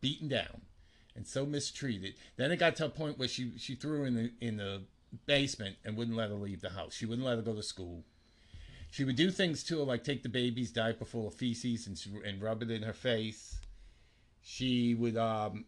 beaten 0.00 0.28
down 0.28 0.62
and 1.14 1.26
so 1.26 1.46
mistreated. 1.46 2.14
Then 2.36 2.50
it 2.50 2.56
got 2.56 2.76
to 2.76 2.86
a 2.86 2.90
point 2.90 3.18
where 3.18 3.28
she 3.28 3.52
she 3.58 3.74
threw 3.74 4.00
her 4.00 4.06
in 4.06 4.14
the 4.14 4.32
in 4.40 4.56
the 4.56 4.82
basement 5.26 5.76
and 5.84 5.96
wouldn't 5.96 6.16
let 6.16 6.30
her 6.30 6.36
leave 6.36 6.60
the 6.60 6.70
house. 6.70 6.94
She 6.94 7.06
wouldn't 7.06 7.26
let 7.26 7.36
her 7.36 7.42
go 7.42 7.54
to 7.54 7.62
school. 7.62 8.04
She 8.90 9.04
would 9.04 9.16
do 9.16 9.30
things 9.30 9.62
to 9.64 9.78
her 9.78 9.84
like 9.84 10.04
take 10.04 10.22
the 10.22 10.28
baby's 10.28 10.70
diaper 10.70 11.04
full 11.04 11.28
of 11.28 11.34
feces 11.34 11.86
and 11.86 12.24
and 12.24 12.42
rub 12.42 12.62
it 12.62 12.70
in 12.70 12.82
her 12.82 12.92
face. 12.92 13.60
She 14.42 14.94
would 14.94 15.16
um. 15.16 15.64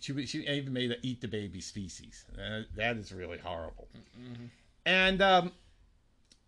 She 0.00 0.12
would, 0.12 0.28
she 0.28 0.46
even 0.46 0.74
made 0.74 0.90
her 0.90 0.98
eat 1.02 1.22
the 1.22 1.28
baby's 1.28 1.70
feces. 1.70 2.26
Uh, 2.36 2.62
that 2.76 2.98
is 2.98 3.10
really 3.10 3.38
horrible. 3.38 3.88
Mm-hmm. 4.20 4.46
And 4.86 5.22
um, 5.22 5.52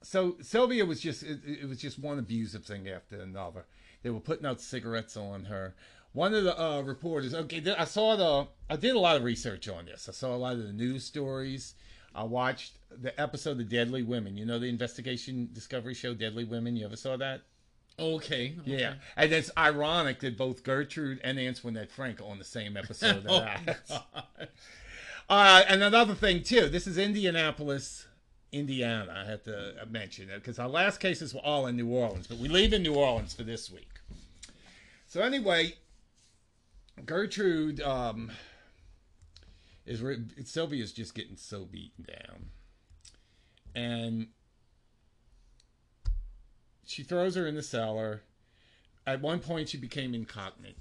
so 0.02 0.36
Sylvia 0.40 0.84
was 0.84 1.00
just 1.00 1.22
it, 1.22 1.40
it, 1.44 1.68
was 1.68 1.78
just 1.78 1.98
one 1.98 2.18
abusive 2.18 2.64
thing 2.64 2.88
after 2.88 3.20
another. 3.20 3.64
They 4.02 4.10
were 4.10 4.20
putting 4.20 4.46
out 4.46 4.60
cigarettes 4.60 5.16
on 5.16 5.44
her. 5.46 5.74
One 6.12 6.32
of 6.32 6.44
the 6.44 6.58
uh, 6.58 6.80
reporters, 6.82 7.34
okay, 7.34 7.62
I 7.76 7.84
saw 7.84 8.16
the, 8.16 8.48
I 8.70 8.76
did 8.76 8.96
a 8.96 8.98
lot 8.98 9.16
of 9.16 9.24
research 9.24 9.68
on 9.68 9.84
this. 9.84 10.08
I 10.08 10.12
saw 10.12 10.34
a 10.34 10.38
lot 10.38 10.54
of 10.54 10.62
the 10.62 10.72
news 10.72 11.04
stories. 11.04 11.74
I 12.14 12.22
watched 12.22 12.78
the 12.90 13.18
episode 13.20 13.60
of 13.60 13.68
Deadly 13.68 14.02
Women. 14.02 14.36
You 14.36 14.46
know 14.46 14.58
the 14.58 14.68
investigation 14.68 15.50
discovery 15.52 15.92
show 15.92 16.14
Deadly 16.14 16.44
Women. 16.44 16.76
You 16.76 16.86
ever 16.86 16.96
saw 16.96 17.16
that? 17.18 17.42
Okay. 17.98 18.54
okay. 18.60 18.78
Yeah, 18.78 18.94
and 19.16 19.32
it's 19.32 19.50
ironic 19.56 20.20
that 20.20 20.36
both 20.36 20.62
Gertrude 20.62 21.20
and 21.24 21.38
Antoinette 21.38 21.90
Frank 21.90 22.20
are 22.20 22.24
on 22.24 22.38
the 22.38 22.44
same 22.44 22.76
episode 22.76 23.24
Oh, 23.28 23.40
that. 23.66 23.90
uh, 25.28 25.62
and 25.68 25.82
another 25.82 26.14
thing 26.14 26.42
too. 26.42 26.68
This 26.68 26.86
is 26.86 26.96
Indianapolis, 26.96 28.06
Indiana. 28.52 29.22
I 29.24 29.28
have 29.28 29.44
to 29.44 29.74
mention 29.90 30.30
it 30.30 30.36
because 30.36 30.58
our 30.58 30.68
last 30.68 31.00
cases 31.00 31.34
were 31.34 31.40
all 31.40 31.66
in 31.66 31.76
New 31.76 31.88
Orleans, 31.88 32.26
but 32.26 32.38
we 32.38 32.48
leave 32.48 32.72
in 32.72 32.82
New 32.82 32.94
Orleans 32.94 33.34
for 33.34 33.42
this 33.42 33.70
week. 33.70 33.88
So 35.06 35.22
anyway, 35.22 35.74
Gertrude 37.04 37.80
um, 37.80 38.30
is 39.84 40.02
re- 40.02 40.24
Sylvia's 40.44 40.92
just 40.92 41.14
getting 41.14 41.36
so 41.36 41.64
beaten 41.64 42.04
down, 42.06 42.46
and 43.74 44.28
she 46.84 47.02
throws 47.02 47.34
her 47.34 47.46
in 47.46 47.54
the 47.54 47.62
cellar. 47.62 48.22
At 49.06 49.20
one 49.20 49.38
point, 49.38 49.68
she 49.68 49.78
became 49.78 50.14
incontinent, 50.14 50.78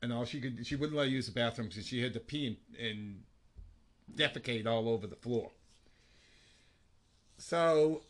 and 0.00 0.12
all 0.12 0.24
she 0.24 0.40
could 0.40 0.66
she 0.66 0.76
wouldn't 0.76 0.96
let 0.96 1.06
her 1.06 1.10
use 1.10 1.26
the 1.26 1.32
bathroom 1.32 1.68
because 1.68 1.86
she 1.86 2.02
had 2.02 2.14
to 2.14 2.20
pee 2.20 2.46
and, 2.46 2.86
and 2.86 3.22
defecate 4.14 4.66
all 4.66 4.88
over 4.88 5.06
the 5.06 5.16
floor. 5.16 5.50
So 7.38 8.02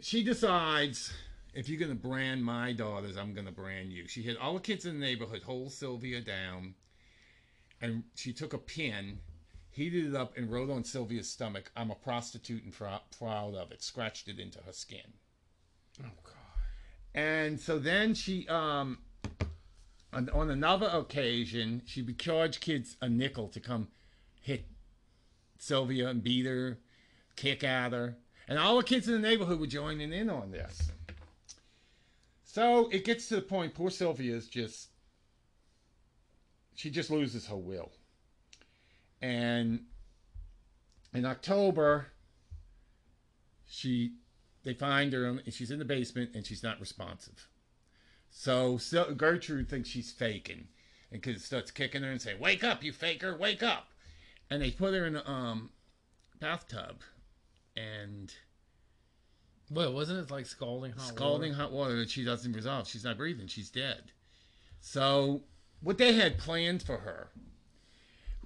she 0.00 0.22
decides 0.22 1.12
if 1.54 1.68
you're 1.68 1.78
going 1.78 1.90
to 1.90 2.08
brand 2.08 2.44
my 2.44 2.72
daughters, 2.72 3.16
I'm 3.16 3.32
going 3.32 3.46
to 3.46 3.52
brand 3.52 3.92
you. 3.92 4.08
She 4.08 4.22
had 4.22 4.36
all 4.36 4.54
the 4.54 4.60
kids 4.60 4.84
in 4.84 4.98
the 4.98 5.06
neighborhood 5.06 5.42
hold 5.42 5.72
Sylvia 5.72 6.20
down, 6.20 6.74
and 7.80 8.04
she 8.16 8.32
took 8.32 8.52
a 8.52 8.58
pin, 8.58 9.18
heated 9.70 10.06
it 10.06 10.14
up, 10.16 10.36
and 10.36 10.50
wrote 10.50 10.70
on 10.70 10.84
Sylvia's 10.84 11.30
stomach, 11.30 11.70
I'm 11.76 11.90
a 11.90 11.94
prostitute 11.94 12.64
and 12.64 12.74
prou- 12.74 13.00
proud 13.18 13.54
of 13.54 13.70
it, 13.70 13.82
scratched 13.82 14.28
it 14.28 14.38
into 14.38 14.58
her 14.62 14.72
skin. 14.72 15.12
Oh 16.02 16.08
God. 16.24 16.34
And 17.14 17.60
so 17.60 17.78
then 17.78 18.14
she, 18.14 18.48
um, 18.48 18.98
on, 20.12 20.28
on 20.30 20.50
another 20.50 20.90
occasion, 20.92 21.82
she 21.86 22.02
would 22.02 22.18
charge 22.18 22.58
kids 22.58 22.96
a 23.00 23.08
nickel 23.08 23.48
to 23.48 23.60
come 23.60 23.88
hit 24.40 24.66
Sylvia 25.58 26.08
and 26.08 26.22
beat 26.22 26.46
her, 26.46 26.78
kick 27.36 27.64
at 27.64 27.92
her. 27.92 28.16
And 28.48 28.58
all 28.58 28.76
the 28.76 28.84
kids 28.84 29.08
in 29.08 29.14
the 29.14 29.26
neighborhood 29.28 29.58
were 29.58 29.66
joining 29.66 30.12
in 30.12 30.28
on 30.28 30.50
this. 30.50 30.90
So 32.44 32.88
it 32.90 33.04
gets 33.04 33.28
to 33.28 33.36
the 33.36 33.42
point, 33.42 33.74
poor 33.74 33.90
Sylvia 33.90 34.34
is 34.34 34.48
just, 34.48 34.88
she 36.74 36.90
just 36.90 37.10
loses 37.10 37.46
her 37.46 37.56
will. 37.56 37.90
And 39.20 39.80
in 41.14 41.24
October, 41.24 42.08
she 43.66 44.12
they 44.64 44.74
find 44.74 45.12
her 45.12 45.26
and 45.26 45.42
she's 45.52 45.70
in 45.70 45.78
the 45.78 45.84
basement 45.84 46.30
and 46.34 46.44
she's 46.44 46.62
not 46.62 46.80
responsive. 46.80 47.48
So, 48.30 48.78
Gertrude 49.16 49.68
thinks 49.68 49.88
she's 49.88 50.10
faking 50.10 50.66
and 51.12 51.22
cause 51.22 51.44
starts 51.44 51.70
kicking 51.70 52.02
her 52.02 52.10
and 52.10 52.20
saying, 52.20 52.40
"Wake 52.40 52.64
up, 52.64 52.82
you 52.82 52.92
faker! 52.92 53.36
Wake 53.36 53.62
up!" 53.62 53.92
And 54.50 54.60
they 54.60 54.70
put 54.70 54.94
her 54.94 55.06
in 55.06 55.16
a 55.16 55.28
um, 55.28 55.70
bathtub 56.40 57.02
and 57.76 58.34
Well, 59.70 59.92
wasn't 59.92 60.20
it 60.20 60.30
like 60.30 60.46
scalding 60.46 60.92
hot 60.92 61.08
scalding 61.08 61.52
water? 61.52 61.62
hot 61.62 61.72
water 61.72 61.96
that 61.96 62.10
she 62.10 62.24
doesn't 62.24 62.52
resolve. 62.52 62.88
She's 62.88 63.04
not 63.04 63.16
breathing. 63.16 63.46
She's 63.46 63.70
dead. 63.70 64.12
So 64.80 65.42
what 65.80 65.98
they 65.98 66.12
had 66.14 66.38
planned 66.38 66.82
for 66.82 66.98
her. 66.98 67.28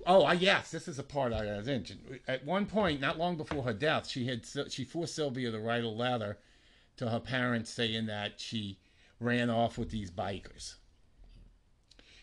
Oh, 0.06 0.30
yes, 0.32 0.70
this 0.70 0.86
is 0.86 0.98
a 0.98 1.02
part 1.02 1.32
I 1.32 1.44
gotta 1.44 1.62
mention. 1.62 2.20
At 2.28 2.44
one 2.44 2.66
point, 2.66 3.00
not 3.00 3.18
long 3.18 3.36
before 3.36 3.64
her 3.64 3.72
death, 3.72 4.08
she 4.08 4.26
had 4.26 4.46
she 4.70 4.84
forced 4.84 5.14
Sylvia 5.14 5.50
to 5.50 5.58
write 5.58 5.84
a 5.84 5.88
letter 5.88 6.38
to 6.96 7.10
her 7.10 7.20
parents 7.20 7.70
saying 7.70 8.06
that 8.06 8.40
she 8.40 8.78
ran 9.20 9.50
off 9.50 9.76
with 9.76 9.90
these 9.90 10.10
bikers. 10.10 10.74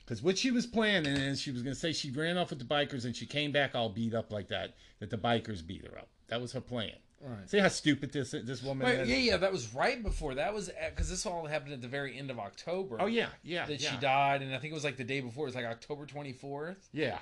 Because 0.05 0.21
what 0.21 0.37
she 0.37 0.51
was 0.51 0.67
planning 0.67 1.17
is 1.17 1.41
she 1.41 1.51
was 1.51 1.63
going 1.63 1.73
to 1.73 1.79
say 1.79 1.91
she 1.91 2.11
ran 2.11 2.37
off 2.37 2.51
with 2.51 2.59
the 2.59 2.65
bikers 2.65 3.05
and 3.05 3.15
she 3.15 3.25
came 3.25 3.51
back 3.51 3.73
all 3.73 3.89
beat 3.89 4.13
up 4.13 4.31
like 4.31 4.47
that. 4.49 4.75
That 4.99 5.09
the 5.09 5.17
bikers 5.17 5.65
beat 5.65 5.85
her 5.85 5.97
up. 5.97 6.09
That 6.27 6.41
was 6.41 6.53
her 6.53 6.61
plan. 6.61 6.91
Right. 7.21 7.49
See 7.49 7.57
how 7.59 7.69
stupid 7.69 8.11
this 8.11 8.31
this 8.31 8.61
woman 8.61 8.85
Wait, 8.85 8.99
is. 8.99 9.09
yeah, 9.09 9.15
yeah, 9.15 9.37
that 9.37 9.51
was 9.51 9.73
right 9.73 10.01
before. 10.03 10.35
That 10.35 10.53
was 10.53 10.69
because 10.89 11.09
this 11.09 11.25
all 11.25 11.45
happened 11.47 11.73
at 11.73 11.81
the 11.81 11.87
very 11.87 12.17
end 12.17 12.29
of 12.29 12.37
October. 12.39 12.97
Oh 12.99 13.07
yeah, 13.07 13.29
yeah. 13.43 13.65
that 13.65 13.81
yeah. 13.81 13.91
she 13.91 13.97
died, 13.97 14.41
and 14.41 14.53
I 14.53 14.59
think 14.59 14.71
it 14.71 14.75
was 14.75 14.83
like 14.83 14.97
the 14.97 15.03
day 15.03 15.21
before. 15.21 15.45
It 15.45 15.49
was 15.49 15.55
like 15.55 15.65
October 15.65 16.05
twenty 16.05 16.33
fourth, 16.33 16.87
Yeah. 16.93 17.17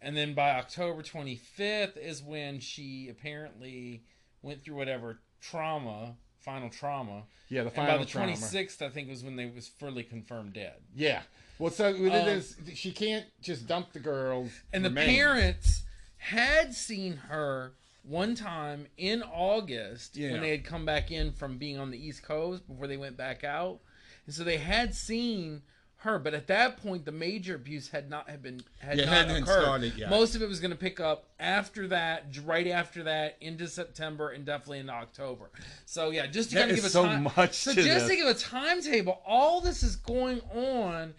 and 0.00 0.16
then 0.16 0.34
by 0.34 0.50
October 0.52 1.02
twenty 1.02 1.36
fifth 1.36 1.96
is 1.96 2.22
when 2.22 2.58
she 2.58 3.08
apparently 3.10 4.02
went 4.42 4.64
through 4.64 4.76
whatever 4.76 5.20
trauma, 5.40 6.16
final 6.40 6.68
trauma. 6.70 7.24
Yeah, 7.48 7.62
the 7.62 7.66
And 7.68 7.76
final 7.76 7.98
by 7.98 8.04
the 8.04 8.10
trauma. 8.10 8.26
twenty 8.28 8.40
sixth, 8.40 8.82
I 8.82 8.88
think 8.88 9.08
was 9.08 9.22
when 9.22 9.36
they 9.36 9.46
was 9.46 9.68
fully 9.68 10.02
confirmed 10.02 10.54
dead. 10.54 10.76
Yeah. 10.96 11.22
Well, 11.60 11.70
so 11.70 11.90
Um, 11.90 12.02
is, 12.06 12.56
she 12.74 12.90
can't 12.90 13.26
just 13.40 13.68
dump 13.68 13.92
the 13.92 14.00
girls. 14.00 14.50
And 14.72 14.84
the 14.84 14.90
parents 14.90 15.82
had 16.16 16.74
seen 16.74 17.16
her 17.28 17.74
one 18.04 18.34
time 18.34 18.86
in 18.96 19.22
August 19.22 20.16
Yeah. 20.16 20.32
when 20.32 20.40
they 20.42 20.50
had 20.50 20.64
come 20.64 20.84
back 20.84 21.10
in 21.10 21.32
from 21.32 21.58
being 21.58 21.78
on 21.78 21.90
the 21.90 21.98
East 21.98 22.22
Coast 22.22 22.66
before 22.68 22.86
they 22.86 22.96
went 22.96 23.16
back 23.16 23.42
out. 23.44 23.80
And 24.26 24.34
so 24.34 24.44
they 24.44 24.58
had 24.58 24.94
seen 24.94 25.62
her, 25.96 26.18
but 26.18 26.34
at 26.34 26.46
that 26.48 26.76
point 26.76 27.06
the 27.06 27.12
major 27.12 27.54
abuse 27.54 27.88
had 27.88 28.10
not 28.10 28.28
had 28.28 28.42
been 28.42 28.60
had 28.78 28.98
Yeah, 28.98 29.06
not 29.24 29.30
occurred. 29.36 29.62
started 29.62 29.94
yet. 29.96 30.10
Most 30.10 30.34
of 30.34 30.42
it 30.42 30.48
was 30.48 30.60
going 30.60 30.70
to 30.70 30.76
pick 30.76 31.00
up 31.00 31.30
after 31.40 31.88
that, 31.88 32.26
right 32.44 32.66
after 32.66 33.04
that, 33.04 33.38
into 33.40 33.66
September 33.68 34.28
and 34.30 34.44
definitely 34.44 34.80
into 34.80 34.92
October. 34.92 35.50
So 35.86 36.10
yeah, 36.10 36.26
just 36.26 36.50
to 36.50 36.56
That 36.56 36.60
kind 36.62 36.70
of 36.72 36.76
give 36.76 36.84
a 36.84 36.90
so 36.90 37.04
time, 37.06 37.22
much 37.36 37.54
So 37.54 37.72
to 37.72 37.82
just 37.82 38.06
this. 38.06 38.08
to 38.10 38.16
give 38.16 38.26
a 38.26 38.34
timetable, 38.34 39.22
all 39.26 39.62
this 39.62 39.82
is 39.82 39.96
going 39.96 40.42
on 40.54 41.14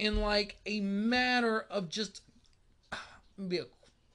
in 0.00 0.20
like 0.20 0.56
a 0.66 0.80
matter 0.80 1.60
of 1.70 1.88
just 1.88 2.22
ah, 2.90 3.06
maybe 3.38 3.58
a 3.58 3.66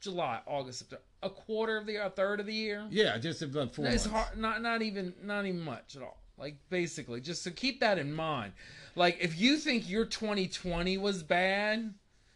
July, 0.02 0.42
August, 0.46 0.80
September, 0.80 1.04
a 1.22 1.30
quarter 1.30 1.78
of 1.78 1.86
the 1.86 1.94
year, 1.94 2.04
a 2.04 2.10
third 2.10 2.40
of 2.40 2.46
the 2.46 2.54
year. 2.54 2.86
Yeah, 2.90 3.18
just 3.18 3.42
about 3.42 3.76
four 3.76 3.86
It's 3.88 4.06
months. 4.08 4.26
hard, 4.30 4.38
not 4.38 4.62
not 4.62 4.82
even 4.82 5.14
not 5.24 5.46
even 5.46 5.62
much 5.62 5.96
at 5.96 6.02
all. 6.02 6.22
Like 6.38 6.58
basically, 6.70 7.20
just 7.22 7.44
to 7.44 7.52
keep 7.52 7.82
that 7.82 7.98
in 7.98 8.14
mind. 8.14 8.54
Like 8.96 9.18
if 9.22 9.40
you 9.40 9.58
think 9.58 9.90
your 9.90 10.06
2020 10.06 10.98
was 10.98 11.22
bad, 11.24 11.94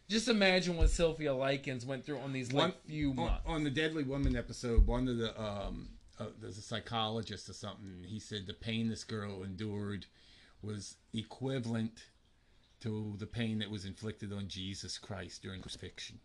just 0.10 0.28
imagine 0.28 0.76
what 0.78 0.90
Sylvia 0.90 1.34
Likens 1.34 1.86
went 1.86 2.06
through 2.06 2.20
on 2.20 2.34
these 2.34 2.52
One- 2.52 2.74
few 2.86 3.12
on, 3.12 3.16
months. 3.16 3.42
on 3.46 3.64
the 3.64 3.70
Deadly 3.70 4.04
Woman 4.04 4.36
episode, 4.36 4.86
one 4.86 5.08
of 5.08 5.18
the 5.18 5.42
um, 5.42 5.90
uh, 6.20 6.28
there's 6.42 6.58
a 6.58 6.62
psychologist 6.62 7.50
or 7.50 7.54
something. 7.54 8.04
He 8.06 8.20
said 8.20 8.46
the 8.46 8.54
pain 8.54 8.90
this 8.90 9.04
girl 9.06 9.44
endured 9.44 10.06
was 10.62 10.96
equivalent 11.14 12.06
to 12.82 13.16
the 13.18 13.26
pain 13.26 13.60
that 13.60 13.70
was 13.72 13.86
inflicted 13.86 14.32
on 14.34 14.48
Jesus 14.50 14.98
Christ 14.98 15.42
during 15.42 15.62
crucifixion, 15.62 16.20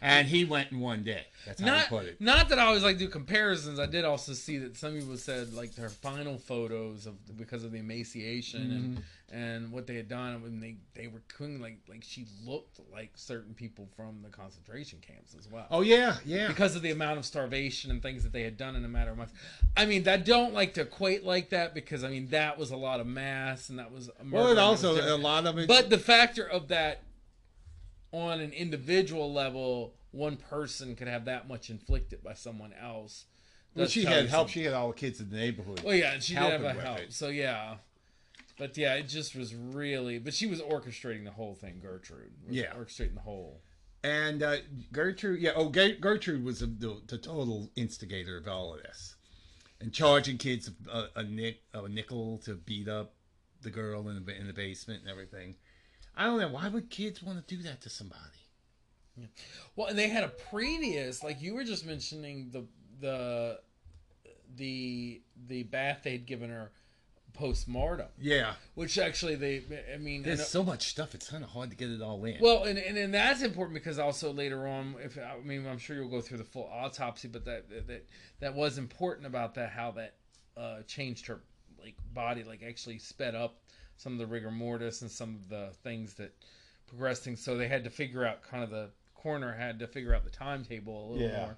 and 0.00 0.26
he 0.26 0.44
went 0.44 0.72
in 0.72 0.80
one 0.80 1.04
day. 1.04 1.24
That's 1.46 1.60
how 1.60 1.66
not, 1.66 1.82
he 1.82 1.88
put 1.88 2.06
it. 2.06 2.20
not 2.20 2.48
that 2.48 2.58
I 2.58 2.64
always 2.66 2.82
like 2.82 2.98
do 2.98 3.08
comparisons. 3.08 3.78
I 3.78 3.86
did 3.86 4.04
also 4.04 4.32
see 4.32 4.58
that 4.58 4.76
some 4.76 4.98
people 4.98 5.16
said 5.16 5.54
like 5.54 5.74
their 5.74 5.88
final 5.88 6.38
photos 6.38 7.06
of 7.06 7.36
because 7.36 7.64
of 7.64 7.72
the 7.72 7.78
emaciation 7.78 8.62
Mm-hmm. 8.62 8.74
and 8.74 9.02
and 9.32 9.72
what 9.72 9.86
they 9.86 9.94
had 9.94 10.08
done 10.08 10.42
when 10.42 10.60
they 10.60 10.76
they 10.94 11.06
were 11.06 11.22
cooking 11.28 11.60
like 11.60 11.78
like 11.88 12.02
she 12.02 12.26
looked 12.44 12.80
like 12.92 13.12
certain 13.14 13.54
people 13.54 13.88
from 13.96 14.20
the 14.22 14.28
concentration 14.28 14.98
camps 15.00 15.34
as 15.38 15.50
well. 15.50 15.66
Oh 15.70 15.80
yeah, 15.80 16.16
yeah. 16.26 16.48
because 16.48 16.76
of 16.76 16.82
the 16.82 16.90
amount 16.90 17.18
of 17.18 17.24
starvation 17.24 17.90
and 17.90 18.02
things 18.02 18.22
that 18.24 18.32
they 18.32 18.42
had 18.42 18.58
done 18.58 18.76
in 18.76 18.84
a 18.84 18.88
matter 18.88 19.10
of 19.10 19.16
months. 19.16 19.32
I 19.74 19.86
mean, 19.86 20.06
I 20.06 20.18
don't 20.18 20.52
like 20.52 20.74
to 20.74 20.82
equate 20.82 21.24
like 21.24 21.48
that 21.50 21.74
because 21.74 22.04
I 22.04 22.08
mean 22.08 22.28
that 22.28 22.58
was 22.58 22.72
a 22.72 22.76
lot 22.76 23.00
of 23.00 23.06
mass 23.06 23.70
and 23.70 23.78
that 23.78 23.90
was 23.90 24.08
a 24.08 24.12
well, 24.30 24.48
it 24.48 24.58
also 24.58 24.94
a 24.94 25.16
lot 25.16 25.46
of 25.46 25.56
it. 25.58 25.66
But 25.66 25.88
the 25.88 25.98
factor 25.98 26.46
of 26.46 26.68
that 26.68 27.00
on 28.12 28.40
an 28.40 28.52
individual 28.52 29.32
level, 29.32 29.94
one 30.10 30.36
person 30.36 30.94
could 30.94 31.08
have 31.08 31.24
that 31.24 31.48
much 31.48 31.70
inflicted 31.70 32.22
by 32.22 32.34
someone 32.34 32.72
else. 32.80 33.24
well, 33.74 33.86
she 33.86 34.04
had 34.04 34.26
help. 34.28 34.48
something. 34.48 34.52
She 34.52 34.64
had 34.64 34.74
all 34.74 34.88
the 34.88 34.94
kids 34.94 35.20
in 35.20 35.30
the 35.30 35.36
neighborhood. 35.36 35.82
Well, 35.82 35.94
yeah, 35.94 36.12
and 36.12 36.22
she 36.22 36.34
did 36.34 36.42
have 36.42 36.62
a 36.62 36.72
help. 36.74 36.98
it. 36.98 37.12
So 37.12 37.28
yeah, 37.28 37.76
But 38.58 38.76
yeah, 38.76 38.94
it 38.94 39.08
just 39.08 39.34
was 39.34 39.54
really. 39.54 40.18
But 40.18 40.34
she 40.34 40.46
was 40.46 40.60
orchestrating 40.60 41.24
the 41.24 41.30
whole 41.30 41.54
thing. 41.54 41.80
Gertrude. 41.82 42.32
Yeah. 42.48 42.72
orchestrating 42.74 43.14
the 43.14 43.20
whole. 43.20 43.62
And 44.04 44.42
uh, 44.42 44.56
Gertrude, 44.92 45.40
yeah, 45.40 45.52
oh, 45.54 45.70
Ge- 45.70 46.00
Gertrude 46.00 46.44
was 46.44 46.58
the, 46.58 46.66
the, 46.66 47.00
the 47.06 47.18
total 47.18 47.70
instigator 47.76 48.36
of 48.36 48.48
all 48.48 48.74
of 48.74 48.82
this, 48.82 49.14
and 49.80 49.92
charging 49.92 50.38
kids 50.38 50.68
a, 50.92 51.04
a, 51.14 51.22
nick, 51.22 51.60
a 51.72 51.88
nickel 51.88 52.38
to 52.38 52.56
beat 52.56 52.88
up 52.88 53.14
the 53.62 53.70
girl 53.70 54.08
in 54.08 54.24
the 54.24 54.36
in 54.36 54.48
the 54.48 54.52
basement 54.52 55.02
and 55.02 55.08
everything. 55.10 55.54
I 56.16 56.26
don't 56.26 56.40
know 56.40 56.48
why 56.48 56.68
would 56.68 56.90
kids 56.90 57.22
want 57.22 57.46
to 57.46 57.56
do 57.56 57.62
that 57.62 57.80
to 57.82 57.90
somebody. 57.90 58.20
Well, 59.76 59.88
and 59.88 59.98
they 59.98 60.08
had 60.08 60.24
a 60.24 60.28
previous, 60.28 61.22
like 61.22 61.42
you 61.42 61.54
were 61.54 61.64
just 61.64 61.84
mentioning 61.84 62.50
the 62.50 62.64
the 63.00 63.60
the 64.56 65.22
the 65.48 65.62
bath 65.64 66.00
they'd 66.04 66.26
given 66.26 66.50
her 66.50 66.72
post 67.32 67.66
mortem, 67.68 68.08
Yeah, 68.18 68.54
which 68.74 68.98
actually 68.98 69.34
they, 69.36 69.62
I 69.92 69.98
mean, 69.98 70.22
there's 70.22 70.46
so 70.46 70.62
much 70.62 70.88
stuff; 70.88 71.14
it's 71.14 71.28
kind 71.30 71.44
of 71.44 71.50
hard 71.50 71.70
to 71.70 71.76
get 71.76 71.90
it 71.90 72.02
all 72.02 72.24
in. 72.24 72.38
Well, 72.40 72.64
and, 72.64 72.78
and 72.78 72.96
and 72.96 73.12
that's 73.12 73.42
important 73.42 73.74
because 73.74 73.98
also 73.98 74.32
later 74.32 74.66
on, 74.66 74.96
if 75.02 75.18
I 75.18 75.40
mean, 75.44 75.66
I'm 75.66 75.78
sure 75.78 75.96
you'll 75.96 76.08
go 76.08 76.20
through 76.20 76.38
the 76.38 76.44
full 76.44 76.70
autopsy, 76.72 77.28
but 77.28 77.44
that 77.44 77.68
that 77.86 78.06
that 78.40 78.54
was 78.54 78.78
important 78.78 79.26
about 79.26 79.54
that 79.54 79.70
how 79.70 79.92
that 79.92 80.14
uh, 80.56 80.82
changed 80.86 81.26
her 81.26 81.40
like 81.80 81.96
body, 82.14 82.44
like 82.44 82.62
actually 82.62 82.98
sped 82.98 83.34
up 83.34 83.62
some 84.02 84.12
of 84.14 84.18
the 84.18 84.26
rigor 84.26 84.50
mortis 84.50 85.02
and 85.02 85.10
some 85.10 85.34
of 85.36 85.48
the 85.48 85.68
things 85.84 86.14
that 86.14 86.34
progressed 86.88 87.22
things. 87.24 87.40
So 87.40 87.56
they 87.56 87.68
had 87.68 87.84
to 87.84 87.90
figure 87.90 88.24
out 88.26 88.42
kind 88.42 88.64
of 88.64 88.70
the 88.70 88.90
corner 89.14 89.52
had 89.52 89.78
to 89.78 89.86
figure 89.86 90.14
out 90.14 90.24
the 90.24 90.30
timetable 90.30 91.06
a 91.06 91.12
little 91.12 91.28
Yeah. 91.28 91.40
more. 91.44 91.56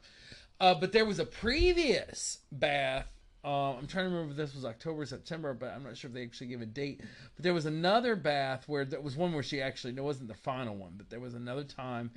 Uh, 0.60 0.74
but 0.74 0.92
there 0.92 1.04
was 1.06 1.18
a 1.18 1.24
previous 1.26 2.38
bath. 2.52 3.06
Uh, 3.42 3.72
I'm 3.76 3.86
trying 3.86 4.06
to 4.06 4.10
remember 4.10 4.30
if 4.32 4.36
this 4.36 4.54
was 4.54 4.64
October, 4.64 5.04
September, 5.04 5.52
but 5.54 5.70
I'm 5.70 5.82
not 5.82 5.96
sure 5.96 6.08
if 6.08 6.14
they 6.14 6.22
actually 6.22 6.46
gave 6.48 6.62
a 6.62 6.66
date. 6.66 7.00
But 7.36 7.42
there 7.42 7.52
was 7.54 7.66
another 7.66 8.16
bath 8.16 8.64
where 8.68 8.84
there 8.84 9.00
was 9.00 9.16
one 9.16 9.32
where 9.32 9.42
she 9.42 9.60
actually 9.60 9.92
no, 9.94 10.02
it 10.02 10.06
wasn't 10.06 10.28
the 10.28 10.34
final 10.34 10.76
one, 10.76 10.92
but 10.96 11.10
there 11.10 11.20
was 11.20 11.34
another 11.34 11.64
time 11.64 12.10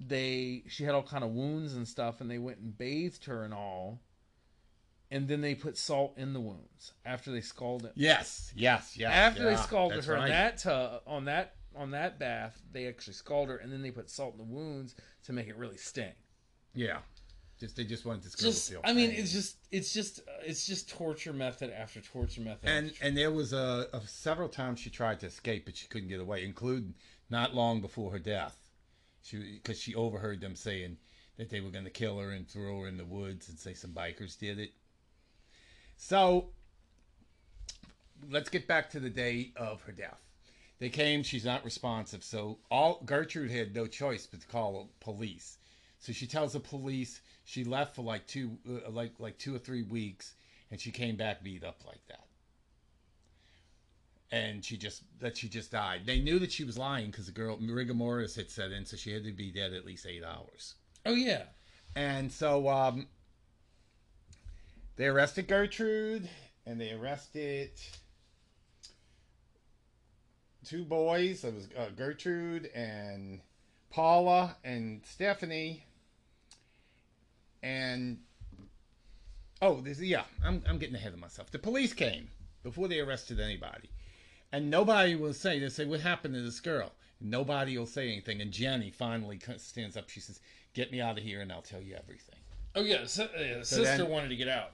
they 0.00 0.64
she 0.68 0.82
had 0.84 0.94
all 0.94 1.02
kind 1.02 1.22
of 1.22 1.30
wounds 1.30 1.74
and 1.74 1.86
stuff, 1.86 2.20
and 2.20 2.30
they 2.30 2.38
went 2.38 2.58
and 2.58 2.76
bathed 2.76 3.24
her 3.26 3.44
and 3.44 3.54
all, 3.54 4.00
and 5.12 5.28
then 5.28 5.42
they 5.42 5.54
put 5.54 5.76
salt 5.76 6.14
in 6.16 6.32
the 6.32 6.40
wounds 6.40 6.94
after 7.04 7.30
they 7.30 7.42
scalded. 7.42 7.92
yes, 7.94 8.52
yes, 8.56 8.96
yes. 8.96 9.12
after 9.12 9.44
they 9.44 9.56
scalded 9.56 10.04
her 10.06 10.14
right. 10.14 10.28
that 10.28 10.58
tub, 10.58 11.02
on 11.06 11.26
that 11.26 11.54
on 11.76 11.92
that 11.92 12.18
bath, 12.18 12.60
they 12.72 12.86
actually 12.86 13.12
scalded 13.14 13.52
her, 13.52 13.58
and 13.58 13.72
then 13.72 13.82
they 13.82 13.90
put 13.90 14.10
salt 14.10 14.32
in 14.32 14.38
the 14.38 14.44
wounds 14.44 14.94
to 15.24 15.32
make 15.32 15.48
it 15.48 15.56
really 15.56 15.76
sting. 15.76 16.12
yeah, 16.74 16.98
just 17.60 17.76
they 17.76 17.84
just 17.84 18.04
wanted 18.04 18.22
girl 18.22 18.50
Just, 18.50 18.66
to 18.66 18.72
feel. 18.72 18.80
I 18.84 18.92
mean, 18.94 19.10
pain. 19.10 19.20
it's 19.20 19.32
just, 19.32 19.56
it's 19.70 19.92
just, 19.92 20.20
uh, 20.20 20.42
it's 20.44 20.66
just 20.66 20.90
torture 20.90 21.32
method 21.32 21.70
after 21.70 22.00
torture 22.00 22.40
method. 22.40 22.68
and 22.68 22.90
after 22.90 23.04
and 23.04 23.16
there 23.16 23.30
was 23.30 23.52
a, 23.52 23.86
a 23.92 24.00
several 24.06 24.48
times 24.48 24.80
she 24.80 24.90
tried 24.90 25.20
to 25.20 25.26
escape, 25.26 25.66
but 25.66 25.76
she 25.76 25.86
couldn't 25.88 26.08
get 26.08 26.20
away, 26.20 26.44
including 26.44 26.94
not 27.30 27.54
long 27.54 27.80
before 27.80 28.10
her 28.12 28.18
death. 28.18 28.56
She 29.22 29.60
because 29.62 29.78
she 29.78 29.94
overheard 29.94 30.40
them 30.40 30.56
saying 30.56 30.96
that 31.36 31.50
they 31.50 31.60
were 31.60 31.70
going 31.70 31.84
to 31.84 31.90
kill 31.90 32.18
her 32.18 32.30
and 32.30 32.48
throw 32.48 32.80
her 32.80 32.88
in 32.88 32.96
the 32.96 33.04
woods 33.04 33.48
and 33.48 33.58
say 33.58 33.74
some 33.74 33.92
bikers 33.92 34.38
did 34.38 34.58
it. 34.58 34.72
So 35.96 36.50
let's 38.30 38.48
get 38.48 38.66
back 38.66 38.90
to 38.90 39.00
the 39.00 39.10
day 39.10 39.52
of 39.56 39.82
her 39.82 39.92
death. 39.92 40.20
They 40.78 40.88
came, 40.88 41.22
she's 41.22 41.44
not 41.44 41.64
responsive, 41.64 42.24
so 42.24 42.58
all 42.70 43.00
Gertrude 43.04 43.52
had 43.52 43.74
no 43.74 43.86
choice 43.86 44.26
but 44.26 44.40
to 44.40 44.46
call 44.48 44.90
police. 45.00 45.58
So 46.00 46.12
she 46.12 46.26
tells 46.26 46.54
the 46.54 46.60
police 46.60 47.20
she 47.44 47.62
left 47.62 47.94
for 47.94 48.02
like 48.02 48.26
two 48.26 48.58
uh, 48.68 48.90
like 48.90 49.12
like 49.20 49.38
two 49.38 49.54
or 49.54 49.58
three 49.58 49.82
weeks 49.82 50.34
and 50.72 50.80
she 50.80 50.90
came 50.90 51.16
back 51.16 51.44
beat 51.44 51.62
up 51.62 51.82
like 51.86 52.04
that. 52.08 52.26
And 54.32 54.64
she 54.64 54.76
just 54.76 55.02
that 55.20 55.36
she 55.36 55.48
just 55.48 55.70
died. 55.70 56.02
They 56.06 56.18
knew 56.20 56.38
that 56.40 56.50
she 56.50 56.64
was 56.64 56.78
lying 56.78 57.10
because 57.10 57.26
the 57.26 57.32
girl 57.32 57.58
rigor 57.60 57.94
mortis 57.94 58.34
had 58.34 58.50
set 58.50 58.72
in, 58.72 58.84
so 58.86 58.96
she 58.96 59.12
had 59.12 59.22
to 59.24 59.32
be 59.32 59.52
dead 59.52 59.72
at 59.74 59.84
least 59.84 60.06
eight 60.06 60.24
hours. 60.24 60.74
oh 61.06 61.14
yeah, 61.14 61.42
And 61.94 62.32
so 62.32 62.68
um, 62.68 63.06
they 64.96 65.06
arrested 65.06 65.48
Gertrude 65.48 66.28
and 66.66 66.80
they 66.80 66.92
arrested 66.92 67.70
two 70.64 70.84
boys. 70.84 71.44
It 71.44 71.54
was 71.54 71.68
uh, 71.76 71.90
Gertrude 71.96 72.66
and 72.74 73.40
Paula 73.90 74.56
and 74.64 75.02
Stephanie. 75.04 75.86
And 77.62 78.18
oh, 79.60 79.80
this 79.80 80.00
yeah, 80.00 80.24
I'm 80.44 80.62
I'm 80.68 80.78
getting 80.78 80.96
ahead 80.96 81.12
of 81.12 81.18
myself. 81.18 81.50
The 81.50 81.58
police 81.58 81.92
came 81.92 82.28
before 82.62 82.88
they 82.88 83.00
arrested 83.00 83.40
anybody, 83.40 83.90
and 84.50 84.70
nobody 84.70 85.14
will 85.14 85.34
say 85.34 85.58
they 85.58 85.68
say 85.68 85.84
what 85.84 86.00
happened 86.00 86.34
to 86.34 86.42
this 86.42 86.60
girl. 86.60 86.92
Nobody 87.20 87.78
will 87.78 87.86
say 87.86 88.08
anything. 88.08 88.40
And 88.40 88.50
Jenny 88.50 88.90
finally 88.90 89.38
stands 89.58 89.96
up. 89.96 90.10
She 90.10 90.20
says, 90.20 90.40
"Get 90.74 90.90
me 90.90 91.00
out 91.00 91.18
of 91.18 91.24
here, 91.24 91.40
and 91.40 91.52
I'll 91.52 91.62
tell 91.62 91.80
you 91.80 91.94
everything." 91.94 92.41
Oh 92.74 92.82
yeah. 92.82 93.04
Si- 93.06 93.22
uh, 93.22 93.62
So 93.62 93.82
sister 93.82 93.82
then- 93.84 94.08
wanted 94.08 94.28
to 94.28 94.36
get 94.36 94.48
out. 94.48 94.72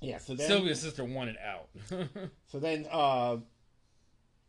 Yeah. 0.00 0.18
So 0.18 0.34
then, 0.34 0.46
Sylvia's 0.48 0.80
sister 0.80 1.04
wanted 1.04 1.36
out. 1.38 1.68
so 2.46 2.58
then, 2.58 2.86
uh, 2.90 3.38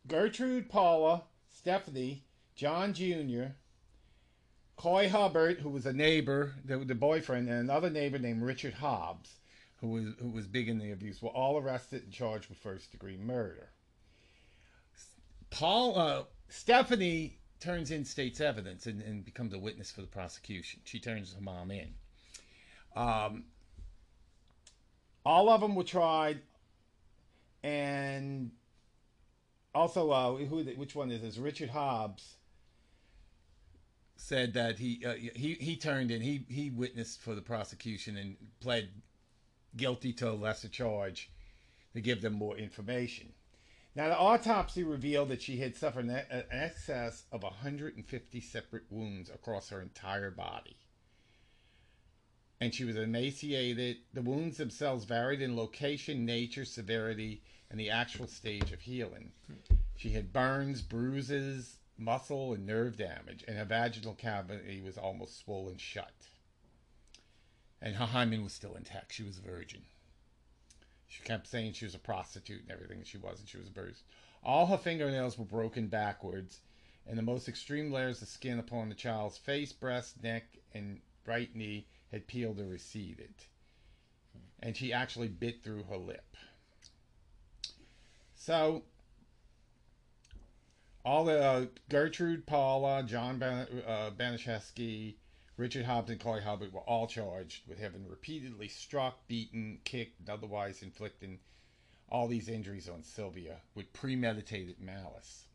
Gertrude, 0.06 0.68
Paula, 0.68 1.24
Stephanie, 1.50 2.24
John 2.54 2.92
Jr., 2.92 3.52
Coy 4.76 5.08
Hubbard, 5.08 5.60
who 5.60 5.70
was 5.70 5.86
a 5.86 5.92
neighbor, 5.92 6.52
the, 6.64 6.76
the 6.78 6.94
boyfriend, 6.94 7.48
and 7.48 7.58
another 7.60 7.88
neighbor 7.88 8.18
named 8.18 8.42
Richard 8.42 8.74
Hobbs, 8.74 9.36
who 9.80 9.88
was 9.88 10.04
who 10.20 10.28
was 10.28 10.46
big 10.46 10.68
in 10.68 10.78
the 10.78 10.92
abuse, 10.92 11.22
were 11.22 11.30
all 11.30 11.56
arrested 11.58 12.02
and 12.04 12.12
charged 12.12 12.48
with 12.50 12.58
first 12.58 12.92
degree 12.92 13.16
murder. 13.16 13.70
Paul, 15.50 15.98
uh, 15.98 16.24
Stephanie 16.48 17.38
turns 17.60 17.90
in 17.90 18.04
state's 18.04 18.40
evidence 18.40 18.86
and, 18.86 19.00
and 19.00 19.24
becomes 19.24 19.54
a 19.54 19.58
witness 19.58 19.90
for 19.90 20.02
the 20.02 20.06
prosecution. 20.06 20.80
She 20.84 21.00
turns 21.00 21.32
her 21.34 21.40
mom 21.40 21.70
in. 21.70 21.94
Um, 22.96 23.44
all 25.24 25.50
of 25.50 25.60
them 25.60 25.74
were 25.74 25.84
tried, 25.84 26.40
and 27.62 28.50
also, 29.74 30.10
uh, 30.10 30.36
who? 30.36 30.62
Which 30.62 30.94
one 30.94 31.10
is 31.10 31.20
this? 31.20 31.36
Richard 31.36 31.68
Hobbs 31.68 32.36
said 34.16 34.54
that 34.54 34.78
he 34.78 35.04
uh, 35.04 35.14
he 35.14 35.54
he 35.60 35.76
turned 35.76 36.10
in. 36.10 36.22
He 36.22 36.46
he 36.48 36.70
witnessed 36.70 37.20
for 37.20 37.34
the 37.34 37.42
prosecution 37.42 38.16
and 38.16 38.36
pled 38.60 38.88
guilty 39.76 40.14
to 40.14 40.30
a 40.30 40.32
lesser 40.32 40.68
charge 40.68 41.30
to 41.92 42.00
give 42.00 42.22
them 42.22 42.32
more 42.32 42.56
information. 42.56 43.34
Now, 43.94 44.08
the 44.08 44.18
autopsy 44.18 44.82
revealed 44.82 45.28
that 45.28 45.42
she 45.42 45.58
had 45.58 45.76
suffered 45.76 46.06
an 46.06 46.22
an 46.30 46.44
excess 46.50 47.24
of 47.30 47.42
150 47.42 48.40
separate 48.40 48.84
wounds 48.90 49.28
across 49.28 49.68
her 49.68 49.82
entire 49.82 50.30
body. 50.30 50.76
And 52.60 52.74
she 52.74 52.84
was 52.84 52.96
emaciated. 52.96 53.98
The 54.14 54.22
wounds 54.22 54.56
themselves 54.56 55.04
varied 55.04 55.42
in 55.42 55.56
location, 55.56 56.24
nature, 56.24 56.64
severity, 56.64 57.42
and 57.70 57.78
the 57.78 57.90
actual 57.90 58.26
stage 58.26 58.72
of 58.72 58.80
healing. 58.80 59.32
She 59.96 60.10
had 60.10 60.32
burns, 60.32 60.82
bruises, 60.82 61.76
muscle, 61.98 62.54
and 62.54 62.66
nerve 62.66 62.96
damage, 62.96 63.44
and 63.46 63.56
her 63.56 63.64
vaginal 63.64 64.14
cavity 64.14 64.80
was 64.82 64.96
almost 64.98 65.38
swollen 65.38 65.76
shut. 65.76 66.14
And 67.80 67.96
her 67.96 68.06
hymen 68.06 68.42
was 68.42 68.52
still 68.52 68.74
intact. 68.74 69.12
She 69.12 69.22
was 69.22 69.38
a 69.38 69.42
virgin. 69.42 69.82
She 71.08 71.22
kept 71.22 71.46
saying 71.46 71.72
she 71.72 71.84
was 71.84 71.94
a 71.94 71.98
prostitute 71.98 72.62
and 72.62 72.70
everything. 72.70 73.02
She 73.04 73.18
wasn't. 73.18 73.48
She 73.48 73.58
was 73.58 73.68
a 73.68 73.72
virgin. 73.72 73.96
All 74.42 74.66
her 74.66 74.78
fingernails 74.78 75.38
were 75.38 75.44
broken 75.44 75.88
backwards, 75.88 76.60
and 77.06 77.18
the 77.18 77.22
most 77.22 77.48
extreme 77.48 77.92
layers 77.92 78.22
of 78.22 78.28
skin 78.28 78.58
upon 78.58 78.88
the 78.88 78.94
child's 78.94 79.38
face, 79.38 79.72
breast, 79.72 80.22
neck, 80.22 80.44
and 80.74 81.00
right 81.26 81.54
knee 81.54 81.86
had 82.12 82.26
peeled 82.26 82.60
or 82.60 82.66
receded. 82.66 83.34
And 84.60 84.76
she 84.76 84.92
actually 84.92 85.28
bit 85.28 85.62
through 85.62 85.84
her 85.84 85.96
lip. 85.96 86.36
So, 88.34 88.82
all 91.04 91.24
the 91.24 91.42
uh, 91.42 91.66
Gertrude, 91.88 92.46
Paula, 92.46 93.02
John 93.02 93.38
Ban- 93.38 93.82
uh, 93.86 94.10
Richard 95.56 95.86
Hobbs, 95.86 96.10
and 96.10 96.20
Coy 96.20 96.40
Hubbard 96.40 96.72
were 96.72 96.80
all 96.80 97.06
charged 97.06 97.66
with 97.66 97.78
having 97.78 98.06
repeatedly 98.06 98.68
struck, 98.68 99.26
beaten, 99.26 99.78
kicked, 99.84 100.20
and 100.20 100.28
otherwise 100.28 100.82
inflicting 100.82 101.38
all 102.08 102.28
these 102.28 102.48
injuries 102.48 102.88
on 102.88 103.02
Sylvia 103.02 103.56
with 103.74 103.92
premeditated 103.92 104.80
malice. 104.80 105.46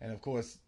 And 0.00 0.12
of 0.12 0.20
course, 0.20 0.58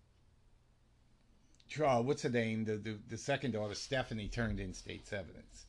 Tra- 1.71 1.99
uh, 1.99 2.03
what's 2.03 2.23
her 2.23 2.29
name? 2.29 2.65
The, 2.65 2.77
the 2.77 2.99
the 3.09 3.17
second 3.17 3.53
daughter, 3.53 3.75
Stephanie, 3.75 4.29
turned 4.29 4.59
in 4.59 4.75
state's 4.75 5.13
evidence. 5.13 5.67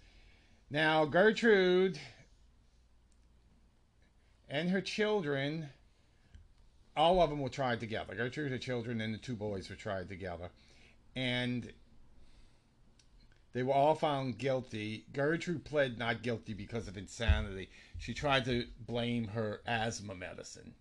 Now 0.69 1.05
Gertrude 1.05 1.99
and 4.49 4.71
her 4.71 4.81
children, 4.81 5.69
all 6.97 7.21
of 7.21 7.29
them 7.29 7.39
were 7.39 7.49
tried 7.49 7.79
together. 7.79 8.15
Gertrude, 8.15 8.51
her 8.51 8.57
children, 8.57 8.99
and 8.99 9.13
the 9.13 9.19
two 9.19 9.35
boys 9.35 9.69
were 9.69 9.75
tried 9.75 10.09
together, 10.09 10.49
and 11.15 11.71
they 13.53 13.61
were 13.61 13.73
all 13.73 13.93
found 13.93 14.39
guilty. 14.39 15.05
Gertrude 15.13 15.65
pled 15.65 15.99
not 15.99 16.23
guilty 16.23 16.55
because 16.55 16.87
of 16.87 16.97
insanity. 16.97 17.69
She 17.99 18.15
tried 18.15 18.45
to 18.45 18.65
blame 18.87 19.27
her 19.29 19.61
asthma 19.67 20.15
medicine 20.15 20.73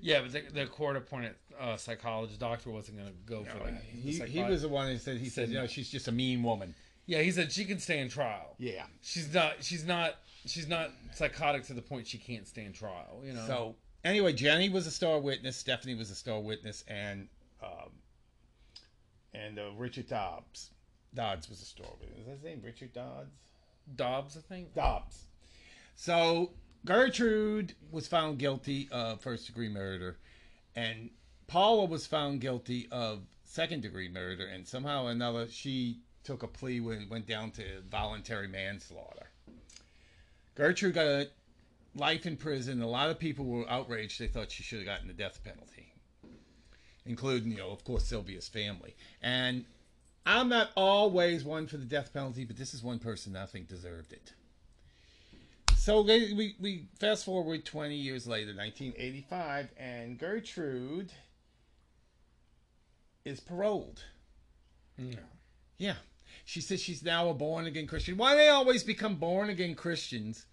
Yeah, 0.00 0.20
but 0.22 0.32
the, 0.32 0.42
the 0.52 0.66
court 0.66 0.96
appointed 0.96 1.34
uh, 1.58 1.76
psychologist 1.76 2.38
doctor 2.40 2.70
wasn't 2.70 2.98
going 2.98 3.08
to 3.08 3.14
go 3.24 3.44
for 3.44 3.58
that. 3.64 3.80
The 3.80 4.00
He, 4.00 4.12
he 4.12 4.18
psycholo- 4.20 4.50
was 4.50 4.62
the 4.62 4.68
one 4.68 4.88
who 4.88 4.98
said 4.98 5.16
he 5.16 5.24
said, 5.26 5.46
Said- 5.46 5.48
you 5.50 5.54
know, 5.58 5.66
she's 5.66 5.88
just 5.90 6.08
a 6.08 6.12
mean 6.12 6.42
woman. 6.42 6.74
Yeah, 7.06 7.22
he 7.22 7.30
said 7.32 7.50
she 7.50 7.64
can 7.64 7.78
stand 7.80 8.10
trial. 8.10 8.54
Yeah. 8.58 8.84
She's 9.02 9.32
not. 9.34 9.54
She's 9.64 9.84
not. 9.84 10.16
She's 10.46 10.68
not 10.68 10.90
psychotic 11.14 11.64
to 11.64 11.72
the 11.74 11.82
point 11.82 12.06
she 12.06 12.18
can't 12.18 12.46
stand 12.46 12.74
trial. 12.74 13.22
You 13.24 13.32
know. 13.32 13.44
So 13.46 13.74
anyway, 14.04 14.32
Jenny 14.32 14.68
was 14.68 14.86
a 14.86 14.90
star 14.92 15.18
witness. 15.18 15.56
Stephanie 15.56 15.94
was 15.96 16.10
a 16.10 16.14
star 16.14 16.38
witness, 16.40 16.84
and 16.86 17.26
um, 17.62 17.90
and 19.34 19.58
uh, 19.58 19.70
Richard 19.76 20.08
Dobbs, 20.08 20.70
Dodds 21.14 21.48
was 21.48 21.60
a 21.62 21.64
star 21.64 21.88
witness. 22.00 22.20
Is 22.20 22.26
that 22.26 22.32
his 22.32 22.42
name 22.44 22.60
Richard 22.64 22.92
Dodds? 22.92 23.34
Dobbs, 23.96 24.36
I 24.36 24.40
think. 24.40 24.74
Dobbs. 24.74 25.24
So 25.96 26.52
Gertrude 26.84 27.74
was 27.90 28.06
found 28.08 28.38
guilty 28.38 28.88
of 28.90 29.20
first 29.20 29.46
degree 29.46 29.68
murder, 29.68 30.16
and 30.74 31.10
Paula 31.46 31.84
was 31.84 32.06
found 32.06 32.40
guilty 32.40 32.88
of 32.90 33.20
second 33.44 33.82
degree 33.82 34.08
murder, 34.08 34.46
and 34.46 34.66
somehow 34.66 35.04
or 35.04 35.10
another 35.10 35.48
she 35.48 35.98
took 36.24 36.42
a 36.42 36.46
plea 36.46 36.80
when 36.80 37.08
went 37.08 37.26
down 37.26 37.50
to 37.52 37.64
voluntary 37.90 38.48
manslaughter. 38.48 39.26
Gertrude 40.54 40.94
got 40.94 41.26
life 41.94 42.26
in 42.26 42.36
prison. 42.36 42.80
A 42.80 42.86
lot 42.86 43.10
of 43.10 43.18
people 43.18 43.44
were 43.44 43.68
outraged. 43.68 44.20
They 44.20 44.26
thought 44.26 44.50
she 44.50 44.62
should 44.62 44.78
have 44.78 44.86
gotten 44.86 45.08
the 45.08 45.14
death 45.14 45.42
penalty, 45.44 45.92
including, 47.04 47.50
you 47.50 47.58
know, 47.58 47.70
of 47.70 47.84
course, 47.84 48.04
Sylvia's 48.04 48.48
family. 48.48 48.94
And 49.22 49.64
I'm 50.24 50.48
not 50.48 50.70
always 50.76 51.44
one 51.44 51.66
for 51.66 51.76
the 51.76 51.84
death 51.84 52.12
penalty, 52.12 52.44
but 52.44 52.56
this 52.56 52.74
is 52.74 52.82
one 52.82 52.98
person 52.98 53.36
I 53.36 53.46
think 53.46 53.68
deserved 53.68 54.12
it. 54.12 54.32
So 55.80 56.02
they, 56.02 56.34
we, 56.34 56.56
we 56.60 56.88
fast 56.98 57.24
forward 57.24 57.64
20 57.64 57.94
years 57.94 58.26
later, 58.26 58.54
1985, 58.54 59.70
and 59.78 60.18
Gertrude 60.18 61.10
is 63.24 63.40
paroled. 63.40 64.04
Yeah. 64.98 65.14
Yeah. 65.78 65.94
She 66.44 66.60
says 66.60 66.82
she's 66.82 67.02
now 67.02 67.30
a 67.30 67.34
born 67.34 67.64
again 67.64 67.86
Christian. 67.86 68.18
Why 68.18 68.32
do 68.32 68.36
they 68.40 68.48
always 68.48 68.84
become 68.84 69.14
born 69.14 69.48
again 69.48 69.74
Christians? 69.74 70.44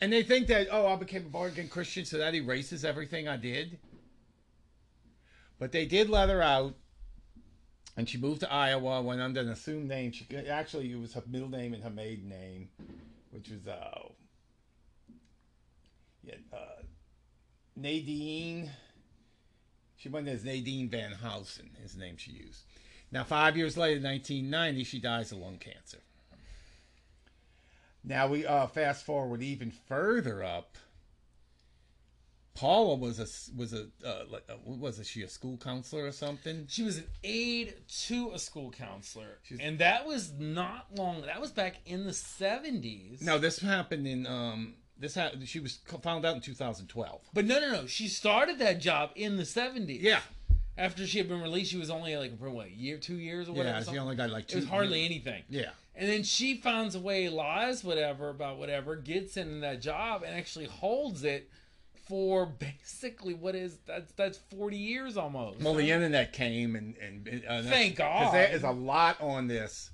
And 0.00 0.10
they 0.10 0.22
think 0.22 0.46
that, 0.46 0.68
oh, 0.72 0.86
I 0.86 0.96
became 0.96 1.26
a 1.26 1.28
born 1.28 1.50
again 1.50 1.68
Christian, 1.68 2.06
so 2.06 2.16
that 2.16 2.34
erases 2.34 2.86
everything 2.86 3.28
I 3.28 3.36
did. 3.36 3.78
But 5.58 5.72
they 5.72 5.84
did 5.84 6.08
let 6.08 6.30
her 6.30 6.40
out, 6.40 6.74
and 7.98 8.08
she 8.08 8.16
moved 8.16 8.40
to 8.40 8.50
Iowa, 8.50 9.02
went 9.02 9.20
under 9.20 9.40
an 9.40 9.50
assumed 9.50 9.88
name. 9.88 10.10
She 10.10 10.26
actually 10.48 10.90
it 10.90 10.98
was 10.98 11.12
her 11.12 11.22
middle 11.26 11.50
name 11.50 11.74
and 11.74 11.84
her 11.84 11.90
maiden 11.90 12.30
name, 12.30 12.70
which 13.34 13.50
was 13.50 13.66
uh, 13.66 14.08
yeah, 16.22 16.34
uh, 16.52 16.82
Nadine. 17.76 18.70
She 19.96 20.08
went 20.08 20.28
as 20.28 20.44
Nadine 20.44 20.88
Van 20.88 21.12
Housen, 21.12 21.70
is 21.84 21.94
the 21.94 22.00
name 22.00 22.16
she 22.16 22.30
used. 22.30 22.62
Now, 23.10 23.24
five 23.24 23.56
years 23.56 23.76
later, 23.76 24.00
1990, 24.00 24.84
she 24.84 25.00
dies 25.00 25.32
of 25.32 25.38
lung 25.38 25.58
cancer. 25.58 25.98
Now 28.04 28.28
we 28.28 28.46
uh, 28.46 28.66
fast 28.66 29.04
forward 29.04 29.42
even 29.42 29.70
further 29.70 30.44
up. 30.44 30.76
Paula 32.54 32.94
was 32.94 33.18
a 33.18 33.26
was 33.56 33.72
a 33.72 33.86
uh, 34.06 34.24
like, 34.30 34.44
uh, 34.48 34.54
was 34.64 35.00
it? 35.00 35.06
She 35.06 35.22
a 35.22 35.28
school 35.28 35.56
counselor 35.56 36.04
or 36.06 36.12
something? 36.12 36.66
She 36.68 36.82
was 36.84 36.98
an 36.98 37.06
aide 37.24 37.74
to 38.06 38.30
a 38.32 38.38
school 38.38 38.70
counselor, 38.70 39.38
She's- 39.42 39.60
and 39.62 39.78
that 39.80 40.06
was 40.06 40.32
not 40.38 40.86
long. 40.96 41.22
That 41.22 41.40
was 41.40 41.50
back 41.50 41.76
in 41.84 42.04
the 42.06 42.12
seventies. 42.12 43.20
No, 43.22 43.38
this 43.38 43.58
happened 43.58 44.06
in 44.06 44.26
um 44.26 44.74
this 44.96 45.16
ha- 45.16 45.32
she 45.44 45.58
was 45.58 45.80
found 46.02 46.24
out 46.24 46.36
in 46.36 46.40
2012. 46.40 47.20
but 47.34 47.44
no, 47.44 47.58
no, 47.58 47.70
no. 47.72 47.86
She 47.86 48.06
started 48.06 48.60
that 48.60 48.78
job 48.78 49.10
in 49.16 49.36
the 49.36 49.44
seventies. 49.44 50.02
Yeah, 50.02 50.20
After 50.78 51.04
she 51.08 51.18
had 51.18 51.28
been 51.28 51.40
released, 51.40 51.72
she 51.72 51.76
was 51.76 51.90
only 51.90 52.16
like 52.16 52.38
for 52.38 52.48
what 52.50 52.70
year, 52.70 52.98
two 52.98 53.16
years 53.16 53.48
or 53.48 53.52
whatever. 53.54 53.78
yeah, 53.84 53.92
she 53.92 53.98
only 53.98 54.14
got 54.14 54.30
like 54.30 54.44
it 54.44 54.50
two. 54.50 54.56
was 54.58 54.66
hardly 54.68 55.04
anything. 55.04 55.42
Yeah, 55.48 55.70
And 55.96 56.08
then 56.08 56.22
she 56.22 56.56
finds 56.58 56.94
a 56.94 57.00
way, 57.00 57.28
lies 57.28 57.82
whatever 57.82 58.28
about 58.28 58.58
whatever, 58.58 58.94
gets 58.94 59.36
in 59.36 59.60
that 59.62 59.80
job, 59.82 60.22
and 60.22 60.32
actually 60.36 60.66
holds 60.66 61.24
it 61.24 61.50
for 62.06 62.46
basically 62.46 63.34
what 63.34 63.54
is 63.54 63.78
that's 63.86 64.12
that's 64.12 64.38
forty 64.38 64.76
years 64.76 65.16
almost. 65.16 65.60
well, 65.60 65.74
the 65.74 65.90
internet 65.90 66.32
came 66.32 66.76
and 66.76 66.96
and 66.98 67.42
uh, 67.48 67.62
Thank 67.62 67.96
because 67.96 68.26
God. 68.26 68.34
there 68.34 68.50
is 68.54 68.62
a 68.62 68.70
lot 68.70 69.20
on 69.20 69.46
this. 69.48 69.90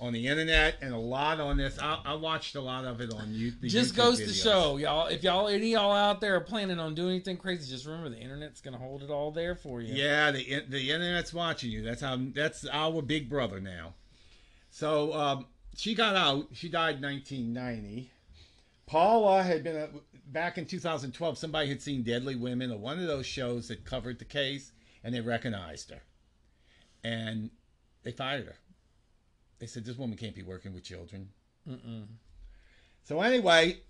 On 0.00 0.12
the 0.12 0.28
internet 0.28 0.76
and 0.80 0.94
a 0.94 0.98
lot 0.98 1.40
on 1.40 1.56
this, 1.56 1.76
I, 1.80 1.98
I 2.04 2.14
watched 2.14 2.54
a 2.54 2.60
lot 2.60 2.84
of 2.84 3.00
it 3.00 3.12
on 3.12 3.30
YouTube. 3.30 3.68
just 3.68 3.96
goes 3.96 4.18
to 4.18 4.32
show 4.32 4.76
y'all 4.76 5.08
if 5.08 5.24
y'all 5.24 5.48
any 5.48 5.72
y'all 5.72 5.90
out 5.90 6.20
there 6.20 6.36
are 6.36 6.40
planning 6.40 6.78
on 6.78 6.94
doing 6.94 7.16
anything 7.16 7.36
crazy 7.36 7.68
just 7.68 7.84
remember 7.84 8.08
the 8.10 8.20
internet's 8.20 8.60
gonna 8.60 8.78
hold 8.78 9.02
it 9.02 9.10
all 9.10 9.32
there 9.32 9.56
for 9.56 9.80
you 9.80 9.92
Yeah, 9.92 10.30
the 10.30 10.62
the 10.68 10.92
internet's 10.92 11.34
watching 11.34 11.72
you. 11.72 11.82
That's 11.82 12.00
how 12.00 12.16
that's 12.32 12.64
our 12.66 13.02
big 13.02 13.28
brother 13.28 13.58
now. 13.58 13.94
So 14.70 15.12
um, 15.14 15.46
she 15.76 15.96
got 15.96 16.14
out. 16.14 16.46
She 16.52 16.68
died 16.68 16.96
in 16.96 17.02
1990. 17.02 18.10
Paula 18.86 19.42
had 19.42 19.64
been 19.64 19.76
a, 19.76 19.88
back 20.32 20.58
in 20.58 20.66
2012. 20.66 21.38
Somebody 21.38 21.68
had 21.68 21.82
seen 21.82 22.02
Deadly 22.02 22.36
Women 22.36 22.70
or 22.70 22.78
one 22.78 22.98
of 22.98 23.06
those 23.06 23.26
shows 23.26 23.68
that 23.68 23.84
covered 23.84 24.18
the 24.18 24.24
case, 24.24 24.72
and 25.02 25.14
they 25.14 25.20
recognized 25.20 25.90
her, 25.90 26.02
and 27.02 27.50
they 28.02 28.12
fired 28.12 28.46
her. 28.46 28.56
They 29.58 29.66
said 29.66 29.84
this 29.84 29.98
woman 29.98 30.16
can't 30.16 30.34
be 30.34 30.42
working 30.42 30.72
with 30.72 30.84
children. 30.84 31.30
Mm-mm. 31.68 32.06
So 33.02 33.20
anyway, 33.20 33.80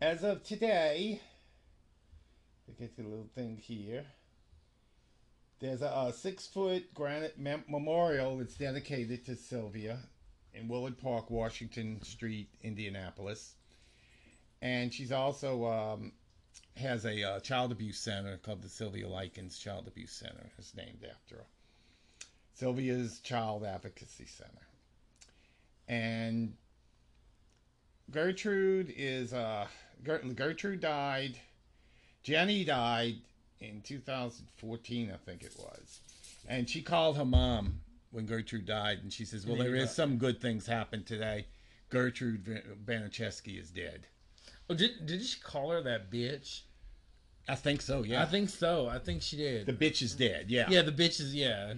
as 0.00 0.22
of 0.22 0.42
today, 0.44 1.20
I 2.68 2.80
get 2.80 2.96
the 2.96 3.02
little 3.02 3.28
thing 3.34 3.56
here. 3.56 4.04
There's 5.58 5.82
a, 5.82 5.86
a 5.86 6.12
six-foot 6.12 6.94
granite 6.94 7.38
mem- 7.38 7.64
memorial 7.68 8.38
that's 8.38 8.54
dedicated 8.54 9.26
to 9.26 9.36
Sylvia 9.36 9.98
in 10.54 10.68
Willard 10.68 10.98
Park, 10.98 11.30
Washington 11.30 12.02
Street, 12.02 12.48
Indianapolis, 12.62 13.56
and 14.62 14.92
she's 14.92 15.12
also 15.12 15.66
um, 15.66 16.12
has 16.76 17.04
a 17.04 17.22
uh, 17.22 17.40
child 17.40 17.72
abuse 17.72 17.98
center 17.98 18.36
called 18.38 18.62
the 18.62 18.68
Sylvia 18.68 19.08
Likens 19.08 19.58
Child 19.58 19.86
Abuse 19.86 20.12
Center. 20.12 20.50
It's 20.58 20.74
named 20.74 21.04
after 21.08 21.36
her. 21.36 21.44
Sylvia's 22.54 23.20
Child 23.20 23.64
Advocacy 23.64 24.26
Center, 24.26 24.66
and 25.88 26.54
Gertrude 28.10 28.92
is 28.94 29.32
uh 29.32 29.66
Ger- 30.04 30.22
Gertrude 30.34 30.80
died. 30.80 31.38
Jenny 32.22 32.64
died 32.64 33.16
in 33.60 33.80
2014, 33.80 35.10
I 35.10 35.16
think 35.24 35.42
it 35.42 35.56
was, 35.58 36.00
and 36.46 36.68
she 36.68 36.82
called 36.82 37.16
her 37.16 37.24
mom 37.24 37.80
when 38.10 38.26
Gertrude 38.26 38.66
died, 38.66 38.98
and 39.02 39.10
she 39.10 39.24
says, 39.24 39.46
"Well, 39.46 39.56
there 39.56 39.74
is 39.74 39.90
some 39.90 40.18
good 40.18 40.38
things 40.38 40.66
happened 40.66 41.06
today. 41.06 41.46
Gertrude 41.88 42.44
Van- 42.84 43.10
is 43.10 43.70
dead." 43.70 44.06
Oh 44.70 44.74
did, 44.74 45.04
did 45.04 45.22
she 45.22 45.38
call 45.40 45.70
her 45.70 45.82
that 45.82 46.10
bitch 46.10 46.60
I 47.48 47.56
think 47.56 47.82
so. 47.82 48.04
Yeah, 48.04 48.22
i 48.22 48.26
think 48.26 48.48
so 48.48 48.86
i 48.88 48.98
think 48.98 49.20
she 49.22 49.36
did 49.36 49.66
the 49.66 49.72
bitch 49.72 50.00
is 50.02 50.14
dead. 50.14 50.46
Yeah. 50.48 50.66
yeah 50.70 50.82
the 50.82 50.92
bitch 50.92 51.20
is 51.20 51.34
yeah 51.34 51.74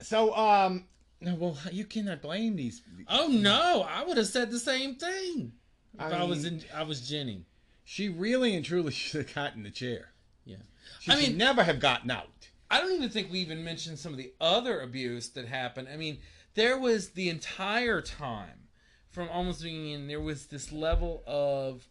So 0.00 0.34
um, 0.34 0.86
no, 1.20 1.34
well, 1.34 1.58
you 1.70 1.84
cannot 1.84 2.22
blame 2.22 2.56
these. 2.56 2.82
oh 3.08 3.28
no 3.28 3.86
i 3.88 4.02
would 4.04 4.16
have 4.16 4.26
said 4.26 4.50
the 4.50 4.58
same 4.58 4.96
thing 4.96 5.52
if 5.94 6.00
I 6.00 6.10
i, 6.10 6.22
was 6.24 6.44
in 6.44 6.62
i 6.74 6.82
was 6.82 7.08
jenny 7.08 7.44
She 7.84 8.08
really 8.08 8.54
and 8.56 8.64
truly 8.64 8.92
should 9.02 9.26
have 9.26 9.34
gotten 9.34 9.62
the 9.62 9.70
chair. 9.70 10.12
yeah 10.44 10.56
She 11.00 11.10
I 11.12 11.16
should 11.20 11.28
mean- 11.30 11.38
never 11.38 11.62
have 11.62 11.80
gotten 11.80 12.10
out. 12.10 12.28
I 12.72 12.80
don't 12.80 12.92
even 12.92 13.10
think 13.10 13.32
we 13.32 13.40
even 13.40 13.64
mentioned 13.64 13.98
some 13.98 14.12
of 14.12 14.18
the 14.18 14.32
other 14.40 14.80
abuse 14.80 15.28
that 15.30 15.46
happened. 15.46 15.88
I 15.92 15.96
mean, 15.96 16.18
there 16.54 16.78
was 16.78 17.10
the 17.10 17.28
entire 17.28 18.00
time 18.00 18.68
from 19.10 19.28
almost 19.28 19.60
beginning, 19.64 20.06
there 20.06 20.20
was 20.20 20.46
this 20.46 20.70
level 20.70 21.24
of 21.26 21.88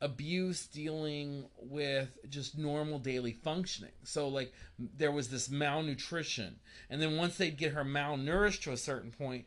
abuse 0.00 0.66
dealing 0.66 1.44
with 1.58 2.08
just 2.30 2.56
normal 2.56 2.98
daily 2.98 3.32
functioning. 3.32 3.92
So, 4.04 4.28
like, 4.28 4.52
there 4.78 5.10
was 5.10 5.28
this 5.28 5.50
malnutrition. 5.50 6.56
And 6.88 7.02
then 7.02 7.16
once 7.16 7.36
they'd 7.36 7.56
get 7.56 7.72
her 7.72 7.84
malnourished 7.84 8.62
to 8.62 8.72
a 8.72 8.76
certain 8.76 9.10
point, 9.10 9.46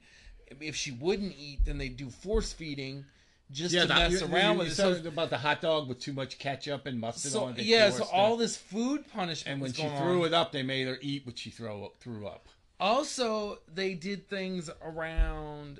if 0.59 0.75
she 0.75 0.91
wouldn't 0.91 1.35
eat, 1.37 1.59
then 1.65 1.77
they'd 1.77 1.95
do 1.95 2.09
force 2.09 2.51
feeding 2.51 3.05
just 3.51 3.73
to 3.73 3.85
that- 3.85 4.11
mess 4.11 4.21
you- 4.21 4.27
around 4.27 4.53
you- 4.55 4.59
with 4.59 4.67
you. 4.69 4.73
So, 4.73 4.93
about 5.07 5.29
the 5.29 5.37
hot 5.37 5.61
dog 5.61 5.87
with 5.87 5.99
too 5.99 6.13
much 6.13 6.37
ketchup 6.37 6.85
and 6.85 6.99
mustard 6.99 7.31
so 7.31 7.45
on 7.45 7.57
it. 7.57 7.65
yeah, 7.65 7.89
so 7.89 8.03
all 8.05 8.35
this 8.37 8.57
food 8.57 9.07
punishment 9.09 9.53
and 9.53 9.61
when 9.61 9.69
was 9.71 9.75
she 9.77 9.83
threw 9.83 10.21
on. 10.21 10.27
it 10.27 10.33
up, 10.33 10.51
they 10.51 10.63
made 10.63 10.87
her 10.87 10.97
eat 11.01 11.25
what 11.25 11.37
she 11.37 11.49
throw 11.49 11.85
up, 11.85 11.97
threw 11.99 12.27
up. 12.27 12.47
Also, 12.79 13.59
they 13.73 13.93
did 13.93 14.27
things 14.27 14.69
around 14.81 15.79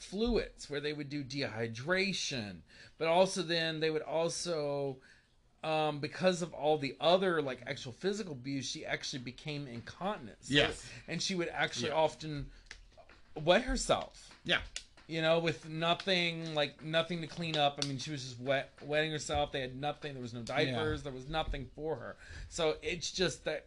fluids 0.00 0.68
where 0.70 0.80
they 0.80 0.92
would 0.92 1.08
do 1.08 1.22
dehydration, 1.22 2.56
but 2.98 3.08
also 3.08 3.42
then 3.42 3.80
they 3.80 3.90
would 3.90 4.02
also, 4.02 4.96
um, 5.62 6.00
because 6.00 6.42
of 6.42 6.52
all 6.54 6.78
the 6.78 6.96
other 7.00 7.42
like 7.42 7.60
actual 7.66 7.92
physical 7.92 8.32
abuse, 8.32 8.68
she 8.68 8.84
actually 8.84 9.20
became 9.22 9.66
incontinent. 9.66 10.38
So- 10.40 10.54
Yes. 10.54 10.84
and 11.08 11.22
she 11.22 11.34
would 11.34 11.48
actually 11.48 11.88
Yeah. 11.88 11.94
often 11.96 12.50
wet 13.34 13.62
herself. 13.62 14.30
Yeah, 14.44 14.62
you 15.06 15.20
know, 15.22 15.38
with 15.38 15.68
nothing 15.68 16.54
like 16.54 16.82
nothing 16.82 17.20
to 17.20 17.26
clean 17.26 17.56
up. 17.56 17.78
I 17.82 17.86
mean, 17.86 17.98
she 17.98 18.10
was 18.10 18.24
just 18.24 18.40
wet, 18.40 18.72
wetting 18.82 19.10
herself. 19.10 19.52
They 19.52 19.60
had 19.60 19.76
nothing. 19.76 20.14
There 20.14 20.22
was 20.22 20.32
no 20.34 20.42
diapers. 20.42 21.02
There 21.02 21.12
was 21.12 21.28
nothing 21.28 21.66
for 21.74 21.96
her. 21.96 22.16
So 22.48 22.76
it's 22.82 23.10
just 23.10 23.44
that 23.44 23.66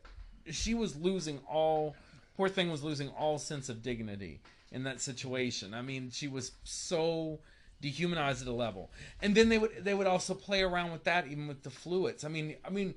she 0.52 0.74
was 0.74 0.96
losing 0.96 1.40
all. 1.48 1.96
Poor 2.36 2.50
thing 2.50 2.72
was 2.72 2.82
losing 2.84 3.10
all 3.10 3.38
sense 3.38 3.70
of 3.70 3.84
dignity 3.84 4.42
in 4.74 4.84
that 4.84 5.00
situation. 5.00 5.74
I 5.74 5.82
mean, 5.82 6.10
she 6.12 6.28
was 6.28 6.52
so 6.64 7.40
dehumanized 7.80 8.42
at 8.42 8.48
a 8.48 8.54
level. 8.54 8.92
And 9.22 9.36
then 9.36 9.48
they 9.50 9.58
would 9.58 9.72
they 9.84 9.94
would 9.94 10.08
also 10.08 10.34
play 10.34 10.62
around 10.62 10.92
with 10.92 11.04
that 11.06 11.28
even 11.28 11.48
with 11.48 11.64
the 11.64 11.70
fluids. 11.70 12.26
I 12.26 12.30
mean, 12.30 12.56
I 12.66 12.70
mean 12.70 12.96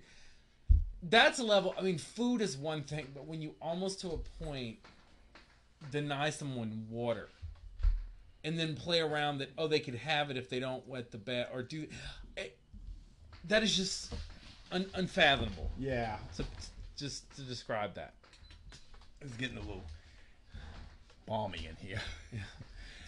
that's 1.03 1.39
a 1.39 1.45
level. 1.45 1.75
I 1.79 1.83
mean, 1.83 1.99
food 1.99 2.41
is 2.41 2.57
one 2.57 2.83
thing, 2.83 3.07
but 3.15 3.27
when 3.27 3.41
you 3.43 3.55
almost 3.61 4.01
to 4.01 4.09
a 4.09 4.45
point 4.45 4.79
deny 5.93 6.31
someone 6.31 6.87
water 6.91 7.29
and 8.43 8.59
then 8.59 8.75
play 8.75 9.01
around 9.01 9.39
that 9.39 9.51
oh 9.59 9.69
they 9.69 9.79
could 9.79 9.95
have 9.95 10.31
it 10.31 10.37
if 10.37 10.49
they 10.49 10.59
don't 10.59 10.87
wet 10.89 11.11
the 11.11 11.19
bed 11.19 11.49
or 11.53 11.63
do 11.63 11.87
it, 12.37 12.59
that 13.49 13.63
is 13.63 13.77
just 13.77 14.13
un, 14.73 14.87
unfathomable. 14.95 15.71
Yeah, 15.79 16.17
So 16.33 16.45
just 16.97 17.31
to 17.37 17.43
describe 17.43 17.95
that. 17.95 18.15
it's 19.21 19.37
getting 19.37 19.59
a 19.59 19.61
little 19.61 19.85
balmy 21.27 21.69
in 21.69 21.87
here. 21.87 22.01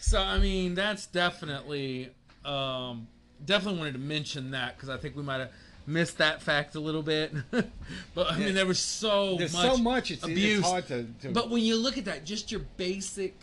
So 0.01 0.17
I 0.19 0.39
mean, 0.39 0.75
that's 0.75 1.07
definitely, 1.07 2.09
um, 2.45 3.05
definitely 3.45 3.79
wanted 3.79 3.93
to 3.93 3.99
mention 3.99 4.51
that 4.51 4.75
because 4.77 4.87
I 4.87 4.95
think 4.95 5.17
we 5.17 5.23
might 5.23 5.39
have 5.39 5.51
missed 5.85 6.19
that 6.19 6.41
fact 6.41 6.75
a 6.75 6.79
little 6.79 7.03
bit. 7.03 7.33
but 7.51 8.31
I 8.31 8.37
Yeah. 8.37 8.45
mean, 8.45 8.55
there 8.55 8.65
was 8.65 8.79
so 8.79 9.35
There's 9.35 9.51
much 9.51 9.71
so 9.71 9.77
much. 9.77 10.11
It's, 10.11 10.23
abuse. 10.23 10.59
it's 10.59 10.67
hard 10.67 10.87
to. 10.87 11.05
to 11.23 11.31
But 11.31 11.49
when 11.49 11.63
you 11.63 11.75
look 11.75 11.97
at 11.97 12.05
that, 12.05 12.23
just 12.23 12.49
your 12.49 12.61
basic 12.77 13.35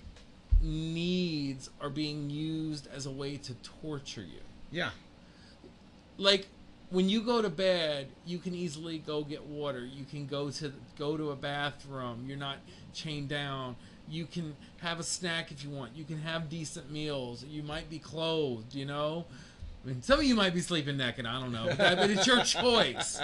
needs 0.62 1.68
are 1.80 1.90
being 1.90 2.30
used 2.30 2.88
as 2.88 3.04
a 3.04 3.10
way 3.10 3.36
to 3.36 3.54
torture 3.82 4.22
you. 4.22 4.40
yeah, 4.72 4.90
Like 6.16 6.46
when 6.88 7.08
you 7.10 7.20
go 7.22 7.42
to 7.42 7.50
bed, 7.50 8.08
you 8.24 8.38
can 8.38 8.54
easily 8.54 8.98
go 8.98 9.22
get 9.22 9.44
water. 9.44 9.84
You 9.84 10.04
can 10.06 10.26
go 10.26 10.50
to 10.52 10.72
go 10.98 11.16
to 11.18 11.30
a 11.32 11.36
bathroom. 11.36 12.24
You're 12.26 12.38
not 12.38 12.58
chained 12.94 13.28
down. 13.28 13.76
You 14.08 14.26
can 14.26 14.54
have 14.78 15.00
a 15.00 15.02
snack 15.02 15.50
if 15.50 15.64
you 15.64 15.70
want. 15.70 15.96
You 15.96 16.04
can 16.04 16.18
have 16.20 16.48
decent 16.48 16.90
meals. 16.90 17.44
You 17.44 17.62
might 17.62 17.88
be 17.90 17.98
clothed. 17.98 18.74
You 18.74 18.84
know. 18.86 19.24
I 19.84 19.88
mean, 19.90 20.02
some 20.02 20.18
of 20.18 20.24
you 20.24 20.34
might 20.34 20.52
be 20.52 20.60
sleeping 20.60 20.96
naked. 20.96 21.26
I 21.26 21.38
don't 21.40 21.52
know, 21.52 21.72
but, 21.78 22.10
it's 22.10 22.26
your 22.26 22.42
choice. 22.42 23.20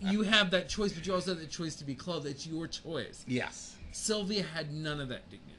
You 0.00 0.22
have 0.22 0.50
that 0.50 0.68
choice, 0.68 0.92
but 0.92 1.06
you 1.06 1.14
also 1.14 1.30
have 1.30 1.40
the 1.40 1.46
choice 1.46 1.76
to 1.76 1.84
be 1.84 1.94
clothed. 1.94 2.26
It's 2.26 2.44
your 2.44 2.66
choice. 2.66 3.24
yes, 3.28 3.76
Sylvia 3.92 4.42
had 4.42 4.72
none 4.72 5.00
of 5.00 5.08
that 5.10 5.30
dignity. 5.30 5.52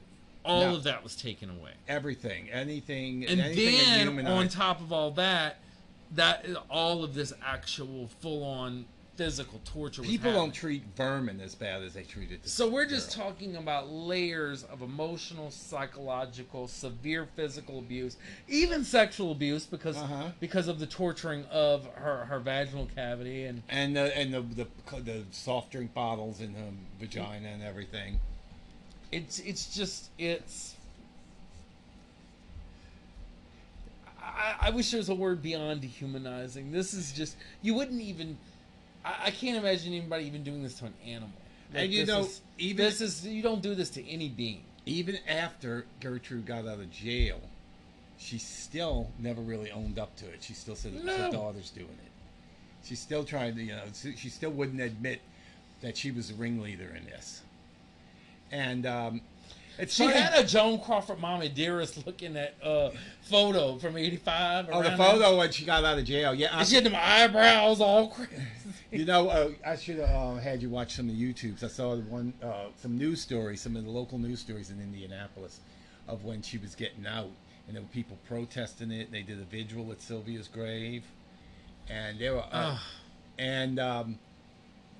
All 0.44 0.66
No. 0.66 0.74
of 0.76 0.82
that 0.82 1.02
was 1.02 1.16
taken 1.16 1.48
away. 1.48 1.70
everything, 1.88 2.50
anything, 2.50 3.24
And 3.24 3.40
anything 3.40 4.16
then 4.16 4.26
on 4.26 4.48
top 4.48 4.82
of 4.82 4.92
all 4.92 5.12
that, 5.12 5.56
that 6.12 6.44
all 6.68 7.02
of 7.02 7.14
this 7.14 7.32
actual 7.42 8.08
full-on 8.20 8.84
physical 9.16 9.60
torture. 9.64 10.02
People 10.02 10.30
happening. 10.30 10.34
don't 10.34 10.52
treat 10.52 10.82
vermin 10.96 11.40
as 11.40 11.54
bad 11.54 11.82
as 11.82 11.94
they 11.94 12.02
treated. 12.02 12.42
This 12.42 12.52
So 12.52 12.68
we're 12.68 12.86
just 12.86 13.16
girl. 13.16 13.26
talking 13.26 13.56
about 13.56 13.90
layers 13.90 14.64
of 14.64 14.82
emotional, 14.82 15.50
psychological, 15.50 16.66
severe 16.68 17.26
physical 17.36 17.78
abuse, 17.78 18.16
even 18.48 18.84
sexual 18.84 19.32
abuse 19.32 19.64
because 19.66 19.96
Uh-huh. 19.96 20.30
because 20.40 20.68
of 20.68 20.78
the 20.80 20.86
torturing 20.86 21.44
of 21.46 21.86
her 21.94 22.24
her 22.24 22.40
vaginal 22.40 22.86
cavity 22.94 23.44
and 23.44 23.62
and 23.68 23.96
the 23.96 24.16
and 24.16 24.34
the, 24.34 24.40
the 24.40 25.00
the 25.00 25.22
soft 25.30 25.70
drink 25.70 25.94
bottles 25.94 26.40
in 26.40 26.54
her 26.54 26.70
vagina 26.98 27.48
and 27.48 27.62
everything. 27.62 28.18
it's 29.12 29.38
it's 29.40 29.74
just 29.74 30.10
it's 30.18 30.74
I, 34.20 34.56
I 34.62 34.70
wish 34.70 34.90
there 34.90 34.98
was 34.98 35.08
a 35.10 35.14
word 35.14 35.42
beyond 35.42 35.82
dehumanizing. 35.82 36.72
This 36.72 36.94
is 36.94 37.12
just 37.12 37.36
you 37.62 37.74
wouldn't 37.74 38.00
even 38.00 38.38
I, 39.04 39.14
I 39.26 39.30
can't 39.30 39.56
imagine 39.56 39.92
anybody 39.92 40.24
even 40.26 40.42
doing 40.42 40.62
this 40.62 40.74
to 40.78 40.86
an 40.86 40.94
animal. 41.06 41.30
And 41.74 41.92
you 41.92 42.06
know, 42.06 42.20
is, 42.20 42.40
even- 42.58 42.84
this 42.84 43.00
is 43.00 43.26
you 43.26 43.42
don't 43.42 43.62
do 43.62 43.74
this 43.74 43.90
to 43.90 44.08
any 44.08 44.28
being. 44.28 44.62
Even 44.86 45.18
after 45.28 45.86
Gertrude 46.00 46.46
got 46.46 46.66
out 46.66 46.78
of 46.78 46.90
jail, 46.90 47.40
she 48.18 48.38
still 48.38 49.10
never 49.18 49.40
really 49.40 49.70
owned 49.70 49.98
up 49.98 50.14
to 50.16 50.26
it. 50.26 50.42
She 50.42 50.52
still 50.52 50.76
said 50.76 50.92
it 50.94 51.02
was 51.04 51.16
her 51.16 51.30
daughter's 51.30 51.70
doing 51.70 51.88
it. 51.88 52.86
She's 52.86 53.00
still 53.00 53.24
trying 53.24 53.54
to, 53.54 53.62
you 53.62 53.72
know, 53.72 53.82
she 53.94 54.28
still 54.28 54.50
wouldn't 54.50 54.80
admit 54.82 55.22
that 55.80 55.96
she 55.96 56.10
was 56.10 56.28
the 56.28 56.34
ringleader 56.34 56.94
in 56.94 57.06
this. 57.06 57.40
And 58.52 58.84
um, 58.84 59.20
it's 59.78 59.94
She 59.94 60.04
funny- 60.06 60.18
had 60.18 60.44
a 60.44 60.46
Joan 60.46 60.80
Crawford 60.80 61.18
Mommy 61.20 61.48
Dearest 61.48 62.06
looking 62.06 62.36
at 62.36 62.54
uh 62.62 62.90
photo 63.22 63.76
from 63.78 63.96
eighty 63.96 64.16
five. 64.16 64.68
oh 64.72 64.82
the 64.82 64.96
photo 64.96 65.38
when 65.38 65.50
she 65.50 65.64
got 65.64 65.84
out 65.84 65.98
of 65.98 66.04
jail. 66.04 66.34
Yeah, 66.34 66.56
I, 66.56 66.64
she 66.64 66.74
had 66.76 66.84
them 66.84 66.94
eyebrows 66.96 67.80
all 67.80 68.08
crazy. 68.14 68.32
You 68.90 69.04
know, 69.04 69.28
uh, 69.28 69.50
I 69.66 69.74
should 69.76 69.96
have 69.98 70.08
uh, 70.10 70.34
had 70.36 70.62
you 70.62 70.70
watch 70.70 70.94
some 70.94 71.08
of 71.08 71.16
the 71.16 71.32
YouTubes. 71.34 71.64
I 71.64 71.68
saw 71.68 71.96
one, 71.96 72.32
uh, 72.42 72.66
some 72.80 72.96
news 72.96 73.20
stories, 73.20 73.60
some 73.60 73.74
of 73.74 73.84
the 73.84 73.90
local 73.90 74.18
news 74.18 74.38
stories 74.38 74.70
in 74.70 74.80
Indianapolis, 74.80 75.58
of 76.06 76.24
when 76.24 76.42
she 76.42 76.58
was 76.58 76.76
getting 76.76 77.04
out, 77.04 77.30
and 77.66 77.74
there 77.74 77.82
were 77.82 77.88
people 77.88 78.16
protesting 78.28 78.92
it. 78.92 79.10
They 79.10 79.22
did 79.22 79.40
a 79.40 79.44
vigil 79.44 79.90
at 79.90 80.00
Sylvia's 80.00 80.46
grave, 80.46 81.02
and 81.90 82.20
there 82.20 82.34
were, 82.34 82.44
uh, 82.52 82.78
and 83.36 83.80
um, 83.80 84.18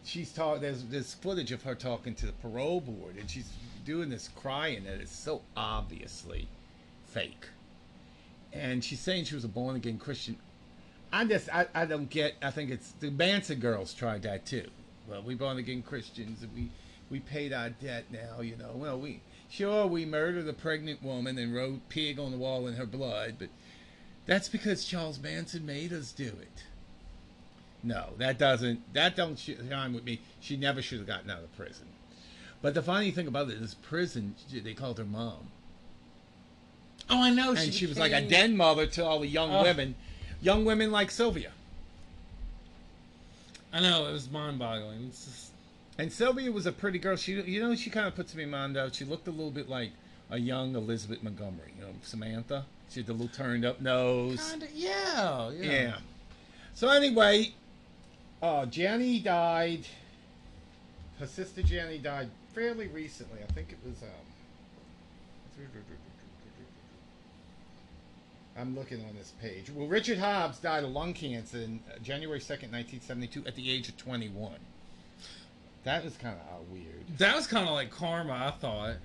she's 0.04 0.32
talking. 0.32 0.62
There's 0.62 0.82
this 0.86 1.14
footage 1.14 1.52
of 1.52 1.62
her 1.62 1.76
talking 1.76 2.16
to 2.16 2.26
the 2.26 2.32
parole 2.32 2.80
board, 2.80 3.14
and 3.16 3.30
she's 3.30 3.48
doing 3.84 4.08
this 4.08 4.28
crying 4.36 4.84
that 4.84 5.00
is 5.00 5.10
so 5.10 5.42
obviously 5.56 6.48
fake, 7.06 7.48
and 8.52 8.82
she's 8.82 9.00
saying 9.00 9.24
she 9.24 9.34
was 9.34 9.44
a 9.44 9.48
born 9.48 9.76
again 9.76 9.98
Christian. 9.98 10.36
I 11.12 11.24
just 11.24 11.48
I, 11.54 11.66
I 11.74 11.86
don't 11.86 12.10
get. 12.10 12.34
I 12.42 12.50
think 12.50 12.70
it's 12.70 12.92
the 13.00 13.10
Manson 13.10 13.60
girls 13.60 13.94
tried 13.94 14.22
that 14.22 14.46
too. 14.46 14.68
Well, 15.08 15.22
we 15.22 15.34
born 15.34 15.58
again 15.58 15.82
Christians 15.82 16.42
and 16.42 16.52
we 16.54 16.70
we 17.10 17.20
paid 17.20 17.52
our 17.52 17.70
debt 17.70 18.06
now. 18.10 18.40
You 18.40 18.56
know, 18.56 18.72
well 18.74 18.98
we 18.98 19.20
sure 19.48 19.86
we 19.86 20.04
murdered 20.04 20.48
a 20.48 20.52
pregnant 20.52 21.02
woman 21.02 21.38
and 21.38 21.54
wrote 21.54 21.88
pig 21.88 22.18
on 22.18 22.32
the 22.32 22.38
wall 22.38 22.66
in 22.66 22.74
her 22.74 22.86
blood, 22.86 23.36
but 23.38 23.48
that's 24.26 24.48
because 24.48 24.84
Charles 24.84 25.20
Manson 25.20 25.66
made 25.66 25.92
us 25.92 26.12
do 26.12 26.24
it. 26.24 26.64
No, 27.82 28.14
that 28.16 28.38
doesn't. 28.38 28.94
That 28.94 29.14
don't 29.14 29.38
shine 29.38 29.92
with 29.92 30.04
me. 30.04 30.20
She 30.40 30.56
never 30.56 30.80
should 30.80 30.98
have 30.98 31.06
gotten 31.06 31.30
out 31.30 31.42
of 31.42 31.54
prison. 31.56 31.86
But 32.64 32.72
the 32.72 32.82
funny 32.82 33.10
thing 33.10 33.26
about 33.26 33.50
it 33.50 33.60
is, 33.60 33.74
prison. 33.74 34.34
They 34.50 34.72
called 34.72 34.96
her 34.96 35.04
mom 35.04 35.48
Oh, 37.10 37.22
I 37.22 37.28
know. 37.28 37.50
and 37.52 37.74
she 37.74 37.84
was 37.86 37.98
like 37.98 38.12
a 38.12 38.22
den 38.22 38.56
mother 38.56 38.86
to 38.86 39.04
all 39.04 39.20
the 39.20 39.26
young 39.28 39.52
Oh. 39.54 39.62
women, 39.62 39.94
young 40.40 40.64
women 40.64 40.90
like 40.90 41.10
Sylvia. 41.10 41.50
I 43.70 43.80
know 43.80 44.06
it 44.08 44.12
was 44.12 44.30
mind 44.30 44.58
boggling. 44.58 45.08
It's 45.08 45.26
just, 45.26 45.50
And 45.98 46.10
Sylvia 46.10 46.50
was 46.50 46.64
a 46.64 46.72
pretty 46.72 46.98
girl. 46.98 47.16
She, 47.16 47.32
you 47.42 47.60
know, 47.60 47.74
she 47.74 47.90
kind 47.90 48.06
of 48.06 48.14
puts 48.16 48.34
me 48.34 48.44
in 48.44 48.50
mind 48.50 48.78
out. 48.78 48.94
She 48.94 49.04
looked 49.04 49.28
a 49.28 49.30
little 49.30 49.50
bit 49.50 49.68
like 49.68 49.90
a 50.30 50.38
young 50.38 50.74
Elizabeth 50.74 51.22
Montgomery. 51.22 51.74
You 51.78 51.84
know, 51.84 51.90
Samantha. 52.02 52.64
She 52.88 53.00
had 53.00 53.08
the 53.08 53.12
little 53.12 53.28
turned 53.28 53.66
up 53.66 53.82
nose. 53.82 54.48
kinda, 54.50 54.68
yeah, 54.74 55.50
yeah. 55.50 55.70
Yeah. 55.70 55.96
So 56.74 56.88
anyway, 56.88 57.52
uh, 58.42 58.64
Jenny 58.64 59.18
died. 59.20 59.84
Her 61.20 61.26
sister 61.26 61.60
Jenny 61.62 61.98
died 61.98 62.30
fairly 62.54 62.86
recently. 62.88 63.40
I 63.42 63.52
think 63.52 63.72
it 63.72 63.78
was. 63.84 64.02
Um, 64.02 64.08
I'm 68.56 68.76
looking 68.76 69.00
on 69.04 69.16
this 69.16 69.32
page. 69.42 69.70
Well, 69.70 69.88
Richard 69.88 70.18
Hobbs 70.18 70.58
died 70.58 70.84
of 70.84 70.90
lung 70.90 71.12
cancer 71.12 71.58
in 71.58 71.80
uh, 71.90 71.98
January 72.02 72.38
2nd, 72.38 72.70
1972, 72.70 73.44
at 73.46 73.56
the 73.56 73.70
age 73.70 73.88
of 73.88 73.96
21. 73.96 74.52
That 75.82 76.04
was 76.04 76.16
kind 76.16 76.36
of 76.36 76.70
weird. 76.70 77.04
That 77.18 77.34
was 77.34 77.46
kind 77.46 77.68
of 77.68 77.74
like 77.74 77.90
karma, 77.90 78.32
I 78.32 78.50
thought. 78.52 78.96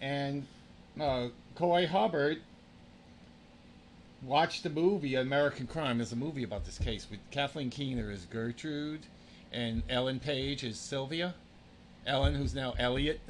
And 0.00 0.46
uh, 1.00 1.28
Coy 1.56 1.86
Hubbard 1.86 2.38
watched 4.22 4.62
the 4.62 4.70
movie 4.70 5.16
American 5.16 5.66
Crime. 5.66 5.98
There's 5.98 6.12
a 6.12 6.16
movie 6.16 6.44
about 6.44 6.64
this 6.64 6.78
case 6.78 7.08
with 7.10 7.18
Kathleen 7.30 7.70
Keener 7.70 8.10
as 8.10 8.24
Gertrude 8.26 9.00
and 9.52 9.82
Ellen 9.88 10.20
Page 10.20 10.64
as 10.64 10.78
Sylvia. 10.78 11.34
Ellen, 12.06 12.34
who's 12.34 12.54
now 12.54 12.74
Elliot. 12.78 13.20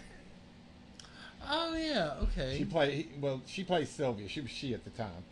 Oh 1.49 1.75
yeah, 1.75 2.13
okay. 2.23 2.57
She 2.59 2.65
played 2.65 3.09
well. 3.21 3.43
She 3.47 3.65
plays 3.65 3.89
Sylvia. 3.89 4.29
She 4.29 4.41
was 4.41 4.51
she 4.51 4.75
at 4.75 4.85
the 4.85 4.91
time. 4.91 5.25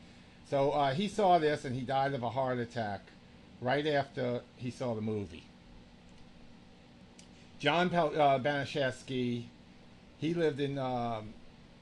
So 0.49 0.73
uh, 0.73 0.93
he 0.93 1.07
saw 1.07 1.39
this 1.39 1.65
and 1.65 1.75
he 1.77 1.83
died 1.83 2.13
of 2.13 2.23
a 2.25 2.31
heart 2.31 2.59
attack 2.59 3.03
right 3.61 3.87
after 3.87 4.41
he 4.57 4.71
saw 4.71 4.95
the 4.95 5.01
movie. 5.01 5.45
John 7.61 7.91
Pel- 7.91 8.21
uh, 8.21 8.39
Baniszewski, 8.41 9.45
he 10.19 10.35
lived 10.35 10.61
in 10.61 10.79
um, 10.79 11.35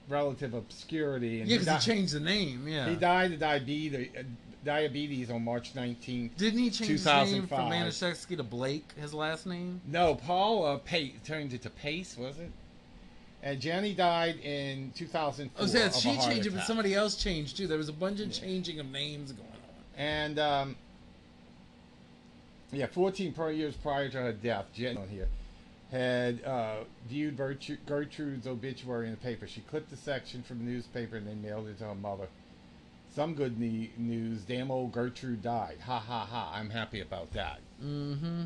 relative 0.09 0.53
obscurity. 0.53 1.41
And 1.41 1.49
yeah, 1.49 1.59
he, 1.59 1.65
because 1.65 1.85
di- 1.87 1.93
he 1.93 1.97
changed 1.99 2.15
the 2.15 2.21
name. 2.21 2.69
Yeah. 2.69 2.89
he 2.91 2.97
died 2.97 3.33
of 3.33 3.39
diabetes, 3.41 4.09
diabetes 4.65 5.31
on 5.31 5.45
March 5.45 5.75
19th. 5.75 6.37
Didn't 6.37 6.59
he 6.59 6.71
change 6.71 6.91
his 6.91 7.07
name 7.07 7.47
from 7.47 7.69
2005. 7.69 7.73
Baniszewski 7.73 8.37
to 8.37 8.43
Blake? 8.43 8.93
His 9.01 9.15
last 9.15 9.47
name. 9.47 9.81
No, 9.87 10.15
Paul 10.15 10.65
uh, 10.65 10.79
pa- 10.79 11.19
turned 11.25 11.53
it 11.53 11.63
to 11.63 11.71
Pace, 11.71 12.17
was 12.17 12.39
it? 12.39 12.51
And 13.43 13.61
Jenny 13.61 13.95
died 13.95 14.41
in 14.41 14.93
2004. 14.97 15.63
Oh, 15.63 15.67
so 15.67 16.01
she 16.01 16.17
changed 16.19 16.47
it, 16.47 16.55
but 16.55 16.65
somebody 16.65 16.95
else 16.95 17.15
changed 17.15 17.57
too. 17.57 17.69
There 17.69 17.79
was 17.79 17.89
a 17.89 17.93
bunch 17.93 18.21
of 18.21 18.33
changing 18.33 18.81
of 18.81 18.91
names 18.91 19.31
going 19.33 19.49
on. 19.49 19.57
And 19.97 20.39
um, 20.41 20.77
yeah, 22.73 22.87
14 22.87 23.33
per 23.33 23.53
years 23.53 23.77
prior 23.77 24.09
to 24.09 24.17
her 24.19 24.33
death, 24.33 24.67
Jen 24.75 24.97
on 24.97 25.09
here 25.09 25.29
had 25.91 26.45
uh, 26.45 26.77
viewed 27.09 27.37
Gertrude, 27.37 27.79
Gertrude's 27.87 28.47
obituary 28.47 29.07
in 29.07 29.13
the 29.13 29.19
paper. 29.19 29.47
She 29.47 29.61
clipped 29.63 29.93
a 29.93 29.97
section 29.97 30.43
from 30.43 30.59
the 30.59 30.65
newspaper 30.65 31.17
and 31.17 31.27
then 31.27 31.41
mailed 31.41 31.69
it 31.69 31.79
to 31.79 31.85
her 31.85 31.95
mother. 31.95 32.29
Some 33.19 33.35
good 33.35 33.59
ne- 33.59 33.91
news. 33.97 34.43
Damn 34.43 34.71
old 34.71 34.93
Gertrude 34.93 35.43
died. 35.43 35.79
Ha 35.85 35.99
ha 35.99 36.25
ha. 36.25 36.53
I'm 36.55 36.71
happy 36.71 37.01
about 37.01 37.33
that. 37.33 37.59
Mm-hmm. 37.85 38.45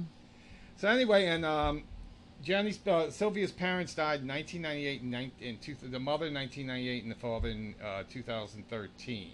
So 0.78 0.88
anyway, 0.88 1.26
and 1.26 1.44
um, 1.44 1.82
Jenny's 2.42 2.78
uh, 2.86 3.10
Sylvia's 3.10 3.52
parents 3.52 3.94
died 3.94 4.22
in 4.22 4.28
1998 4.28 5.02
and, 5.02 5.10
19, 5.10 5.46
in 5.46 5.58
two, 5.58 5.74
the 5.74 6.00
mother 6.00 6.28
in 6.28 6.32
1998 6.32 7.02
and 7.02 7.12
the 7.12 7.16
father 7.16 7.50
in 7.50 7.74
uh, 7.84 8.04
2013. 8.08 9.32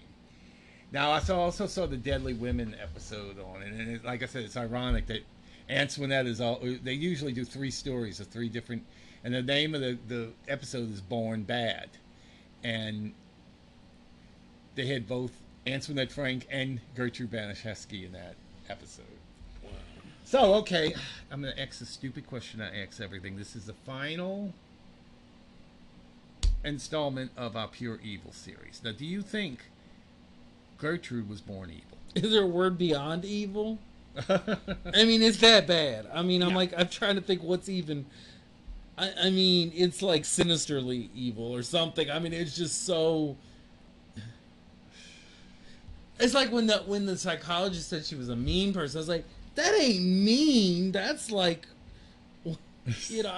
Now 0.91 1.11
I 1.11 1.19
saw, 1.19 1.39
also 1.39 1.67
saw 1.67 1.85
the 1.85 1.95
Deadly 1.95 2.33
Women 2.33 2.75
episode 2.77 3.39
on 3.39 3.61
it, 3.61 3.71
and 3.71 3.95
it, 3.95 4.03
like 4.03 4.21
I 4.21 4.25
said, 4.25 4.43
it's 4.43 4.57
ironic 4.57 5.07
that 5.07 5.23
Antoinette 5.69 6.27
is 6.27 6.41
all. 6.41 6.59
They 6.83 6.91
usually 6.91 7.31
do 7.31 7.45
three 7.45 7.71
stories 7.71 8.19
of 8.19 8.27
three 8.27 8.49
different, 8.49 8.85
and 9.23 9.33
the 9.33 9.41
name 9.41 9.73
of 9.73 9.79
the 9.79 9.97
the 10.09 10.31
episode 10.49 10.91
is 10.91 10.99
Born 10.99 11.43
Bad, 11.43 11.87
and 12.61 13.13
they 14.79 14.85
had 14.85 15.09
both 15.09 15.31
Antoinette 15.67 16.09
Frank 16.09 16.47
and 16.49 16.79
Gertrude 16.95 17.29
Baniszewski 17.31 18.05
in 18.05 18.13
that 18.13 18.35
episode. 18.69 19.03
So, 20.23 20.53
okay, 20.55 20.95
I'm 21.29 21.41
going 21.41 21.53
to 21.53 21.61
ask 21.61 21.81
a 21.81 21.85
stupid 21.85 22.25
question 22.27 22.61
I 22.61 22.81
ask 22.83 23.01
everything. 23.01 23.35
This 23.35 23.57
is 23.57 23.65
the 23.65 23.73
final 23.73 24.53
installment 26.63 27.31
of 27.35 27.57
our 27.57 27.67
Pure 27.67 27.99
Evil 28.05 28.31
series. 28.31 28.79
Now, 28.81 28.93
do 28.93 29.05
you 29.05 29.21
think 29.21 29.65
Gertrude 30.77 31.27
was 31.27 31.41
born 31.41 31.71
evil? 31.71 31.97
Is 32.15 32.31
there 32.31 32.43
a 32.43 32.47
word 32.47 32.77
beyond 32.77 33.25
evil? 33.25 33.79
I 34.29 35.03
mean, 35.03 35.21
it's 35.21 35.39
that 35.39 35.67
bad. 35.67 36.07
I 36.13 36.21
mean, 36.21 36.41
I'm 36.41 36.51
Yeah. 36.51 36.55
like, 36.55 36.73
I'm 36.77 36.87
trying 36.87 37.15
to 37.15 37.21
think 37.21 37.43
what's 37.43 37.67
even. 37.67 38.05
I, 38.97 39.11
I 39.23 39.29
mean, 39.29 39.73
it's 39.75 40.01
like 40.01 40.23
sinisterly 40.25 41.09
evil 41.13 41.53
or 41.53 41.63
something. 41.63 42.09
I 42.09 42.19
mean, 42.19 42.31
it's 42.33 42.55
just 42.55 42.85
so. 42.85 43.35
It's 46.19 46.33
like 46.33 46.51
when 46.51 46.67
the 46.67 46.79
when 46.85 47.05
the 47.05 47.17
psychologist 47.17 47.89
said 47.89 48.05
she 48.05 48.15
was 48.15 48.29
a 48.29 48.35
mean 48.35 48.73
person. 48.73 48.97
I 48.97 49.01
was 49.01 49.09
like, 49.09 49.25
that 49.55 49.73
ain't 49.79 50.03
mean. 50.03 50.91
That's 50.91 51.31
like, 51.31 51.65
you 53.07 53.23
know, 53.23 53.35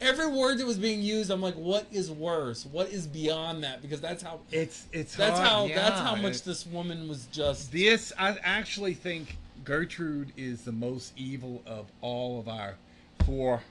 every 0.00 0.26
word 0.26 0.58
that 0.58 0.66
was 0.66 0.78
being 0.78 1.02
used, 1.02 1.30
I'm 1.30 1.40
like, 1.40 1.54
what 1.54 1.86
is 1.90 2.10
worse? 2.10 2.66
What 2.66 2.90
is 2.90 3.06
beyond 3.06 3.64
that? 3.64 3.82
Because 3.82 4.00
that's 4.00 4.22
how. 4.22 4.40
it's 4.50 4.86
it's 4.92 5.16
That's 5.16 5.38
hard, 5.38 5.48
how. 5.48 5.66
yeah. 5.66 5.76
That's 5.76 6.00
how 6.00 6.16
much 6.16 6.42
this 6.42 6.66
woman 6.66 7.08
was 7.08 7.26
just. 7.32 7.72
This 7.72 8.12
I 8.18 8.36
actually 8.42 8.94
think 8.94 9.36
Gertrude 9.64 10.32
is 10.36 10.62
the 10.62 10.72
most 10.72 11.12
evil 11.16 11.62
of 11.66 11.86
all 12.00 12.40
of 12.40 12.48
our 12.48 12.74
four 13.24 13.62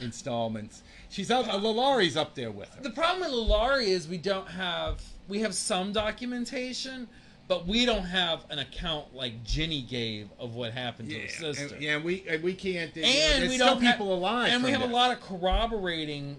installments. 0.00 0.82
She's 1.08 1.30
up. 1.30 1.52
Uh, 1.52 1.56
LaLaurie's 1.58 2.16
up 2.16 2.34
there 2.34 2.50
with 2.50 2.68
her. 2.74 2.82
The 2.82 2.90
problem 2.90 3.20
with 3.20 3.30
LaLaurie 3.30 3.86
is 3.86 4.08
we 4.08 4.18
don't 4.18 4.48
have 4.48 5.02
we 5.28 5.40
have 5.40 5.54
some 5.54 5.92
documentation, 5.92 7.08
but 7.46 7.66
we 7.66 7.84
don't 7.84 8.04
have 8.04 8.44
an 8.50 8.58
account 8.58 9.14
like 9.14 9.44
Jenny 9.44 9.82
gave 9.82 10.28
of 10.38 10.54
what 10.54 10.72
happened 10.72 11.10
to 11.10 11.18
her 11.20 11.28
sister. 11.28 11.74
and, 11.74 11.82
yeah, 11.82 11.96
and 11.96 12.04
we 12.04 12.24
and 12.28 12.42
we 12.42 12.54
can't. 12.54 12.94
And 12.96 13.04
there's 13.04 13.48
we 13.50 13.54
still 13.56 13.74
don't 13.74 13.82
have- 13.82 13.94
people 13.96 14.14
alive, 14.14 14.52
and 14.52 14.64
we 14.64 14.70
have 14.70 14.82
a 14.82 14.86
lot 14.86 15.12
of 15.12 15.20
corroborating 15.20 16.36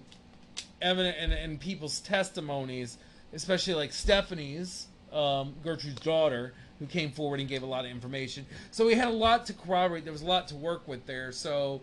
evidence 0.82 1.16
and, 1.20 1.34
and 1.34 1.60
people's 1.60 2.00
testimonies, 2.02 2.98
especially 3.34 3.74
like 3.76 3.94
Stephanie's, 3.94 4.88
um, 5.12 5.54
Gertrude's 5.64 6.02
daughter, 6.02 6.54
who 6.80 6.86
came 6.86 7.12
forward 7.12 7.40
and 7.40 7.48
gave 7.48 7.64
a 7.64 7.66
lot 7.68 7.86
of 7.86 7.92
information. 7.92 8.46
So 8.72 8.86
we 8.86 8.96
had 8.96 9.08
a 9.08 9.12
lot 9.12 9.46
to 9.48 9.54
corroborate. 9.54 10.04
There 10.04 10.14
was 10.14 10.22
a 10.22 10.28
lot 10.28 10.48
to 10.50 10.56
work 10.56 10.88
with 10.88 11.06
there. 11.06 11.32
So 11.32 11.82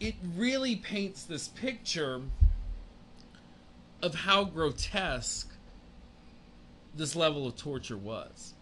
it 0.00 0.14
really 0.36 0.76
paints 0.76 1.24
this 1.24 1.48
picture 1.48 2.20
of 4.02 4.14
how 4.14 4.44
grotesque 4.44 5.52
this 6.94 7.14
level 7.14 7.46
of 7.46 7.56
torture 7.56 7.96
was 7.96 8.54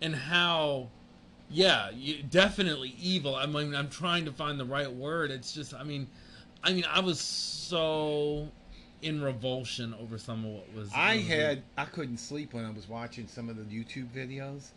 and 0.00 0.14
how 0.14 0.88
yeah 1.50 1.90
you, 1.90 2.22
definitely 2.22 2.94
evil 3.00 3.34
i 3.34 3.46
mean 3.46 3.74
i'm 3.74 3.88
trying 3.88 4.24
to 4.24 4.32
find 4.32 4.58
the 4.58 4.64
right 4.64 4.92
word 4.92 5.30
it's 5.30 5.52
just 5.52 5.74
i 5.74 5.82
mean 5.82 6.06
i 6.64 6.72
mean 6.72 6.84
i 6.90 7.00
was 7.00 7.20
so 7.20 8.48
in 9.02 9.22
revulsion 9.22 9.94
over 9.94 10.18
some 10.18 10.44
of 10.44 10.52
what 10.52 10.74
was 10.74 10.90
I 10.94 11.16
had 11.16 11.62
I 11.76 11.84
couldn't 11.86 12.18
sleep 12.18 12.52
when 12.52 12.64
I 12.64 12.70
was 12.70 12.88
watching 12.88 13.26
some 13.26 13.48
of 13.48 13.56
the 13.56 13.64
YouTube 13.64 14.08
videos, 14.08 14.68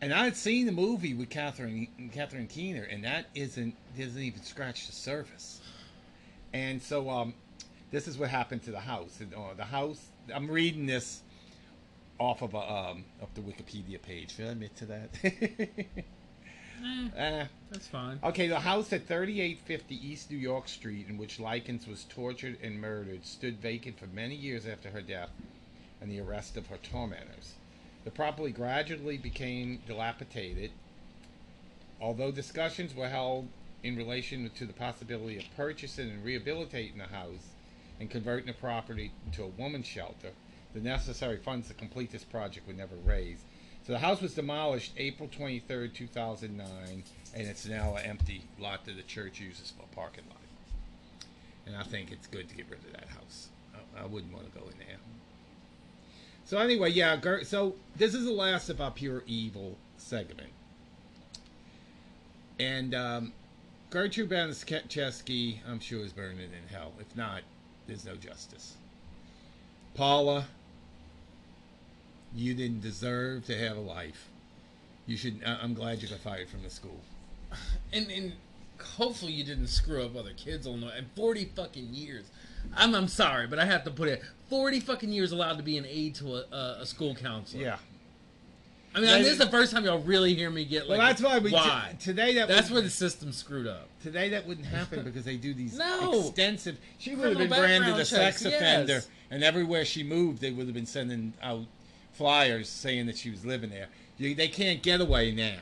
and 0.00 0.12
I 0.12 0.24
had 0.24 0.36
seen 0.36 0.66
the 0.66 0.72
movie 0.72 1.14
with 1.14 1.30
Catherine 1.30 1.86
Catherine 2.12 2.48
Keener, 2.48 2.84
and 2.84 3.04
that 3.04 3.26
isn't 3.34 3.74
doesn't 3.96 4.20
even 4.20 4.42
scratch 4.42 4.86
the 4.86 4.92
surface. 4.92 5.60
And 6.52 6.82
so, 6.82 7.08
um, 7.08 7.34
this 7.90 8.06
is 8.06 8.18
what 8.18 8.28
happened 8.28 8.62
to 8.64 8.70
the 8.72 8.80
house. 8.80 9.20
And, 9.20 9.32
uh, 9.34 9.54
the 9.56 9.64
house. 9.64 10.00
I'm 10.32 10.50
reading 10.50 10.86
this 10.86 11.21
off 12.18 12.42
of 12.42 12.54
a 12.54 12.58
um 12.72 13.04
of 13.20 13.34
the 13.34 13.40
Wikipedia 13.40 14.00
page. 14.00 14.36
Should 14.36 14.46
I 14.46 14.50
admit 14.50 14.76
to 14.76 14.86
that? 14.86 15.10
Eh, 16.84 17.08
Eh. 17.16 17.46
that's 17.70 17.86
fine 17.86 18.18
Okay, 18.24 18.48
the 18.48 18.58
house 18.58 18.92
at 18.92 19.06
3850 19.06 19.94
East 19.94 20.30
New 20.32 20.36
York 20.36 20.66
Street, 20.66 21.06
in 21.08 21.16
which 21.16 21.38
Likens 21.38 21.86
was 21.86 22.04
tortured 22.04 22.58
and 22.60 22.80
murdered, 22.80 23.24
stood 23.24 23.58
vacant 23.60 23.98
for 24.00 24.06
many 24.06 24.34
years 24.34 24.66
after 24.66 24.90
her 24.90 25.00
death 25.00 25.30
and 26.00 26.10
the 26.10 26.18
arrest 26.18 26.56
of 26.56 26.66
her 26.66 26.78
tormentors. 26.78 27.54
The 28.04 28.10
property 28.10 28.50
gradually 28.50 29.16
became 29.16 29.80
dilapidated, 29.86 30.72
although 32.00 32.32
discussions 32.32 32.94
were 32.96 33.08
held 33.08 33.46
in 33.84 33.96
relation 33.96 34.50
to 34.50 34.66
the 34.66 34.72
possibility 34.72 35.38
of 35.38 35.44
purchasing 35.56 36.10
and 36.10 36.24
rehabilitating 36.24 36.98
the 36.98 37.04
house 37.06 37.50
and 38.00 38.10
converting 38.10 38.46
the 38.46 38.52
property 38.54 39.12
to 39.32 39.44
a 39.44 39.46
woman's 39.46 39.86
shelter. 39.86 40.30
The 40.74 40.80
necessary 40.80 41.36
funds 41.36 41.68
to 41.68 41.74
complete 41.74 42.10
this 42.10 42.24
project 42.24 42.66
were 42.66 42.72
never 42.72 42.96
raised. 43.04 43.42
So 43.86 43.92
the 43.92 43.98
house 43.98 44.20
was 44.20 44.34
demolished 44.34 44.92
April 44.96 45.28
23rd, 45.28 45.92
2009, 45.92 47.02
and 47.34 47.48
it's 47.48 47.66
now 47.66 47.96
an 47.96 48.04
empty 48.04 48.42
lot 48.58 48.84
that 48.84 48.96
the 48.96 49.02
church 49.02 49.40
uses 49.40 49.72
for 49.76 49.82
a 49.82 49.94
parking 49.94 50.24
lot. 50.28 50.38
And 51.66 51.76
I 51.76 51.82
think 51.82 52.12
it's 52.12 52.26
good 52.26 52.48
to 52.48 52.54
get 52.54 52.66
rid 52.70 52.78
of 52.80 52.92
that 52.92 53.08
house. 53.08 53.48
I, 53.96 54.06
wouldn't 54.06 54.32
want 54.32 54.52
to 54.52 54.58
go 54.58 54.64
in 54.66 54.78
there. 54.78 54.96
So 56.44 56.58
anyway, 56.58 56.90
yeah. 56.90 57.20
So 57.42 57.74
this 57.96 58.14
is 58.14 58.24
the 58.24 58.32
last 58.32 58.68
of 58.70 58.80
our 58.80 58.90
pure 58.90 59.22
evil 59.26 59.76
segment, 59.96 60.50
and 62.58 62.94
um, 62.94 63.32
Gertrude 63.90 64.30
Baniszewski, 64.30 65.58
I'm 65.68 65.80
sure, 65.80 66.04
is 66.04 66.12
burning 66.12 66.38
in 66.38 66.74
hell. 66.74 66.92
If 66.98 67.14
not, 67.16 67.42
there's 67.86 68.04
no 68.04 68.16
justice. 68.16 68.76
Paula, 69.94 70.46
you 72.34 72.54
didn't 72.54 72.80
deserve 72.80 73.44
to 73.46 73.56
have 73.58 73.76
a 73.76 73.80
life. 73.80 74.28
You 75.06 75.16
should. 75.16 75.40
I- 75.44 75.58
I'm 75.62 75.74
glad 75.74 76.02
you 76.02 76.08
got 76.08 76.20
fired 76.20 76.48
from 76.48 76.62
the 76.62 76.70
school. 76.70 77.00
and 77.92 78.10
and 78.10 78.32
hopefully 78.96 79.32
you 79.32 79.44
didn't 79.44 79.68
screw 79.68 80.02
up 80.02 80.16
other 80.16 80.32
kids 80.36 80.66
on 80.66 80.80
the 80.80 80.88
and 80.88 81.06
40 81.14 81.44
fucking 81.54 81.94
years 81.94 82.24
I'm, 82.76 82.94
I'm 82.96 83.06
sorry 83.06 83.46
but 83.46 83.60
i 83.60 83.64
have 83.64 83.84
to 83.84 83.92
put 83.92 84.08
it 84.08 84.22
40 84.50 84.80
fucking 84.80 85.12
years 85.12 85.30
allowed 85.30 85.56
to 85.58 85.62
be 85.62 85.78
an 85.78 85.84
aide 85.86 86.16
to 86.16 86.34
a, 86.36 86.44
a, 86.50 86.76
a 86.80 86.86
school 86.86 87.14
counselor 87.14 87.62
Yeah. 87.62 87.76
i 88.92 89.00
mean 89.00 89.22
this 89.22 89.32
is 89.32 89.38
the 89.38 89.46
first 89.46 89.70
time 89.70 89.84
y'all 89.84 90.00
really 90.00 90.34
hear 90.34 90.50
me 90.50 90.64
get 90.64 90.88
like 90.88 90.98
Well, 90.98 91.06
that's 91.06 91.22
why 91.22 91.38
we 91.38 91.52
why 91.52 91.90
t- 91.92 92.06
today 92.06 92.34
that 92.34 92.48
that's 92.48 92.72
where 92.72 92.82
the 92.82 92.90
system 92.90 93.30
screwed 93.32 93.68
up 93.68 93.86
Today 94.02 94.30
that 94.30 94.48
wouldn't 94.48 94.66
happen 94.66 95.04
because 95.04 95.24
they 95.24 95.36
do 95.36 95.54
these 95.54 95.78
No. 95.78 96.26
extensive. 96.26 96.76
She 96.98 97.14
would 97.14 97.28
have 97.28 97.38
been 97.38 97.48
branded 97.50 97.90
a 97.90 97.96
background 97.98 98.06
sex 98.08 98.42
checks, 98.42 98.44
offender, 98.56 98.92
yes. 98.94 99.08
and 99.30 99.44
everywhere 99.44 99.84
she 99.84 100.02
moved, 100.02 100.40
they 100.40 100.50
would 100.50 100.66
have 100.66 100.74
been 100.74 100.86
sending 100.86 101.34
out 101.40 101.66
flyers 102.12 102.68
saying 102.68 103.06
that 103.06 103.16
she 103.16 103.30
was 103.30 103.44
living 103.44 103.70
there. 103.70 103.88
You, 104.18 104.34
they 104.34 104.48
can't 104.48 104.82
get 104.82 105.00
away 105.00 105.32
now. 105.32 105.58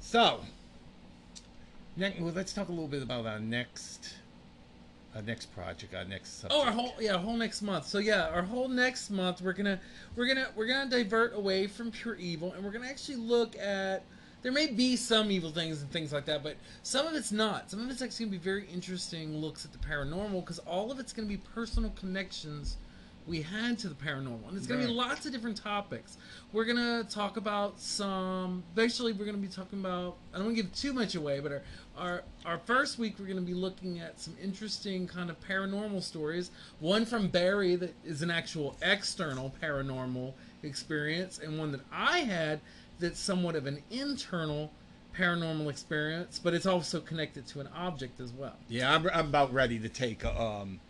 So, 0.00 0.40
next, 1.96 2.20
well, 2.20 2.32
let's 2.34 2.52
talk 2.52 2.68
a 2.68 2.72
little 2.72 2.88
bit 2.88 3.02
about 3.02 3.26
our 3.26 3.38
next, 3.38 4.14
our 5.14 5.22
next 5.22 5.54
project, 5.54 5.94
our 5.94 6.04
next 6.04 6.40
subject. 6.40 6.58
Oh, 6.60 6.64
our 6.64 6.72
whole 6.72 6.94
yeah, 6.98 7.12
our 7.12 7.18
whole 7.18 7.36
next 7.36 7.62
month. 7.62 7.86
So 7.86 7.98
yeah, 7.98 8.28
our 8.28 8.42
whole 8.42 8.68
next 8.68 9.10
month 9.10 9.42
we're 9.42 9.52
gonna 9.52 9.78
we're 10.16 10.26
gonna 10.26 10.48
we're 10.56 10.66
gonna 10.66 10.90
divert 10.90 11.34
away 11.34 11.66
from 11.66 11.90
pure 11.90 12.16
evil, 12.16 12.52
and 12.54 12.64
we're 12.64 12.72
gonna 12.72 12.88
actually 12.88 13.16
look 13.16 13.56
at. 13.58 14.02
There 14.40 14.52
may 14.52 14.68
be 14.68 14.94
some 14.94 15.32
evil 15.32 15.50
things 15.50 15.82
and 15.82 15.90
things 15.90 16.12
like 16.12 16.24
that, 16.26 16.44
but 16.44 16.56
some 16.84 17.08
of 17.08 17.14
it's 17.14 17.32
not. 17.32 17.68
Some 17.70 17.80
of 17.80 17.90
it's 17.90 18.00
actually 18.00 18.26
gonna 18.26 18.38
be 18.38 18.44
very 18.44 18.66
interesting 18.72 19.36
looks 19.38 19.64
at 19.64 19.72
the 19.72 19.78
paranormal 19.78 20.40
because 20.40 20.60
all 20.60 20.92
of 20.92 21.00
it's 21.00 21.12
gonna 21.12 21.28
be 21.28 21.38
personal 21.38 21.90
connections 21.90 22.76
we 23.28 23.42
had 23.42 23.78
to 23.80 23.88
the 23.88 23.94
paranormal. 23.94 24.48
And 24.48 24.56
it's 24.56 24.66
going 24.66 24.80
to 24.80 24.86
be 24.86 24.92
lots 24.92 25.26
of 25.26 25.32
different 25.32 25.56
topics. 25.56 26.16
We're 26.52 26.64
going 26.64 26.78
to 26.78 27.08
talk 27.08 27.36
about 27.36 27.78
some, 27.78 28.64
basically, 28.74 29.12
we're 29.12 29.26
going 29.26 29.36
to 29.36 29.42
be 29.42 29.52
talking 29.52 29.80
about, 29.80 30.16
I 30.32 30.38
don't 30.38 30.46
want 30.46 30.56
to 30.56 30.62
give 30.62 30.74
too 30.74 30.94
much 30.94 31.14
away, 31.14 31.40
but 31.40 31.52
our, 31.52 31.62
our, 31.96 32.22
our 32.46 32.58
first 32.58 32.98
week, 32.98 33.16
we're 33.18 33.26
going 33.26 33.36
to 33.36 33.42
be 33.42 33.54
looking 33.54 34.00
at 34.00 34.18
some 34.18 34.34
interesting 34.42 35.06
kind 35.06 35.28
of 35.28 35.38
paranormal 35.46 36.02
stories. 36.02 36.50
One 36.80 37.04
from 37.04 37.28
Barry 37.28 37.76
that 37.76 37.94
is 38.04 38.22
an 38.22 38.30
actual 38.30 38.76
external 38.80 39.54
paranormal 39.62 40.32
experience, 40.62 41.38
and 41.38 41.58
one 41.58 41.70
that 41.72 41.82
I 41.92 42.20
had 42.20 42.60
that's 42.98 43.20
somewhat 43.20 43.54
of 43.54 43.66
an 43.66 43.82
internal 43.90 44.72
paranormal 45.16 45.68
experience, 45.68 46.40
but 46.42 46.54
it's 46.54 46.66
also 46.66 47.00
connected 47.00 47.46
to 47.48 47.60
an 47.60 47.68
object 47.74 48.20
as 48.20 48.32
well. 48.32 48.56
Yeah, 48.68 48.94
I'm, 48.94 49.08
I'm 49.12 49.26
about 49.26 49.52
ready 49.52 49.78
to 49.80 49.88
take 49.88 50.24
a, 50.24 50.40
um, 50.40 50.80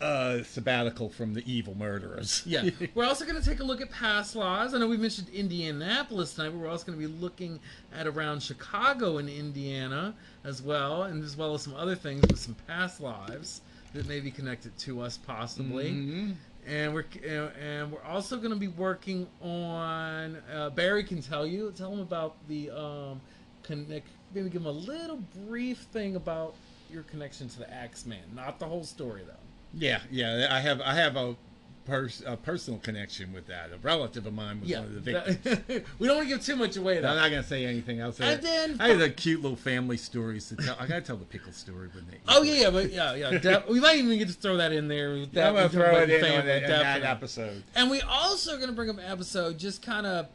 a 0.00 0.42
sabbatical 0.44 1.08
from 1.08 1.34
the 1.34 1.42
evil 1.50 1.74
murderers. 1.76 2.42
Yeah. 2.46 2.70
we're 2.94 3.04
also 3.04 3.24
going 3.24 3.40
to 3.40 3.44
take 3.48 3.60
a 3.60 3.64
look 3.64 3.80
at 3.80 3.90
past 3.90 4.36
lives. 4.36 4.72
I 4.74 4.78
know 4.78 4.86
we 4.86 4.96
mentioned 4.96 5.28
Indianapolis 5.30 6.34
tonight, 6.34 6.50
but 6.50 6.58
we're 6.58 6.68
also 6.68 6.86
going 6.86 6.98
to 7.00 7.06
be 7.08 7.12
looking 7.20 7.58
at 7.92 8.06
around 8.06 8.42
Chicago 8.42 9.18
and 9.18 9.28
Indiana 9.28 10.14
as 10.44 10.62
well, 10.62 11.02
and 11.04 11.22
as 11.24 11.36
well 11.36 11.54
as 11.54 11.62
some 11.62 11.74
other 11.74 11.94
things 11.96 12.22
with 12.28 12.38
some 12.38 12.54
past 12.66 13.00
lives 13.00 13.60
that 13.94 14.06
may 14.06 14.20
be 14.20 14.30
connected 14.30 14.76
to 14.78 15.00
us 15.00 15.16
possibly. 15.16 15.90
Mhm. 15.92 16.34
And 16.66 16.92
we're 16.92 17.04
uh, 17.24 17.50
and 17.58 17.90
we're 17.90 18.02
also 18.02 18.36
going 18.36 18.50
to 18.50 18.56
be 18.56 18.68
working 18.68 19.26
on 19.40 20.36
uh, 20.52 20.70
Barry 20.70 21.02
can 21.02 21.22
tell 21.22 21.46
you 21.46 21.72
tell 21.74 21.90
him 21.92 22.00
about 22.00 22.36
the 22.48 22.70
um 22.70 23.20
connect 23.62 24.06
maybe 24.34 24.50
give 24.50 24.60
him 24.60 24.66
a 24.66 24.70
little 24.70 25.22
brief 25.46 25.78
thing 25.92 26.16
about 26.16 26.54
your 26.90 27.02
connection 27.04 27.48
to 27.48 27.58
the 27.58 27.72
Axeman, 27.72 28.34
not 28.34 28.58
the 28.58 28.66
whole 28.66 28.84
story 28.84 29.22
though. 29.26 29.32
Yeah, 29.74 30.00
yeah. 30.10 30.48
I 30.50 30.60
have 30.60 30.80
I 30.80 30.94
have 30.94 31.16
a, 31.16 31.36
pers- 31.84 32.22
a 32.26 32.36
personal 32.36 32.78
connection 32.80 33.32
with 33.32 33.46
that. 33.46 33.70
A 33.72 33.78
relative 33.78 34.26
of 34.26 34.34
mine 34.34 34.60
was 34.60 34.70
Yeah, 34.70 34.80
one 34.80 34.88
of 34.88 34.94
the 34.94 35.00
victims. 35.00 35.84
we 35.98 36.06
don't 36.06 36.16
want 36.16 36.28
to 36.28 36.34
give 36.34 36.44
too 36.44 36.56
much 36.56 36.76
away 36.76 36.96
I'm 36.98 37.02
not 37.02 37.30
gonna 37.30 37.42
say 37.42 37.64
anything 37.66 38.00
else. 38.00 38.20
And 38.20 38.42
then- 38.42 38.76
I 38.80 38.88
had 38.88 39.00
a 39.00 39.10
cute 39.10 39.42
little 39.42 39.56
family 39.56 39.96
stories 39.96 40.48
to 40.48 40.56
tell. 40.56 40.76
I 40.78 40.86
gotta 40.86 41.00
tell 41.02 41.16
the 41.16 41.24
pickle 41.24 41.52
story 41.52 41.88
when 41.92 42.06
they. 42.10 42.18
Oh 42.28 42.42
yeah, 42.42 42.54
yeah, 42.54 42.70
but 42.70 42.92
yeah, 42.92 43.38
yeah. 43.42 43.62
We 43.68 43.80
might 43.80 43.98
even 43.98 44.16
get 44.18 44.28
to 44.28 44.34
throw 44.34 44.56
that 44.58 44.72
in 44.72 44.88
there. 44.88 45.10
with 45.12 45.36
I'm 45.36 45.54
gonna 45.54 45.68
throw 45.68 45.96
it 45.96 46.10
in 46.10 46.20
family, 46.20 46.38
on 46.38 46.46
that, 46.46 46.68
that 46.68 47.02
episode. 47.02 47.62
And 47.74 47.90
we 47.90 48.00
also 48.02 48.54
are 48.56 48.58
gonna 48.58 48.72
bring 48.72 48.90
up 48.90 48.98
an 48.98 49.04
episode 49.04 49.58
just 49.58 49.82
kind 49.82 50.06
of 50.06 50.28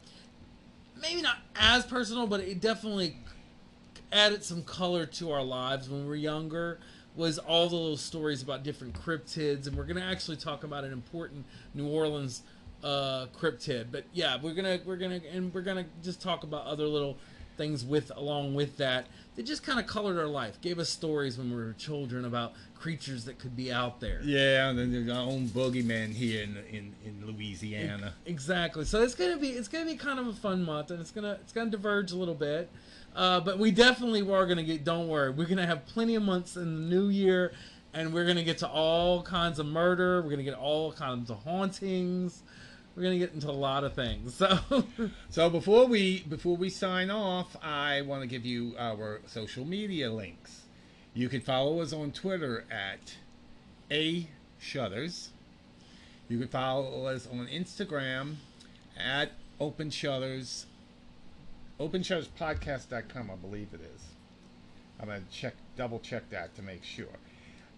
maybe 1.00 1.22
not 1.22 1.38
as 1.56 1.84
personal, 1.84 2.26
but 2.26 2.40
it 2.40 2.60
definitely 2.60 3.16
added 4.12 4.44
some 4.44 4.62
color 4.62 5.06
to 5.06 5.30
our 5.32 5.42
lives 5.42 5.88
when 5.88 6.02
we 6.02 6.06
were 6.08 6.14
younger. 6.16 6.78
Was 7.16 7.38
all 7.38 7.68
the 7.68 7.76
little 7.76 7.96
stories 7.96 8.42
about 8.42 8.64
different 8.64 8.94
cryptids, 8.94 9.66
and 9.66 9.76
we're 9.76 9.84
gonna 9.84 10.00
actually 10.00 10.36
talk 10.36 10.64
about 10.64 10.84
an 10.84 10.92
important 10.92 11.44
New 11.72 11.88
Orleans 11.88 12.42
uh, 12.82 13.26
cryptid. 13.38 13.86
But 13.90 14.04
yeah, 14.12 14.36
we're 14.40 14.54
gonna 14.54 14.80
we're 14.84 14.96
gonna 14.96 15.20
and 15.32 15.52
we're 15.54 15.62
gonna 15.62 15.86
just 16.02 16.20
talk 16.20 16.42
about 16.42 16.66
other 16.66 16.86
little 16.86 17.16
things 17.56 17.84
with 17.84 18.10
along 18.16 18.54
with 18.54 18.76
that 18.78 19.06
that 19.36 19.44
just 19.44 19.62
kind 19.62 19.80
of 19.80 19.86
colored 19.86 20.18
our 20.18 20.26
life, 20.26 20.60
gave 20.60 20.78
us 20.78 20.88
stories 20.88 21.38
when 21.38 21.50
we 21.50 21.56
were 21.56 21.72
children 21.74 22.24
about 22.24 22.52
creatures 22.74 23.24
that 23.24 23.38
could 23.38 23.56
be 23.56 23.72
out 23.72 24.00
there. 24.00 24.20
Yeah, 24.22 24.68
and 24.68 24.78
then 24.78 24.92
there's 24.92 25.08
our 25.08 25.24
own 25.24 25.48
boogeyman 25.48 26.12
here 26.12 26.42
in 26.42 26.56
in, 26.70 26.94
in 27.04 27.26
Louisiana. 27.26 28.14
Exactly. 28.26 28.84
So 28.84 29.02
it's 29.02 29.14
gonna 29.14 29.38
be 29.38 29.50
it's 29.50 29.68
gonna 29.68 29.86
be 29.86 29.96
kind 29.96 30.18
of 30.18 30.26
a 30.26 30.32
fun 30.32 30.62
month, 30.62 30.90
and 30.90 31.00
it's 31.00 31.10
gonna 31.10 31.38
it's 31.40 31.52
gonna 31.52 31.70
diverge 31.70 32.12
a 32.12 32.16
little 32.16 32.34
bit, 32.34 32.70
uh, 33.14 33.40
but 33.40 33.58
we 33.58 33.70
definitely 33.70 34.28
are 34.30 34.46
gonna 34.46 34.62
get. 34.62 34.84
Don't 34.84 35.08
worry, 35.08 35.30
we're 35.30 35.46
gonna 35.46 35.66
have 35.66 35.86
plenty 35.86 36.14
of 36.14 36.22
months 36.22 36.56
in 36.56 36.74
the 36.74 36.96
new 36.96 37.08
year, 37.08 37.52
and 37.92 38.12
we're 38.12 38.26
gonna 38.26 38.44
get 38.44 38.58
to 38.58 38.68
all 38.68 39.22
kinds 39.22 39.58
of 39.58 39.66
murder. 39.66 40.22
We're 40.22 40.30
gonna 40.30 40.42
get 40.42 40.54
all 40.54 40.92
kinds 40.92 41.30
of 41.30 41.42
hauntings. 41.44 42.42
We're 42.96 43.02
gonna 43.02 43.18
get 43.18 43.34
into 43.34 43.50
a 43.50 43.52
lot 43.52 43.84
of 43.84 43.94
things. 43.94 44.34
So 44.34 44.58
So 45.30 45.50
before 45.50 45.86
we 45.86 46.22
before 46.22 46.56
we 46.56 46.70
sign 46.70 47.10
off, 47.10 47.56
I 47.62 48.02
want 48.02 48.22
to 48.22 48.26
give 48.26 48.44
you 48.44 48.74
our 48.78 49.20
social 49.26 49.64
media 49.64 50.12
links. 50.12 50.62
You 51.14 51.28
can 51.28 51.40
follow 51.40 51.80
us 51.80 51.92
on 51.92 52.10
Twitter 52.10 52.64
at 52.70 53.16
a 53.90 54.28
shutters. 54.58 55.30
You 56.28 56.38
can 56.38 56.48
follow 56.48 57.06
us 57.06 57.28
on 57.30 57.46
Instagram 57.46 58.36
at 58.96 59.32
open 59.60 59.90
shutters. 59.90 60.66
OpenShuttersPodcast.com, 61.80 63.30
I 63.30 63.34
believe 63.36 63.68
it 63.72 63.80
is. 63.80 64.02
I'm 65.00 65.08
gonna 65.08 65.22
check 65.30 65.54
double 65.76 65.98
check 65.98 66.28
that 66.30 66.54
to 66.56 66.62
make 66.62 66.84
sure. 66.84 67.06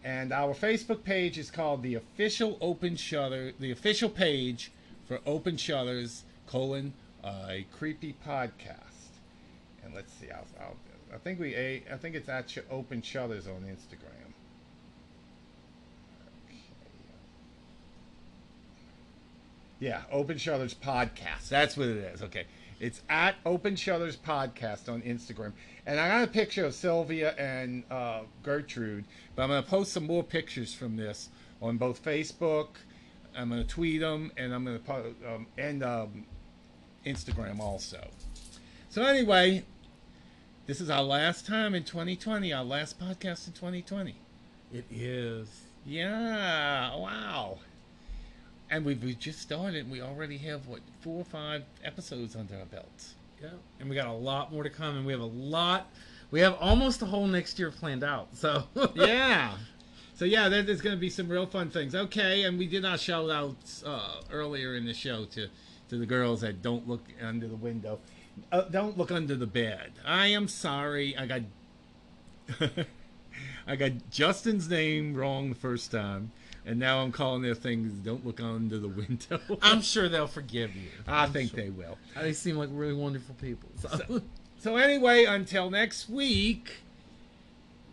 And 0.04 0.32
our 0.32 0.54
Facebook 0.54 1.02
page 1.02 1.38
is 1.38 1.50
called 1.50 1.82
the 1.82 1.94
official 1.94 2.58
Open 2.60 2.94
Shutter, 2.96 3.52
the 3.58 3.70
official 3.70 4.08
page 4.08 4.70
for 5.06 5.20
Open 5.26 5.56
Shutters 5.56 6.24
colon 6.46 6.92
a 7.24 7.66
creepy 7.72 8.14
podcast. 8.26 9.10
And 9.84 9.94
let's 9.94 10.12
see, 10.12 10.30
I'll, 10.30 10.46
I'll, 10.60 10.76
I 11.14 11.18
think 11.18 11.40
we 11.40 11.54
a 11.54 11.82
I 11.92 11.96
think 11.96 12.14
it's 12.14 12.28
at 12.28 12.54
Open 12.70 13.02
Shutters 13.02 13.46
on 13.46 13.62
Instagram. 13.62 14.32
Yeah, 19.78 20.02
Open 20.10 20.38
Shutters 20.38 20.74
Podcast. 20.74 21.48
That's 21.50 21.76
what 21.76 21.88
it 21.88 21.98
is. 21.98 22.22
Okay. 22.22 22.46
It's 22.78 23.00
at 23.08 23.36
Open 23.46 23.74
Shutters 23.74 24.16
Podcast 24.16 24.92
on 24.92 25.00
Instagram. 25.02 25.52
And 25.86 25.98
I 25.98 26.08
got 26.08 26.24
a 26.24 26.30
picture 26.30 26.66
of 26.66 26.74
Sylvia 26.74 27.32
and 27.38 27.84
uh, 27.90 28.22
Gertrude, 28.42 29.06
but 29.34 29.44
I'm 29.44 29.48
going 29.48 29.62
to 29.62 29.68
post 29.68 29.92
some 29.92 30.06
more 30.06 30.22
pictures 30.22 30.74
from 30.74 30.96
this 30.96 31.30
on 31.62 31.78
both 31.78 32.04
Facebook. 32.04 32.68
I'm 33.34 33.48
going 33.48 33.62
to 33.62 33.68
tweet 33.68 34.00
them, 34.00 34.30
and 34.36 34.52
I'm 34.52 34.64
going 34.64 34.78
to 34.78 34.84
post 34.84 35.16
um, 35.26 35.46
and 35.56 35.82
um, 35.82 36.26
Instagram 37.06 37.60
also. 37.60 38.08
So 38.90 39.04
anyway, 39.04 39.64
this 40.66 40.80
is 40.80 40.90
our 40.90 41.02
last 41.02 41.46
time 41.46 41.74
in 41.74 41.84
2020, 41.84 42.52
our 42.52 42.64
last 42.64 42.98
podcast 42.98 43.46
in 43.46 43.54
2020. 43.54 44.16
it 44.72 44.84
is. 44.90 45.48
Yeah, 45.86 46.94
wow. 46.96 47.58
And 48.70 48.84
we've, 48.84 49.02
we 49.02 49.14
just 49.14 49.40
started. 49.40 49.84
and 49.84 49.90
We 49.90 50.00
already 50.00 50.38
have 50.38 50.66
what 50.66 50.80
four 51.00 51.20
or 51.20 51.24
five 51.24 51.62
episodes 51.84 52.34
under 52.34 52.56
our 52.56 52.64
belts. 52.64 53.14
Yeah, 53.40 53.50
and 53.80 53.88
we 53.88 53.94
got 53.94 54.08
a 54.08 54.12
lot 54.12 54.52
more 54.52 54.62
to 54.62 54.70
come, 54.70 54.96
and 54.96 55.06
we 55.06 55.12
have 55.12 55.20
a 55.20 55.24
lot. 55.24 55.90
We 56.30 56.40
have 56.40 56.56
almost 56.60 57.00
the 57.00 57.06
whole 57.06 57.26
next 57.26 57.58
year 57.58 57.70
planned 57.70 58.02
out. 58.02 58.28
So 58.34 58.64
yeah. 58.94 59.56
So 60.14 60.24
yeah, 60.24 60.48
there, 60.48 60.62
there's 60.62 60.80
going 60.80 60.96
to 60.96 61.00
be 61.00 61.10
some 61.10 61.28
real 61.28 61.46
fun 61.46 61.70
things. 61.70 61.94
Okay, 61.94 62.44
and 62.44 62.58
we 62.58 62.66
did 62.66 62.84
our 62.84 62.98
shout 62.98 63.30
outs 63.30 63.84
uh, 63.84 64.22
earlier 64.32 64.74
in 64.74 64.86
the 64.86 64.94
show 64.94 65.26
to 65.26 65.48
to 65.88 65.98
the 65.98 66.06
girls 66.06 66.40
that 66.40 66.62
don't 66.62 66.88
look 66.88 67.02
under 67.22 67.46
the 67.46 67.56
window, 67.56 67.98
uh, 68.50 68.62
don't 68.62 68.98
look 68.98 69.12
under 69.12 69.36
the 69.36 69.46
bed. 69.46 69.92
I 70.04 70.28
am 70.28 70.48
sorry. 70.48 71.16
I 71.16 71.26
got 71.26 71.42
I 73.66 73.76
got 73.76 73.92
Justin's 74.10 74.68
name 74.68 75.14
wrong 75.14 75.48
the 75.50 75.54
first 75.54 75.90
time, 75.90 76.32
and 76.66 76.78
now 76.78 77.00
I'm 77.00 77.12
calling 77.12 77.42
their 77.42 77.54
things 77.54 77.92
"Don't 78.04 78.26
look 78.26 78.40
under 78.40 78.78
the 78.78 78.88
window." 78.88 79.40
I'm 79.62 79.80
sure 79.80 80.08
they'll 80.08 80.26
forgive 80.26 80.74
you. 80.76 80.88
I 81.06 81.22
I'm 81.24 81.32
think 81.32 81.52
sure. 81.52 81.60
they 81.60 81.70
will. 81.70 81.96
Uh, 82.16 82.22
they 82.22 82.32
seem 82.32 82.56
like 82.56 82.68
really 82.72 82.94
wonderful 82.94 83.34
people. 83.40 83.68
So. 83.80 84.20
So 84.58 84.76
anyway, 84.76 85.24
until 85.26 85.70
next 85.70 86.08
week, 86.08 86.78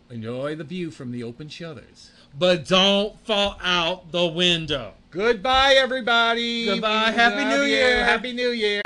enjoy 0.09 0.55
the 0.55 0.63
view 0.63 0.91
from 0.91 1.11
the 1.11 1.21
open 1.23 1.49
shutters. 1.49 2.11
but 2.37 2.65
don't 2.67 3.19
fall 3.25 3.57
out 3.61 4.11
the 4.11 4.25
window. 4.25 4.93
Goodbye, 5.11 5.75
everybody. 5.77 6.65
Goodbye. 6.65 7.09
We 7.11 7.15
Happy 7.15 7.45
New. 7.45 7.63
Year. 7.63 8.03
Happy 8.03 8.33
New 8.33 8.49
Year. 8.49 8.81